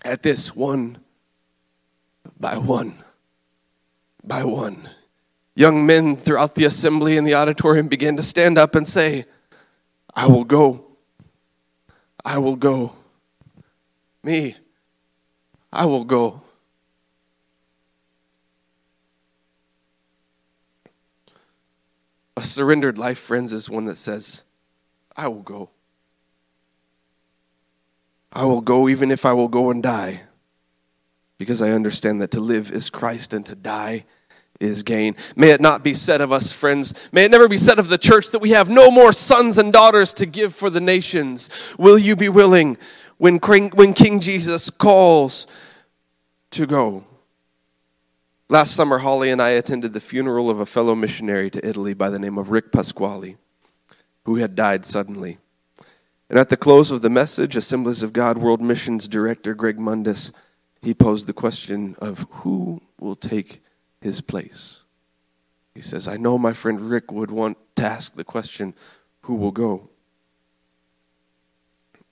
At 0.04 0.24
this, 0.24 0.56
one 0.56 1.00
by 2.40 2.58
one, 2.58 2.96
by 4.24 4.44
one, 4.44 4.90
young 5.56 5.86
men 5.86 6.16
throughout 6.16 6.56
the 6.56 6.66
assembly 6.66 7.18
and 7.18 7.26
the 7.28 7.36
auditorium 7.36 7.88
began 7.88 8.16
to 8.18 8.24
stand 8.24 8.58
up 8.58 8.76
and 8.76 8.88
say, 8.88 9.26
I 10.14 10.28
will 10.28 10.44
go. 10.44 10.86
I 12.24 12.38
will 12.38 12.56
go. 12.56 12.96
Me, 14.24 14.56
I 15.74 15.86
will 15.86 16.04
go. 16.04 16.42
A 22.38 22.44
surrendered 22.44 22.98
life, 22.98 23.18
friends, 23.18 23.52
is 23.52 23.70
one 23.70 23.86
that 23.86 23.98
says, 23.98 24.44
I 25.16 25.28
will 25.28 25.42
go. 25.42 25.70
I 28.32 28.46
will 28.46 28.62
go 28.62 28.88
even 28.88 29.12
if 29.12 29.26
I 29.26 29.34
will 29.34 29.50
go 29.50 29.70
and 29.70 29.84
die, 29.84 30.24
because 31.38 31.62
I 31.62 31.72
understand 31.72 32.22
that 32.22 32.32
to 32.32 32.40
live 32.40 32.72
is 32.72 32.90
Christ 32.90 33.34
and 33.34 33.46
to 33.46 33.56
die 33.56 34.06
is 34.62 34.84
gain. 34.84 35.16
May 35.36 35.50
it 35.50 35.62
not 35.62 35.84
be 35.84 35.94
said 35.94 36.22
of 36.22 36.32
us, 36.32 36.52
friends. 36.52 36.94
May 37.12 37.26
it 37.26 37.32
never 37.32 37.48
be 37.48 37.58
said 37.58 37.80
of 37.80 37.90
the 37.90 37.98
church 37.98 38.30
that 38.32 38.40
we 38.40 38.52
have 38.52 38.70
no 38.70 38.92
more 38.92 39.12
sons 39.12 39.58
and 39.58 39.74
daughters 39.74 40.14
to 40.16 40.26
give 40.26 40.54
for 40.54 40.70
the 40.70 40.82
nations. 40.82 41.50
Will 41.78 41.98
you 41.98 42.16
be 42.16 42.30
willing 42.30 42.78
when 43.18 43.40
King, 43.40 44.20
Jesus 44.20 44.70
calls 44.70 45.48
to 46.52 46.66
go? 46.66 47.04
Last 48.50 48.76
summer, 48.76 48.98
Holly 48.98 49.30
and 49.30 49.42
I 49.42 49.50
attended 49.52 49.94
the 49.94 50.00
funeral 50.00 50.50
of 50.50 50.60
a 50.60 50.66
fellow 50.66 50.94
missionary 50.94 51.50
to 51.52 51.66
Italy 51.66 51.94
by 51.94 52.10
the 52.10 52.20
name 52.20 52.38
of 52.38 52.50
Rick 52.50 52.72
Pasquale, 52.72 53.38
who 54.26 54.36
had 54.36 54.56
died 54.56 54.86
suddenly. 54.86 55.38
And 56.30 56.38
at 56.38 56.50
the 56.50 56.58
close 56.58 56.92
of 56.92 57.02
the 57.02 57.10
message, 57.10 57.56
Assemblies 57.56 58.04
of 58.04 58.14
God 58.14 58.38
World 58.38 58.62
Missions 58.62 59.08
Director 59.08 59.54
Greg 59.54 59.78
Mundis, 59.78 60.32
he 60.82 60.94
posed 60.94 61.28
the 61.28 61.34
question 61.34 61.96
of 62.00 62.26
who 62.30 62.82
will 63.00 63.16
take 63.16 63.62
his 64.02 64.20
place. 64.20 64.82
He 65.74 65.82
says, 65.82 66.08
I 66.08 66.18
know 66.18 66.38
my 66.38 66.54
friend 66.54 66.82
Rick 66.82 67.12
would 67.12 67.32
want 67.32 67.58
to 67.76 67.84
ask 67.84 68.16
the 68.16 68.24
question, 68.24 68.74
who 69.22 69.36
will 69.36 69.52
go? 69.52 69.90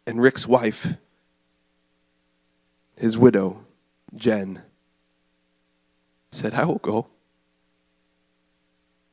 And 0.07 0.21
Rick's 0.21 0.47
wife, 0.47 0.95
his 2.95 3.17
widow, 3.17 3.65
Jen, 4.15 4.61
said, 6.31 6.53
I 6.53 6.63
will 6.65 6.75
go. 6.75 7.07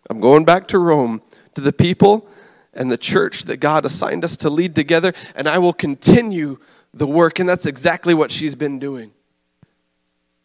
I'm 0.08 0.20
going 0.20 0.44
back 0.44 0.68
to 0.68 0.78
Rome 0.78 1.22
to 1.54 1.60
the 1.60 1.72
people 1.72 2.28
and 2.72 2.92
the 2.92 2.98
church 2.98 3.44
that 3.44 3.56
God 3.56 3.84
assigned 3.84 4.24
us 4.24 4.36
to 4.38 4.50
lead 4.50 4.74
together, 4.74 5.12
and 5.34 5.48
I 5.48 5.58
will 5.58 5.72
continue 5.72 6.58
the 6.94 7.06
work. 7.06 7.38
And 7.38 7.48
that's 7.48 7.66
exactly 7.66 8.14
what 8.14 8.30
she's 8.30 8.54
been 8.54 8.78
doing. 8.78 9.12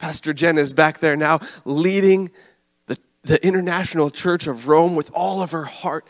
Pastor 0.01 0.33
Jen 0.33 0.57
is 0.57 0.73
back 0.73 0.97
there 0.97 1.15
now 1.15 1.39
leading 1.63 2.31
the, 2.87 2.97
the 3.21 3.45
International 3.45 4.09
Church 4.09 4.47
of 4.47 4.67
Rome 4.67 4.95
with 4.95 5.11
all 5.13 5.43
of 5.43 5.51
her 5.51 5.63
heart, 5.63 6.07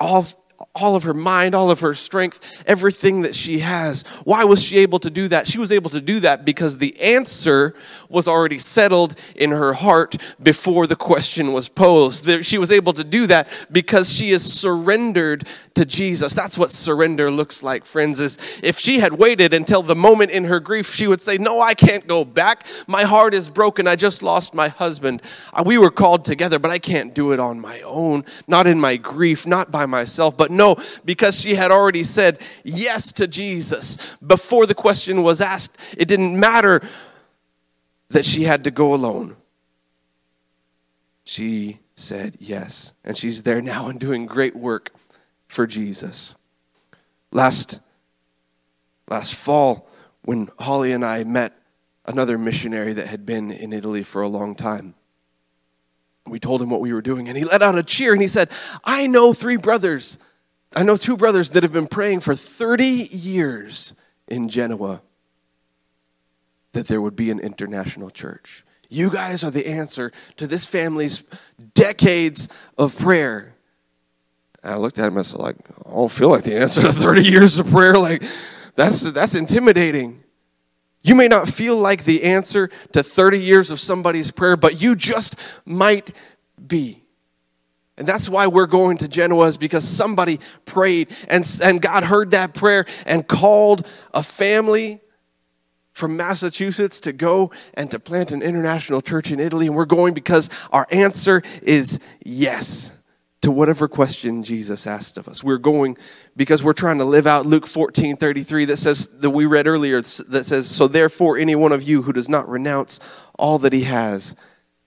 all 0.00 0.26
all 0.74 0.96
of 0.96 1.02
her 1.02 1.14
mind, 1.14 1.54
all 1.54 1.70
of 1.70 1.80
her 1.80 1.94
strength, 1.94 2.62
everything 2.66 3.22
that 3.22 3.34
she 3.34 3.60
has. 3.60 4.02
Why 4.24 4.44
was 4.44 4.62
she 4.62 4.78
able 4.78 4.98
to 5.00 5.10
do 5.10 5.28
that? 5.28 5.48
She 5.48 5.58
was 5.58 5.72
able 5.72 5.90
to 5.90 6.00
do 6.00 6.20
that 6.20 6.44
because 6.44 6.78
the 6.78 6.98
answer 7.00 7.74
was 8.08 8.28
already 8.28 8.58
settled 8.58 9.14
in 9.34 9.50
her 9.50 9.72
heart 9.74 10.16
before 10.42 10.86
the 10.86 10.96
question 10.96 11.52
was 11.52 11.68
posed. 11.68 12.44
She 12.44 12.58
was 12.58 12.70
able 12.70 12.92
to 12.94 13.04
do 13.04 13.26
that 13.26 13.48
because 13.70 14.12
she 14.12 14.30
is 14.30 14.50
surrendered 14.52 15.46
to 15.74 15.84
Jesus. 15.84 16.34
That's 16.34 16.58
what 16.58 16.70
surrender 16.70 17.30
looks 17.30 17.62
like, 17.62 17.84
friends. 17.84 18.20
Is 18.20 18.38
if 18.62 18.78
she 18.78 18.98
had 18.98 19.12
waited 19.12 19.54
until 19.54 19.82
the 19.82 19.96
moment 19.96 20.30
in 20.30 20.44
her 20.44 20.60
grief, 20.60 20.94
she 20.94 21.06
would 21.06 21.20
say, 21.20 21.38
No, 21.38 21.60
I 21.60 21.74
can't 21.74 22.06
go 22.06 22.24
back. 22.24 22.66
My 22.86 23.04
heart 23.04 23.34
is 23.34 23.48
broken. 23.50 23.86
I 23.86 23.96
just 23.96 24.22
lost 24.22 24.54
my 24.54 24.68
husband. 24.68 25.22
Uh, 25.52 25.62
we 25.64 25.78
were 25.78 25.90
called 25.90 26.24
together, 26.24 26.58
but 26.58 26.70
I 26.70 26.78
can't 26.78 27.14
do 27.14 27.32
it 27.32 27.40
on 27.40 27.60
my 27.60 27.80
own, 27.82 28.24
not 28.48 28.66
in 28.66 28.80
my 28.80 28.96
grief, 28.96 29.46
not 29.46 29.70
by 29.70 29.86
myself. 29.86 30.36
But 30.36 30.45
but 30.46 30.52
no, 30.52 30.76
because 31.04 31.40
she 31.40 31.56
had 31.56 31.72
already 31.72 32.04
said 32.04 32.38
yes 32.62 33.10
to 33.10 33.26
Jesus 33.26 33.98
before 34.24 34.64
the 34.64 34.76
question 34.76 35.24
was 35.24 35.40
asked, 35.40 35.76
it 35.98 36.06
didn't 36.06 36.38
matter 36.38 36.82
that 38.10 38.24
she 38.24 38.44
had 38.44 38.62
to 38.62 38.70
go 38.70 38.94
alone. 38.94 39.34
She 41.24 41.80
said 41.96 42.36
yes. 42.38 42.92
And 43.02 43.16
she's 43.16 43.42
there 43.42 43.60
now 43.60 43.88
and 43.88 43.98
doing 43.98 44.26
great 44.26 44.54
work 44.54 44.92
for 45.48 45.66
Jesus. 45.66 46.36
Last, 47.32 47.80
last 49.08 49.34
fall, 49.34 49.88
when 50.24 50.48
Holly 50.60 50.92
and 50.92 51.04
I 51.04 51.24
met 51.24 51.58
another 52.04 52.38
missionary 52.38 52.92
that 52.92 53.08
had 53.08 53.26
been 53.26 53.50
in 53.50 53.72
Italy 53.72 54.04
for 54.04 54.22
a 54.22 54.28
long 54.28 54.54
time, 54.54 54.94
we 56.24 56.38
told 56.38 56.62
him 56.62 56.70
what 56.70 56.80
we 56.80 56.92
were 56.92 57.02
doing, 57.02 57.28
and 57.28 57.36
he 57.36 57.42
let 57.44 57.62
out 57.62 57.76
a 57.76 57.82
cheer 57.82 58.12
and 58.12 58.22
he 58.22 58.28
said, 58.28 58.48
I 58.84 59.08
know 59.08 59.32
three 59.32 59.56
brothers 59.56 60.18
I 60.76 60.82
know 60.82 60.98
two 60.98 61.16
brothers 61.16 61.50
that 61.50 61.62
have 61.62 61.72
been 61.72 61.86
praying 61.86 62.20
for 62.20 62.34
30 62.34 62.84
years 62.84 63.94
in 64.28 64.50
Genoa. 64.50 65.00
that 66.72 66.88
there 66.88 67.00
would 67.00 67.16
be 67.16 67.30
an 67.30 67.40
international 67.40 68.10
church. 68.10 68.62
You 68.90 69.08
guys 69.08 69.42
are 69.42 69.50
the 69.50 69.66
answer 69.66 70.12
to 70.36 70.46
this 70.46 70.66
family's 70.66 71.24
decades 71.72 72.50
of 72.76 72.98
prayer. 72.98 73.54
I 74.62 74.74
looked 74.74 74.98
at 74.98 75.04
him 75.04 75.14
and 75.14 75.16
was 75.16 75.34
like, 75.34 75.56
I 75.86 75.90
don't 75.90 76.12
feel 76.12 76.28
like 76.28 76.44
the 76.44 76.56
answer 76.56 76.82
to 76.82 76.92
30 76.92 77.22
years 77.22 77.58
of 77.58 77.70
prayer. 77.70 77.96
Like, 77.96 78.22
that's, 78.74 79.00
that's 79.00 79.34
intimidating. 79.34 80.22
You 81.02 81.14
may 81.14 81.28
not 81.28 81.48
feel 81.48 81.78
like 81.78 82.04
the 82.04 82.24
answer 82.24 82.68
to 82.92 83.02
30 83.02 83.40
years 83.40 83.70
of 83.70 83.80
somebody's 83.80 84.30
prayer, 84.30 84.58
but 84.58 84.82
you 84.82 84.94
just 84.94 85.36
might 85.64 86.14
be. 86.66 87.05
And 87.98 88.06
that's 88.06 88.28
why 88.28 88.46
we're 88.46 88.66
going 88.66 88.98
to 88.98 89.08
Genoa, 89.08 89.46
is 89.46 89.56
because 89.56 89.86
somebody 89.86 90.40
prayed 90.64 91.08
and, 91.28 91.48
and 91.62 91.80
God 91.80 92.04
heard 92.04 92.32
that 92.32 92.52
prayer 92.54 92.86
and 93.06 93.26
called 93.26 93.86
a 94.12 94.22
family 94.22 95.00
from 95.92 96.14
Massachusetts 96.14 97.00
to 97.00 97.12
go 97.12 97.50
and 97.72 97.90
to 97.90 97.98
plant 97.98 98.30
an 98.30 98.42
international 98.42 99.00
church 99.00 99.32
in 99.32 99.40
Italy. 99.40 99.66
And 99.66 99.74
we're 99.74 99.86
going 99.86 100.12
because 100.12 100.50
our 100.70 100.86
answer 100.90 101.42
is 101.62 101.98
yes 102.22 102.92
to 103.40 103.50
whatever 103.50 103.88
question 103.88 104.42
Jesus 104.42 104.86
asked 104.86 105.16
of 105.16 105.26
us. 105.26 105.42
We're 105.42 105.56
going 105.56 105.96
because 106.36 106.62
we're 106.62 106.74
trying 106.74 106.98
to 106.98 107.04
live 107.04 107.26
out 107.26 107.46
Luke 107.46 107.66
14 107.66 108.16
33 108.16 108.66
that 108.66 108.76
says, 108.76 109.06
that 109.20 109.30
we 109.30 109.46
read 109.46 109.66
earlier, 109.66 110.02
that 110.02 110.44
says, 110.44 110.68
So 110.68 110.86
therefore, 110.86 111.38
any 111.38 111.54
one 111.54 111.72
of 111.72 111.82
you 111.82 112.02
who 112.02 112.12
does 112.12 112.28
not 112.28 112.46
renounce 112.46 113.00
all 113.38 113.58
that 113.60 113.72
he 113.72 113.84
has 113.84 114.34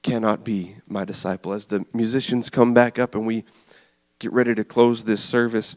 cannot 0.01 0.43
be 0.43 0.75
my 0.87 1.05
disciple. 1.05 1.53
As 1.53 1.65
the 1.65 1.85
musicians 1.93 2.49
come 2.49 2.73
back 2.73 2.97
up 2.97 3.15
and 3.15 3.25
we 3.25 3.43
get 4.19 4.31
ready 4.31 4.55
to 4.55 4.63
close 4.63 5.03
this 5.03 5.23
service, 5.23 5.75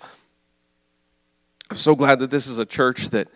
I'm 1.70 1.76
so 1.76 1.94
glad 1.94 2.18
that 2.20 2.30
this 2.30 2.46
is 2.46 2.58
a 2.58 2.66
church 2.66 3.10
that 3.10 3.28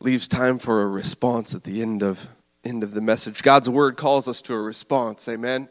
leaves 0.00 0.28
time 0.28 0.58
for 0.58 0.82
a 0.82 0.86
response 0.86 1.54
at 1.54 1.64
the 1.64 1.82
end 1.82 2.02
of 2.02 2.28
end 2.64 2.82
of 2.82 2.92
the 2.92 3.00
message. 3.00 3.42
God's 3.42 3.70
word 3.70 3.96
calls 3.96 4.28
us 4.28 4.42
to 4.42 4.54
a 4.54 4.60
response. 4.60 5.26
Amen. 5.28 5.68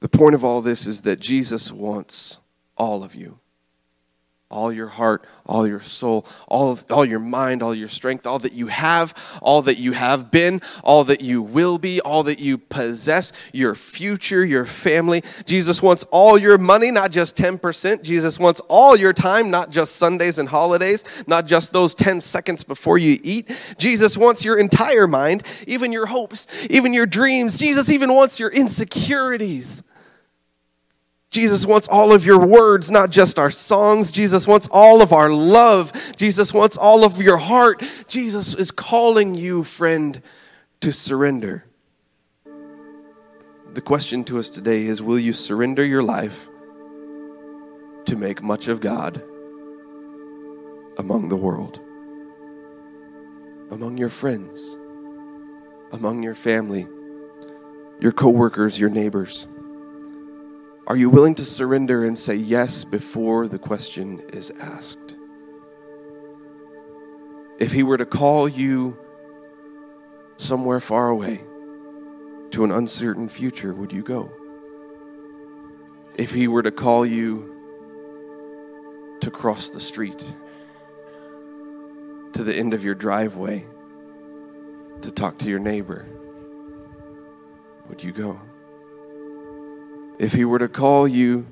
The 0.00 0.08
point 0.08 0.34
of 0.34 0.44
all 0.44 0.62
this 0.62 0.86
is 0.86 1.02
that 1.02 1.20
Jesus 1.20 1.72
wants 1.72 2.38
all 2.76 3.02
of 3.02 3.14
you 3.14 3.40
all 4.50 4.72
your 4.72 4.88
heart, 4.88 5.24
all 5.44 5.66
your 5.66 5.80
soul, 5.80 6.24
all, 6.46 6.72
of, 6.72 6.84
all 6.90 7.04
your 7.04 7.18
mind, 7.18 7.62
all 7.62 7.74
your 7.74 7.88
strength, 7.88 8.26
all 8.26 8.38
that 8.38 8.54
you 8.54 8.68
have, 8.68 9.14
all 9.42 9.60
that 9.60 9.76
you 9.76 9.92
have 9.92 10.30
been, 10.30 10.62
all 10.82 11.04
that 11.04 11.20
you 11.20 11.42
will 11.42 11.78
be, 11.78 12.00
all 12.00 12.22
that 12.22 12.38
you 12.38 12.56
possess, 12.56 13.30
your 13.52 13.74
future, 13.74 14.42
your 14.44 14.64
family. 14.64 15.22
Jesus 15.44 15.82
wants 15.82 16.04
all 16.04 16.38
your 16.38 16.56
money, 16.56 16.90
not 16.90 17.10
just 17.10 17.36
10%. 17.36 18.02
Jesus 18.02 18.38
wants 18.38 18.60
all 18.68 18.96
your 18.96 19.12
time, 19.12 19.50
not 19.50 19.70
just 19.70 19.96
Sundays 19.96 20.38
and 20.38 20.48
holidays, 20.48 21.04
not 21.26 21.46
just 21.46 21.74
those 21.74 21.94
10 21.94 22.22
seconds 22.22 22.64
before 22.64 22.96
you 22.96 23.18
eat. 23.22 23.74
Jesus 23.76 24.16
wants 24.16 24.46
your 24.46 24.58
entire 24.58 25.06
mind, 25.06 25.42
even 25.66 25.92
your 25.92 26.06
hopes, 26.06 26.46
even 26.70 26.94
your 26.94 27.06
dreams. 27.06 27.58
Jesus 27.58 27.90
even 27.90 28.14
wants 28.14 28.40
your 28.40 28.50
insecurities. 28.50 29.82
Jesus 31.30 31.66
wants 31.66 31.86
all 31.88 32.14
of 32.14 32.24
your 32.24 32.38
words, 32.38 32.90
not 32.90 33.10
just 33.10 33.38
our 33.38 33.50
songs. 33.50 34.10
Jesus 34.10 34.46
wants 34.46 34.66
all 34.72 35.02
of 35.02 35.12
our 35.12 35.28
love. 35.28 35.92
Jesus 36.16 36.54
wants 36.54 36.76
all 36.76 37.04
of 37.04 37.20
your 37.20 37.36
heart. 37.36 37.82
Jesus 38.06 38.54
is 38.54 38.70
calling 38.70 39.34
you, 39.34 39.62
friend, 39.62 40.22
to 40.80 40.90
surrender. 40.90 41.64
The 43.74 43.82
question 43.82 44.24
to 44.24 44.38
us 44.38 44.48
today 44.48 44.86
is 44.86 45.02
Will 45.02 45.18
you 45.18 45.34
surrender 45.34 45.84
your 45.84 46.02
life 46.02 46.48
to 48.06 48.16
make 48.16 48.42
much 48.42 48.68
of 48.68 48.80
God 48.80 49.22
among 50.96 51.28
the 51.28 51.36
world, 51.36 51.78
among 53.70 53.98
your 53.98 54.08
friends, 54.08 54.78
among 55.92 56.22
your 56.22 56.34
family, 56.34 56.88
your 58.00 58.12
coworkers, 58.12 58.78
your 58.80 58.88
neighbors? 58.88 59.46
Are 60.88 60.96
you 60.96 61.10
willing 61.10 61.34
to 61.34 61.44
surrender 61.44 62.06
and 62.06 62.16
say 62.16 62.34
yes 62.34 62.82
before 62.82 63.46
the 63.46 63.58
question 63.58 64.20
is 64.32 64.50
asked? 64.58 65.16
If 67.58 67.72
he 67.72 67.82
were 67.82 67.98
to 67.98 68.06
call 68.06 68.48
you 68.48 68.96
somewhere 70.38 70.80
far 70.80 71.10
away 71.10 71.42
to 72.52 72.64
an 72.64 72.70
uncertain 72.70 73.28
future, 73.28 73.74
would 73.74 73.92
you 73.92 74.02
go? 74.02 74.32
If 76.14 76.32
he 76.32 76.48
were 76.48 76.62
to 76.62 76.70
call 76.70 77.04
you 77.04 77.54
to 79.20 79.30
cross 79.30 79.68
the 79.68 79.80
street, 79.80 80.24
to 82.32 82.42
the 82.42 82.54
end 82.54 82.72
of 82.72 82.82
your 82.82 82.94
driveway, 82.94 83.66
to 85.02 85.10
talk 85.10 85.36
to 85.40 85.50
your 85.50 85.58
neighbor, 85.58 86.06
would 87.90 88.02
you 88.02 88.12
go? 88.12 88.40
If 90.18 90.32
he 90.32 90.44
were 90.44 90.58
to 90.58 90.68
call 90.68 91.06
you 91.06 91.46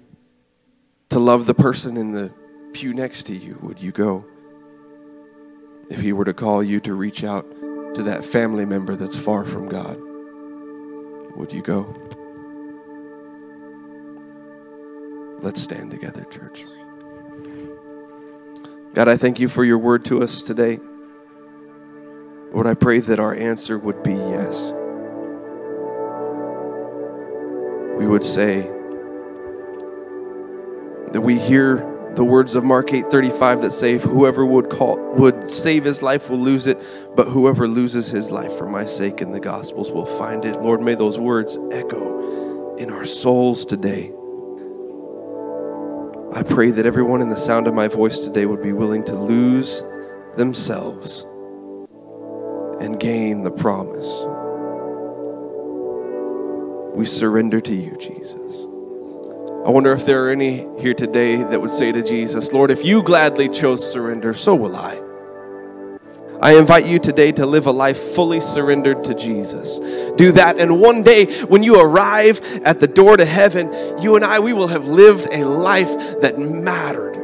to 1.11 1.21
love 1.21 1.47
the 1.47 1.55
person 1.55 1.97
in 1.97 2.13
the 2.13 2.33
pew 2.73 2.93
next 2.93 3.25
to 3.25 3.33
you, 3.33 3.59
would 3.63 3.81
you 3.81 3.93
go? 3.93 4.25
If 5.89 6.01
he 6.01 6.13
were 6.13 6.25
to 6.25 6.35
call 6.35 6.65
you 6.65 6.81
to 6.81 6.95
reach 6.95 7.23
out 7.23 7.47
to 7.95 8.03
that 8.03 8.25
family 8.25 8.65
member 8.65 8.97
that's 8.97 9.15
far 9.15 9.45
from 9.45 9.69
God, 9.69 9.99
would 11.37 11.53
you 11.53 11.63
go? 11.63 11.95
Let's 15.41 15.63
stand 15.63 15.93
together, 15.93 16.25
church. 16.25 16.65
God, 18.95 19.07
I 19.07 19.17
thank 19.17 19.39
you 19.39 19.49
for 19.49 19.65
your 19.65 19.79
word 19.79 20.05
to 20.07 20.23
us 20.23 20.43
today. 20.43 20.81
Lord, 22.53 22.67
I 22.67 22.75
pray 22.75 22.99
that 22.99 23.21
our 23.21 23.35
answer 23.35 23.79
would 23.79 24.03
be 24.03 24.15
yes. 24.15 24.73
We 27.97 28.07
would 28.07 28.25
say 28.25 28.63
that 31.13 31.23
we 31.23 31.39
hear 31.39 31.77
the 32.15 32.25
words 32.25 32.55
of 32.55 32.65
Mark 32.65 32.93
8:35 32.93 33.63
that 33.63 33.73
say 33.73 33.99
whoever 33.99 34.45
would 34.45 34.71
call 34.71 34.99
would 35.15 35.49
save 35.49 35.85
his 35.85 36.03
life 36.03 36.31
will 36.31 36.39
lose 36.39 36.67
it 36.67 36.79
but 37.15 37.29
whoever 37.29 37.67
loses 37.67 38.09
his 38.09 38.31
life 38.31 38.53
for 38.57 38.67
my 38.67 38.85
sake 38.85 39.21
in 39.21 39.31
the 39.31 39.41
gospels 39.41 39.91
will 39.91 40.07
find 40.07 40.45
it. 40.45 40.61
Lord 40.63 40.83
may 40.83 40.95
those 40.95 41.19
words 41.19 41.59
echo 41.71 42.77
in 42.77 42.91
our 42.91 43.05
souls 43.05 43.65
today. 43.65 44.13
I 46.35 46.43
pray 46.43 46.71
that 46.71 46.85
everyone 46.85 47.23
in 47.23 47.31
the 47.31 47.39
sound 47.39 47.67
of 47.67 47.73
my 47.75 47.89
voice 47.89 48.19
today 48.19 48.45
would 48.45 48.63
be 48.63 48.73
willing 48.73 49.05
to 49.05 49.15
lose 49.15 49.83
themselves 50.37 51.27
and 52.81 53.01
gain 53.01 53.43
the 53.43 53.51
promise 53.51 54.27
we 56.97 57.05
surrender 57.05 57.61
to 57.61 57.75
you, 57.75 57.95
Jesus. 57.99 58.65
I 59.67 59.71
wonder 59.71 59.93
if 59.93 60.07
there 60.07 60.25
are 60.25 60.31
any 60.31 60.67
here 60.81 60.95
today 60.95 61.37
that 61.37 61.61
would 61.61 61.71
say 61.71 61.93
to 61.93 62.03
Jesus, 62.03 62.55
Lord, 62.55 62.71
if 62.71 62.85
you 62.85 63.03
gladly 63.03 63.51
chose 63.51 63.89
surrender, 63.93 64.33
so 64.33 64.55
will 64.55 64.75
I. 64.75 65.03
I 66.41 66.57
invite 66.59 66.87
you 66.87 66.99
today 66.99 67.33
to 67.33 67.45
live 67.45 67.67
a 67.67 67.71
life 67.71 67.99
fully 67.99 68.41
surrendered 68.41 69.05
to 69.05 69.15
Jesus. 69.15 69.79
Do 70.17 70.33
that, 70.33 70.59
and 70.59 70.81
one 70.81 71.03
day 71.03 71.43
when 71.45 71.63
you 71.63 71.81
arrive 71.81 72.41
at 72.65 72.81
the 72.81 72.87
door 72.87 73.19
to 73.19 73.25
heaven, 73.27 73.73
you 74.01 74.17
and 74.17 74.25
I, 74.25 74.41
we 74.41 74.55
will 74.55 74.69
have 74.69 74.87
lived 74.87 75.29
a 75.33 75.45
life 75.45 76.21
that 76.21 76.39
mattered. 76.39 77.15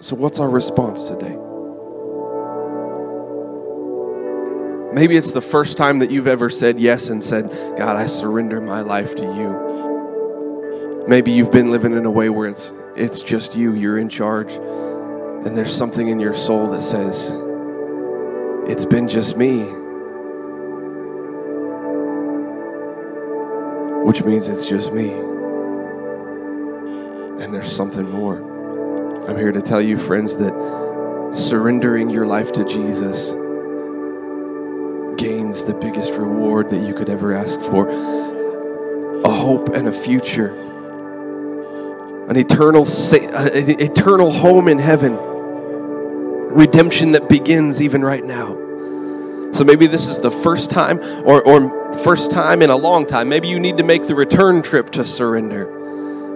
So, 0.00 0.16
what's 0.16 0.38
our 0.38 0.50
response 0.50 1.04
today? 1.04 1.38
Maybe 4.94 5.16
it's 5.16 5.32
the 5.32 5.40
first 5.40 5.76
time 5.76 5.98
that 5.98 6.12
you've 6.12 6.28
ever 6.28 6.48
said 6.48 6.78
yes 6.78 7.08
and 7.08 7.22
said, 7.22 7.50
God, 7.76 7.96
I 7.96 8.06
surrender 8.06 8.60
my 8.60 8.80
life 8.80 9.16
to 9.16 9.22
you. 9.22 11.04
Maybe 11.08 11.32
you've 11.32 11.50
been 11.50 11.72
living 11.72 11.94
in 11.94 12.06
a 12.06 12.10
way 12.12 12.28
where 12.28 12.48
it's, 12.48 12.72
it's 12.94 13.20
just 13.20 13.56
you, 13.56 13.74
you're 13.74 13.98
in 13.98 14.08
charge, 14.08 14.52
and 14.52 15.56
there's 15.56 15.74
something 15.74 16.06
in 16.06 16.20
your 16.20 16.36
soul 16.36 16.68
that 16.68 16.82
says, 16.82 17.32
It's 18.70 18.86
been 18.86 19.08
just 19.08 19.36
me. 19.36 19.64
Which 24.04 24.22
means 24.22 24.46
it's 24.46 24.64
just 24.64 24.92
me. 24.92 25.10
And 27.42 27.52
there's 27.52 27.74
something 27.74 28.08
more. 28.08 28.38
I'm 29.28 29.36
here 29.36 29.50
to 29.50 29.60
tell 29.60 29.82
you, 29.82 29.98
friends, 29.98 30.36
that 30.36 30.54
surrendering 31.34 32.10
your 32.10 32.26
life 32.26 32.52
to 32.52 32.64
Jesus 32.64 33.34
gains 35.54 35.64
the 35.64 35.74
biggest 35.74 36.12
reward 36.12 36.70
that 36.70 36.80
you 36.80 36.94
could 36.94 37.08
ever 37.08 37.32
ask 37.32 37.60
for 37.60 37.88
a 37.88 39.30
hope 39.30 39.68
and 39.68 39.86
a 39.88 39.92
future, 39.92 40.52
an 42.28 42.36
eternal, 42.36 42.84
an 43.12 43.80
eternal 43.80 44.32
home 44.32 44.68
in 44.68 44.78
heaven, 44.78 45.16
redemption 45.16 47.12
that 47.12 47.28
begins 47.28 47.80
even 47.80 48.02
right 48.02 48.24
now. 48.24 48.48
So 49.52 49.62
maybe 49.64 49.86
this 49.86 50.08
is 50.08 50.20
the 50.20 50.30
first 50.30 50.70
time 50.70 50.98
or, 51.24 51.40
or 51.46 51.94
first 51.98 52.32
time 52.32 52.60
in 52.60 52.70
a 52.70 52.76
long 52.76 53.06
time. 53.06 53.28
Maybe 53.28 53.46
you 53.48 53.60
need 53.60 53.76
to 53.76 53.84
make 53.84 54.08
the 54.08 54.16
return 54.16 54.62
trip 54.62 54.90
to 54.90 55.04
surrender. 55.04 55.83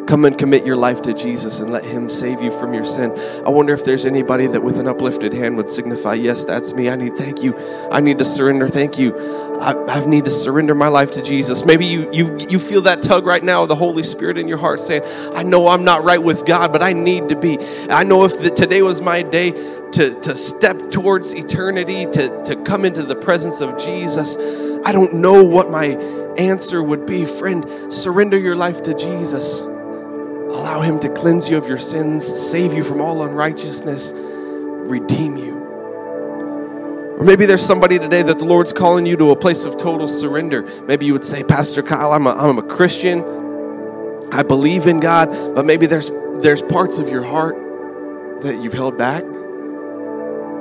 Come 0.09 0.25
and 0.25 0.39
commit 0.39 0.65
your 0.65 0.75
life 0.75 1.03
to 1.03 1.13
Jesus 1.13 1.61
and 1.61 1.71
let 1.71 1.85
Him 1.85 2.09
save 2.09 2.41
you 2.41 2.51
from 2.59 2.73
your 2.73 2.87
sin. 2.87 3.13
I 3.45 3.51
wonder 3.51 3.75
if 3.75 3.85
there's 3.85 4.07
anybody 4.07 4.47
that 4.47 4.63
with 4.63 4.79
an 4.79 4.89
uplifted 4.89 5.35
hand 5.35 5.59
would 5.59 5.69
signify, 5.69 6.15
Yes, 6.15 6.45
that's 6.45 6.73
me. 6.73 6.89
I 6.89 6.97
need, 6.97 7.17
thank 7.17 7.43
you. 7.43 7.57
I 7.93 8.01
need 8.01 8.19
to 8.19 8.25
surrender. 8.25 8.69
Thank 8.69 8.99
you. 8.99 9.15
I, 9.61 9.75
I 9.87 10.07
need 10.07 10.25
to 10.25 10.31
surrender 10.31 10.75
my 10.75 10.89
life 10.89 11.13
to 11.13 11.23
Jesus. 11.23 11.65
Maybe 11.65 11.85
you, 11.85 12.11
you, 12.11 12.39
you 12.49 12.59
feel 12.59 12.81
that 12.83 13.03
tug 13.03 13.27
right 13.27 13.45
now 13.45 13.63
of 13.63 13.69
the 13.69 13.77
Holy 13.77 14.03
Spirit 14.03 14.39
in 14.39 14.49
your 14.49 14.57
heart 14.57 14.81
saying, 14.81 15.03
I 15.35 15.43
know 15.43 15.69
I'm 15.69 15.85
not 15.85 16.05
right 16.05 16.23
with 16.23 16.47
God, 16.47 16.73
but 16.73 16.83
I 16.83 16.95
need 16.95 17.29
to 17.29 17.37
be. 17.37 17.59
I 17.91 18.03
know 18.03 18.25
if 18.25 18.41
the, 18.41 18.49
today 18.49 18.81
was 18.81 19.03
my 19.03 19.23
day 19.23 19.51
to, 19.51 20.19
to 20.23 20.37
step 20.37 20.91
towards 20.91 21.35
eternity, 21.35 22.07
to, 22.07 22.45
to 22.45 22.57
come 22.65 22.87
into 22.87 23.03
the 23.03 23.17
presence 23.17 23.61
of 23.61 23.79
Jesus, 23.79 24.37
I 24.87 24.93
don't 24.93 25.15
know 25.15 25.45
what 25.45 25.71
my 25.71 25.87
answer 26.39 26.83
would 26.83 27.05
be. 27.05 27.27
Friend, 27.27 27.93
surrender 27.93 28.39
your 28.39 28.57
life 28.57 28.83
to 28.85 28.95
Jesus. 28.95 29.63
Allow 30.69 30.83
Him 30.83 31.01
to 31.01 31.09
cleanse 31.09 31.49
you 31.49 31.57
of 31.57 31.67
your 31.67 31.79
sins, 31.79 32.27
save 32.27 32.75
you 32.75 32.85
from 32.85 33.01
all 33.01 33.23
unrighteousness, 33.23 34.13
redeem 34.15 35.39
you. 35.39 35.55
Or 37.19 37.25
maybe 37.25 37.47
there's 37.47 37.65
somebody 37.65 37.99
today 37.99 38.21
that 38.21 38.39
the 38.39 38.45
Lord's 38.45 38.75
calling 38.75 39.07
you 39.07 39.17
to 39.17 39.31
a 39.31 39.37
place 39.37 39.65
of 39.65 39.79
total 39.79 40.07
surrender. 40.07 40.65
Maybe 40.83 41.07
you 41.07 41.15
would 41.15 41.25
say, 41.25 41.43
Pastor 41.43 41.83
Kyle, 41.83 42.13
I'm 42.13 42.27
a, 42.27 42.35
I'm 42.35 42.59
a 42.59 42.63
Christian. 42.63 43.21
I 44.31 44.43
believe 44.43 44.87
in 44.87 45.01
God, 45.01 45.55
but 45.55 45.65
maybe 45.65 45.87
there's, 45.87 46.11
there's 46.43 46.61
parts 46.61 46.99
of 46.99 47.09
your 47.09 47.23
heart 47.23 47.57
that 48.43 48.63
you've 48.63 48.75
held 48.75 48.99
back. 48.99 49.25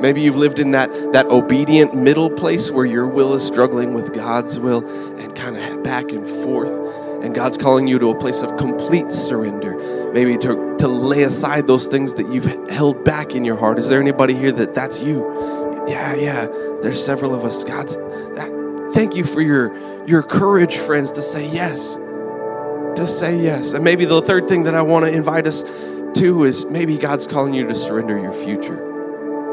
Maybe 0.01 0.21
you've 0.21 0.37
lived 0.37 0.59
in 0.59 0.71
that, 0.71 0.89
that 1.11 1.25
obedient 1.25 1.95
middle 1.95 2.29
place 2.29 2.71
where 2.71 2.85
your 2.85 3.07
will 3.07 3.33
is 3.33 3.45
struggling 3.45 3.93
with 3.93 4.13
God's 4.13 4.57
will 4.57 4.87
and 5.19 5.35
kind 5.35 5.57
of 5.57 5.83
back 5.83 6.13
and 6.13 6.25
forth. 6.25 7.06
And 7.23 7.33
God's 7.33 7.57
calling 7.57 7.87
you 7.87 7.99
to 7.99 8.09
a 8.09 8.15
place 8.15 8.41
of 8.41 8.57
complete 8.57 9.11
surrender. 9.11 10.11
Maybe 10.13 10.37
to, 10.37 10.77
to 10.77 10.87
lay 10.87 11.23
aside 11.23 11.67
those 11.67 11.87
things 11.87 12.13
that 12.15 12.31
you've 12.31 12.45
held 12.69 13.03
back 13.03 13.35
in 13.35 13.43
your 13.43 13.57
heart. 13.57 13.79
Is 13.79 13.89
there 13.89 13.99
anybody 13.99 14.33
here 14.33 14.51
that 14.51 14.73
that's 14.73 15.01
you? 15.01 15.25
Yeah, 15.87 16.15
yeah. 16.15 16.47
There's 16.81 17.03
several 17.03 17.33
of 17.33 17.43
us. 17.43 17.63
God's 17.63 17.97
that, 17.97 18.91
thank 18.93 19.15
you 19.15 19.23
for 19.23 19.41
your 19.41 20.05
your 20.05 20.21
courage, 20.21 20.77
friends, 20.77 21.11
to 21.13 21.21
say 21.21 21.47
yes. 21.47 21.95
To 21.95 23.07
say 23.07 23.37
yes. 23.41 23.73
And 23.73 23.83
maybe 23.83 24.05
the 24.05 24.21
third 24.21 24.47
thing 24.47 24.63
that 24.63 24.75
I 24.75 24.81
want 24.81 25.05
to 25.05 25.11
invite 25.11 25.47
us 25.47 25.63
to 25.63 26.43
is 26.45 26.65
maybe 26.65 26.97
God's 26.97 27.27
calling 27.27 27.53
you 27.53 27.67
to 27.67 27.75
surrender 27.75 28.17
your 28.19 28.33
future. 28.33 28.83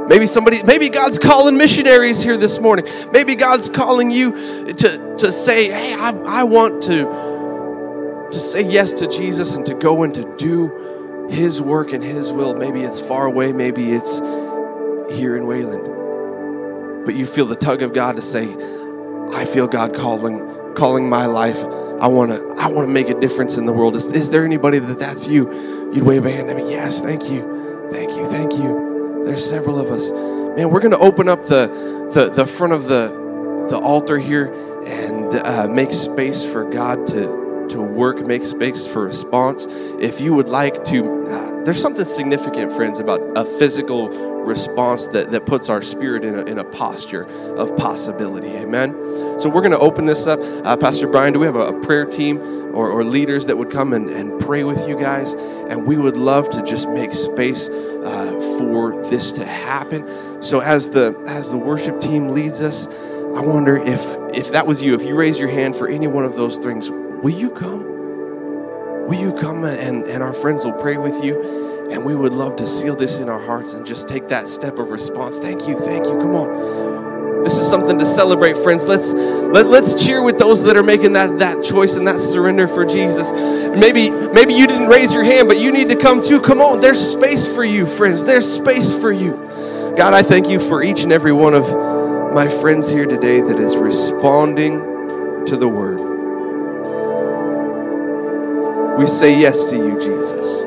Maybe 0.08 0.26
somebody, 0.26 0.62
maybe 0.62 0.90
God's 0.90 1.18
calling 1.18 1.56
missionaries 1.56 2.22
here 2.22 2.36
this 2.36 2.60
morning. 2.60 2.86
Maybe 3.12 3.36
God's 3.36 3.70
calling 3.70 4.10
you 4.10 4.32
to, 4.72 5.16
to 5.18 5.32
say, 5.32 5.70
hey, 5.70 5.94
I, 5.94 6.10
I 6.26 6.44
want 6.44 6.82
to, 6.84 7.06
to 8.34 8.40
say 8.40 8.62
yes 8.62 8.92
to 8.94 9.06
Jesus 9.08 9.54
and 9.54 9.64
to 9.66 9.74
go 9.74 10.02
and 10.02 10.14
to 10.14 10.36
do 10.36 11.28
his 11.30 11.60
work 11.62 11.92
and 11.92 12.04
his 12.04 12.32
will. 12.32 12.54
Maybe 12.54 12.82
it's 12.82 13.00
far 13.00 13.26
away, 13.26 13.52
maybe 13.52 13.92
it's 13.92 14.20
here 15.10 15.36
in 15.36 15.46
Wayland 15.46 15.94
but 17.04 17.14
you 17.14 17.26
feel 17.26 17.46
the 17.46 17.56
tug 17.56 17.82
of 17.82 17.92
God 17.92 18.16
to 18.16 18.22
say, 18.22 18.48
I 19.32 19.44
feel 19.44 19.66
God 19.66 19.94
calling 19.94 20.74
calling 20.74 21.08
my 21.08 21.26
life. 21.26 21.62
I 21.64 22.08
want 22.08 22.32
to 22.32 22.54
I 22.58 22.66
want 22.66 22.88
to 22.88 22.92
make 22.92 23.08
a 23.08 23.18
difference 23.18 23.56
in 23.56 23.66
the 23.66 23.72
world. 23.72 23.94
Is, 23.96 24.06
is 24.06 24.30
there 24.30 24.44
anybody 24.44 24.78
that 24.78 24.98
that's 24.98 25.28
you? 25.28 25.92
You'd 25.92 26.02
wave 26.02 26.24
a 26.24 26.30
hand 26.30 26.50
at 26.50 26.56
me. 26.56 26.70
Yes, 26.70 27.00
thank 27.00 27.30
you. 27.30 27.88
Thank 27.92 28.10
you. 28.10 28.28
Thank 28.28 28.54
you. 28.54 29.22
There's 29.24 29.48
several 29.48 29.78
of 29.78 29.90
us. 29.90 30.10
Man, 30.10 30.70
we're 30.70 30.80
going 30.80 30.92
to 30.92 30.98
open 30.98 31.28
up 31.28 31.42
the, 31.44 31.66
the 32.12 32.30
the 32.30 32.46
front 32.46 32.72
of 32.72 32.84
the 32.86 33.22
the 33.68 33.78
altar 33.78 34.18
here 34.18 34.52
and 34.86 35.34
uh, 35.34 35.68
make 35.68 35.92
space 35.92 36.44
for 36.44 36.64
God 36.64 37.06
to 37.08 37.43
to 37.70 37.80
work, 37.80 38.20
make 38.20 38.44
space 38.44 38.86
for 38.86 39.04
response. 39.04 39.66
If 39.98 40.20
you 40.20 40.34
would 40.34 40.48
like 40.48 40.84
to, 40.84 41.24
uh, 41.24 41.64
there's 41.64 41.80
something 41.80 42.04
significant, 42.04 42.72
friends, 42.72 42.98
about 42.98 43.20
a 43.36 43.44
physical 43.44 44.08
response 44.44 45.06
that, 45.08 45.32
that 45.32 45.46
puts 45.46 45.68
our 45.68 45.82
spirit 45.82 46.24
in 46.24 46.34
a, 46.34 46.42
in 46.42 46.58
a 46.58 46.64
posture 46.64 47.24
of 47.56 47.76
possibility. 47.76 48.48
Amen. 48.48 48.92
So 49.40 49.48
we're 49.48 49.62
going 49.62 49.72
to 49.72 49.78
open 49.78 50.06
this 50.06 50.26
up. 50.26 50.38
Uh, 50.42 50.76
Pastor 50.76 51.08
Brian, 51.08 51.32
do 51.32 51.40
we 51.40 51.46
have 51.46 51.56
a, 51.56 51.68
a 51.68 51.80
prayer 51.80 52.04
team 52.04 52.38
or, 52.74 52.90
or, 52.90 53.04
leaders 53.04 53.46
that 53.46 53.56
would 53.56 53.70
come 53.70 53.92
and, 53.92 54.10
and 54.10 54.38
pray 54.40 54.64
with 54.64 54.86
you 54.88 54.98
guys? 54.98 55.34
And 55.34 55.86
we 55.86 55.96
would 55.96 56.16
love 56.16 56.50
to 56.50 56.62
just 56.62 56.88
make 56.88 57.12
space 57.12 57.68
uh, 57.68 58.58
for 58.58 59.02
this 59.10 59.32
to 59.32 59.44
happen. 59.44 60.42
So 60.42 60.60
as 60.60 60.90
the 60.90 61.16
as 61.26 61.50
the 61.50 61.56
worship 61.56 62.00
team 62.00 62.28
leads 62.28 62.60
us, 62.60 62.86
I 62.86 63.40
wonder 63.40 63.76
if 63.76 64.02
if 64.34 64.52
that 64.52 64.66
was 64.66 64.82
you, 64.82 64.94
if 64.94 65.02
you 65.02 65.16
raise 65.16 65.38
your 65.38 65.48
hand 65.48 65.76
for 65.76 65.88
any 65.88 66.06
one 66.06 66.24
of 66.24 66.36
those 66.36 66.58
things, 66.58 66.90
will 67.24 67.32
you 67.32 67.48
come? 67.48 67.82
Will 69.08 69.18
you 69.18 69.32
come 69.32 69.64
and, 69.64 70.04
and 70.04 70.22
our 70.22 70.34
friends 70.34 70.66
will 70.66 70.74
pray 70.74 70.98
with 70.98 71.24
you? 71.24 71.88
And 71.90 72.04
we 72.04 72.14
would 72.14 72.34
love 72.34 72.56
to 72.56 72.66
seal 72.66 72.96
this 72.96 73.18
in 73.18 73.30
our 73.30 73.40
hearts 73.40 73.72
and 73.72 73.86
just 73.86 74.08
take 74.08 74.28
that 74.28 74.46
step 74.46 74.78
of 74.78 74.90
response. 74.90 75.38
Thank 75.38 75.66
you, 75.66 75.78
thank 75.80 76.04
you. 76.04 76.18
Come 76.18 76.34
on. 76.34 77.42
This 77.42 77.56
is 77.56 77.66
something 77.66 77.98
to 77.98 78.04
celebrate, 78.04 78.58
friends. 78.58 78.84
Let's 78.84 79.14
let, 79.14 79.66
let's 79.66 80.04
cheer 80.04 80.22
with 80.22 80.36
those 80.36 80.62
that 80.64 80.76
are 80.76 80.82
making 80.82 81.14
that, 81.14 81.38
that 81.38 81.64
choice 81.64 81.96
and 81.96 82.06
that 82.06 82.20
surrender 82.20 82.68
for 82.68 82.84
Jesus. 82.84 83.32
Maybe 83.32 84.10
maybe 84.10 84.52
you 84.52 84.66
didn't 84.66 84.88
raise 84.88 85.14
your 85.14 85.24
hand, 85.24 85.48
but 85.48 85.58
you 85.58 85.72
need 85.72 85.88
to 85.88 85.96
come 85.96 86.20
too. 86.20 86.40
Come 86.40 86.60
on, 86.60 86.82
there's 86.82 87.00
space 87.00 87.48
for 87.48 87.64
you, 87.64 87.86
friends. 87.86 88.24
There's 88.24 88.50
space 88.50 88.92
for 88.92 89.10
you. 89.10 89.32
God, 89.96 90.12
I 90.12 90.22
thank 90.22 90.48
you 90.48 90.60
for 90.60 90.82
each 90.82 91.02
and 91.02 91.12
every 91.12 91.32
one 91.32 91.54
of 91.54 91.64
my 92.34 92.48
friends 92.48 92.90
here 92.90 93.06
today 93.06 93.40
that 93.40 93.58
is 93.58 93.78
responding 93.78 95.46
to 95.46 95.56
the 95.56 95.68
word. 95.68 96.13
We 98.98 99.06
say 99.06 99.38
yes 99.38 99.64
to 99.64 99.76
you, 99.76 99.98
Jesus. 100.00 100.64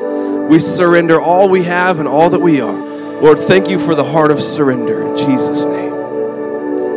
We 0.50 0.58
surrender 0.58 1.20
all 1.20 1.48
we 1.48 1.64
have 1.64 1.98
and 1.98 2.08
all 2.08 2.30
that 2.30 2.40
we 2.40 2.60
are. 2.60 2.72
Lord, 3.20 3.38
thank 3.38 3.68
you 3.68 3.78
for 3.78 3.94
the 3.94 4.04
heart 4.04 4.30
of 4.30 4.42
surrender 4.42 5.02
in 5.02 5.16
Jesus' 5.16 5.64
name. 5.64 5.87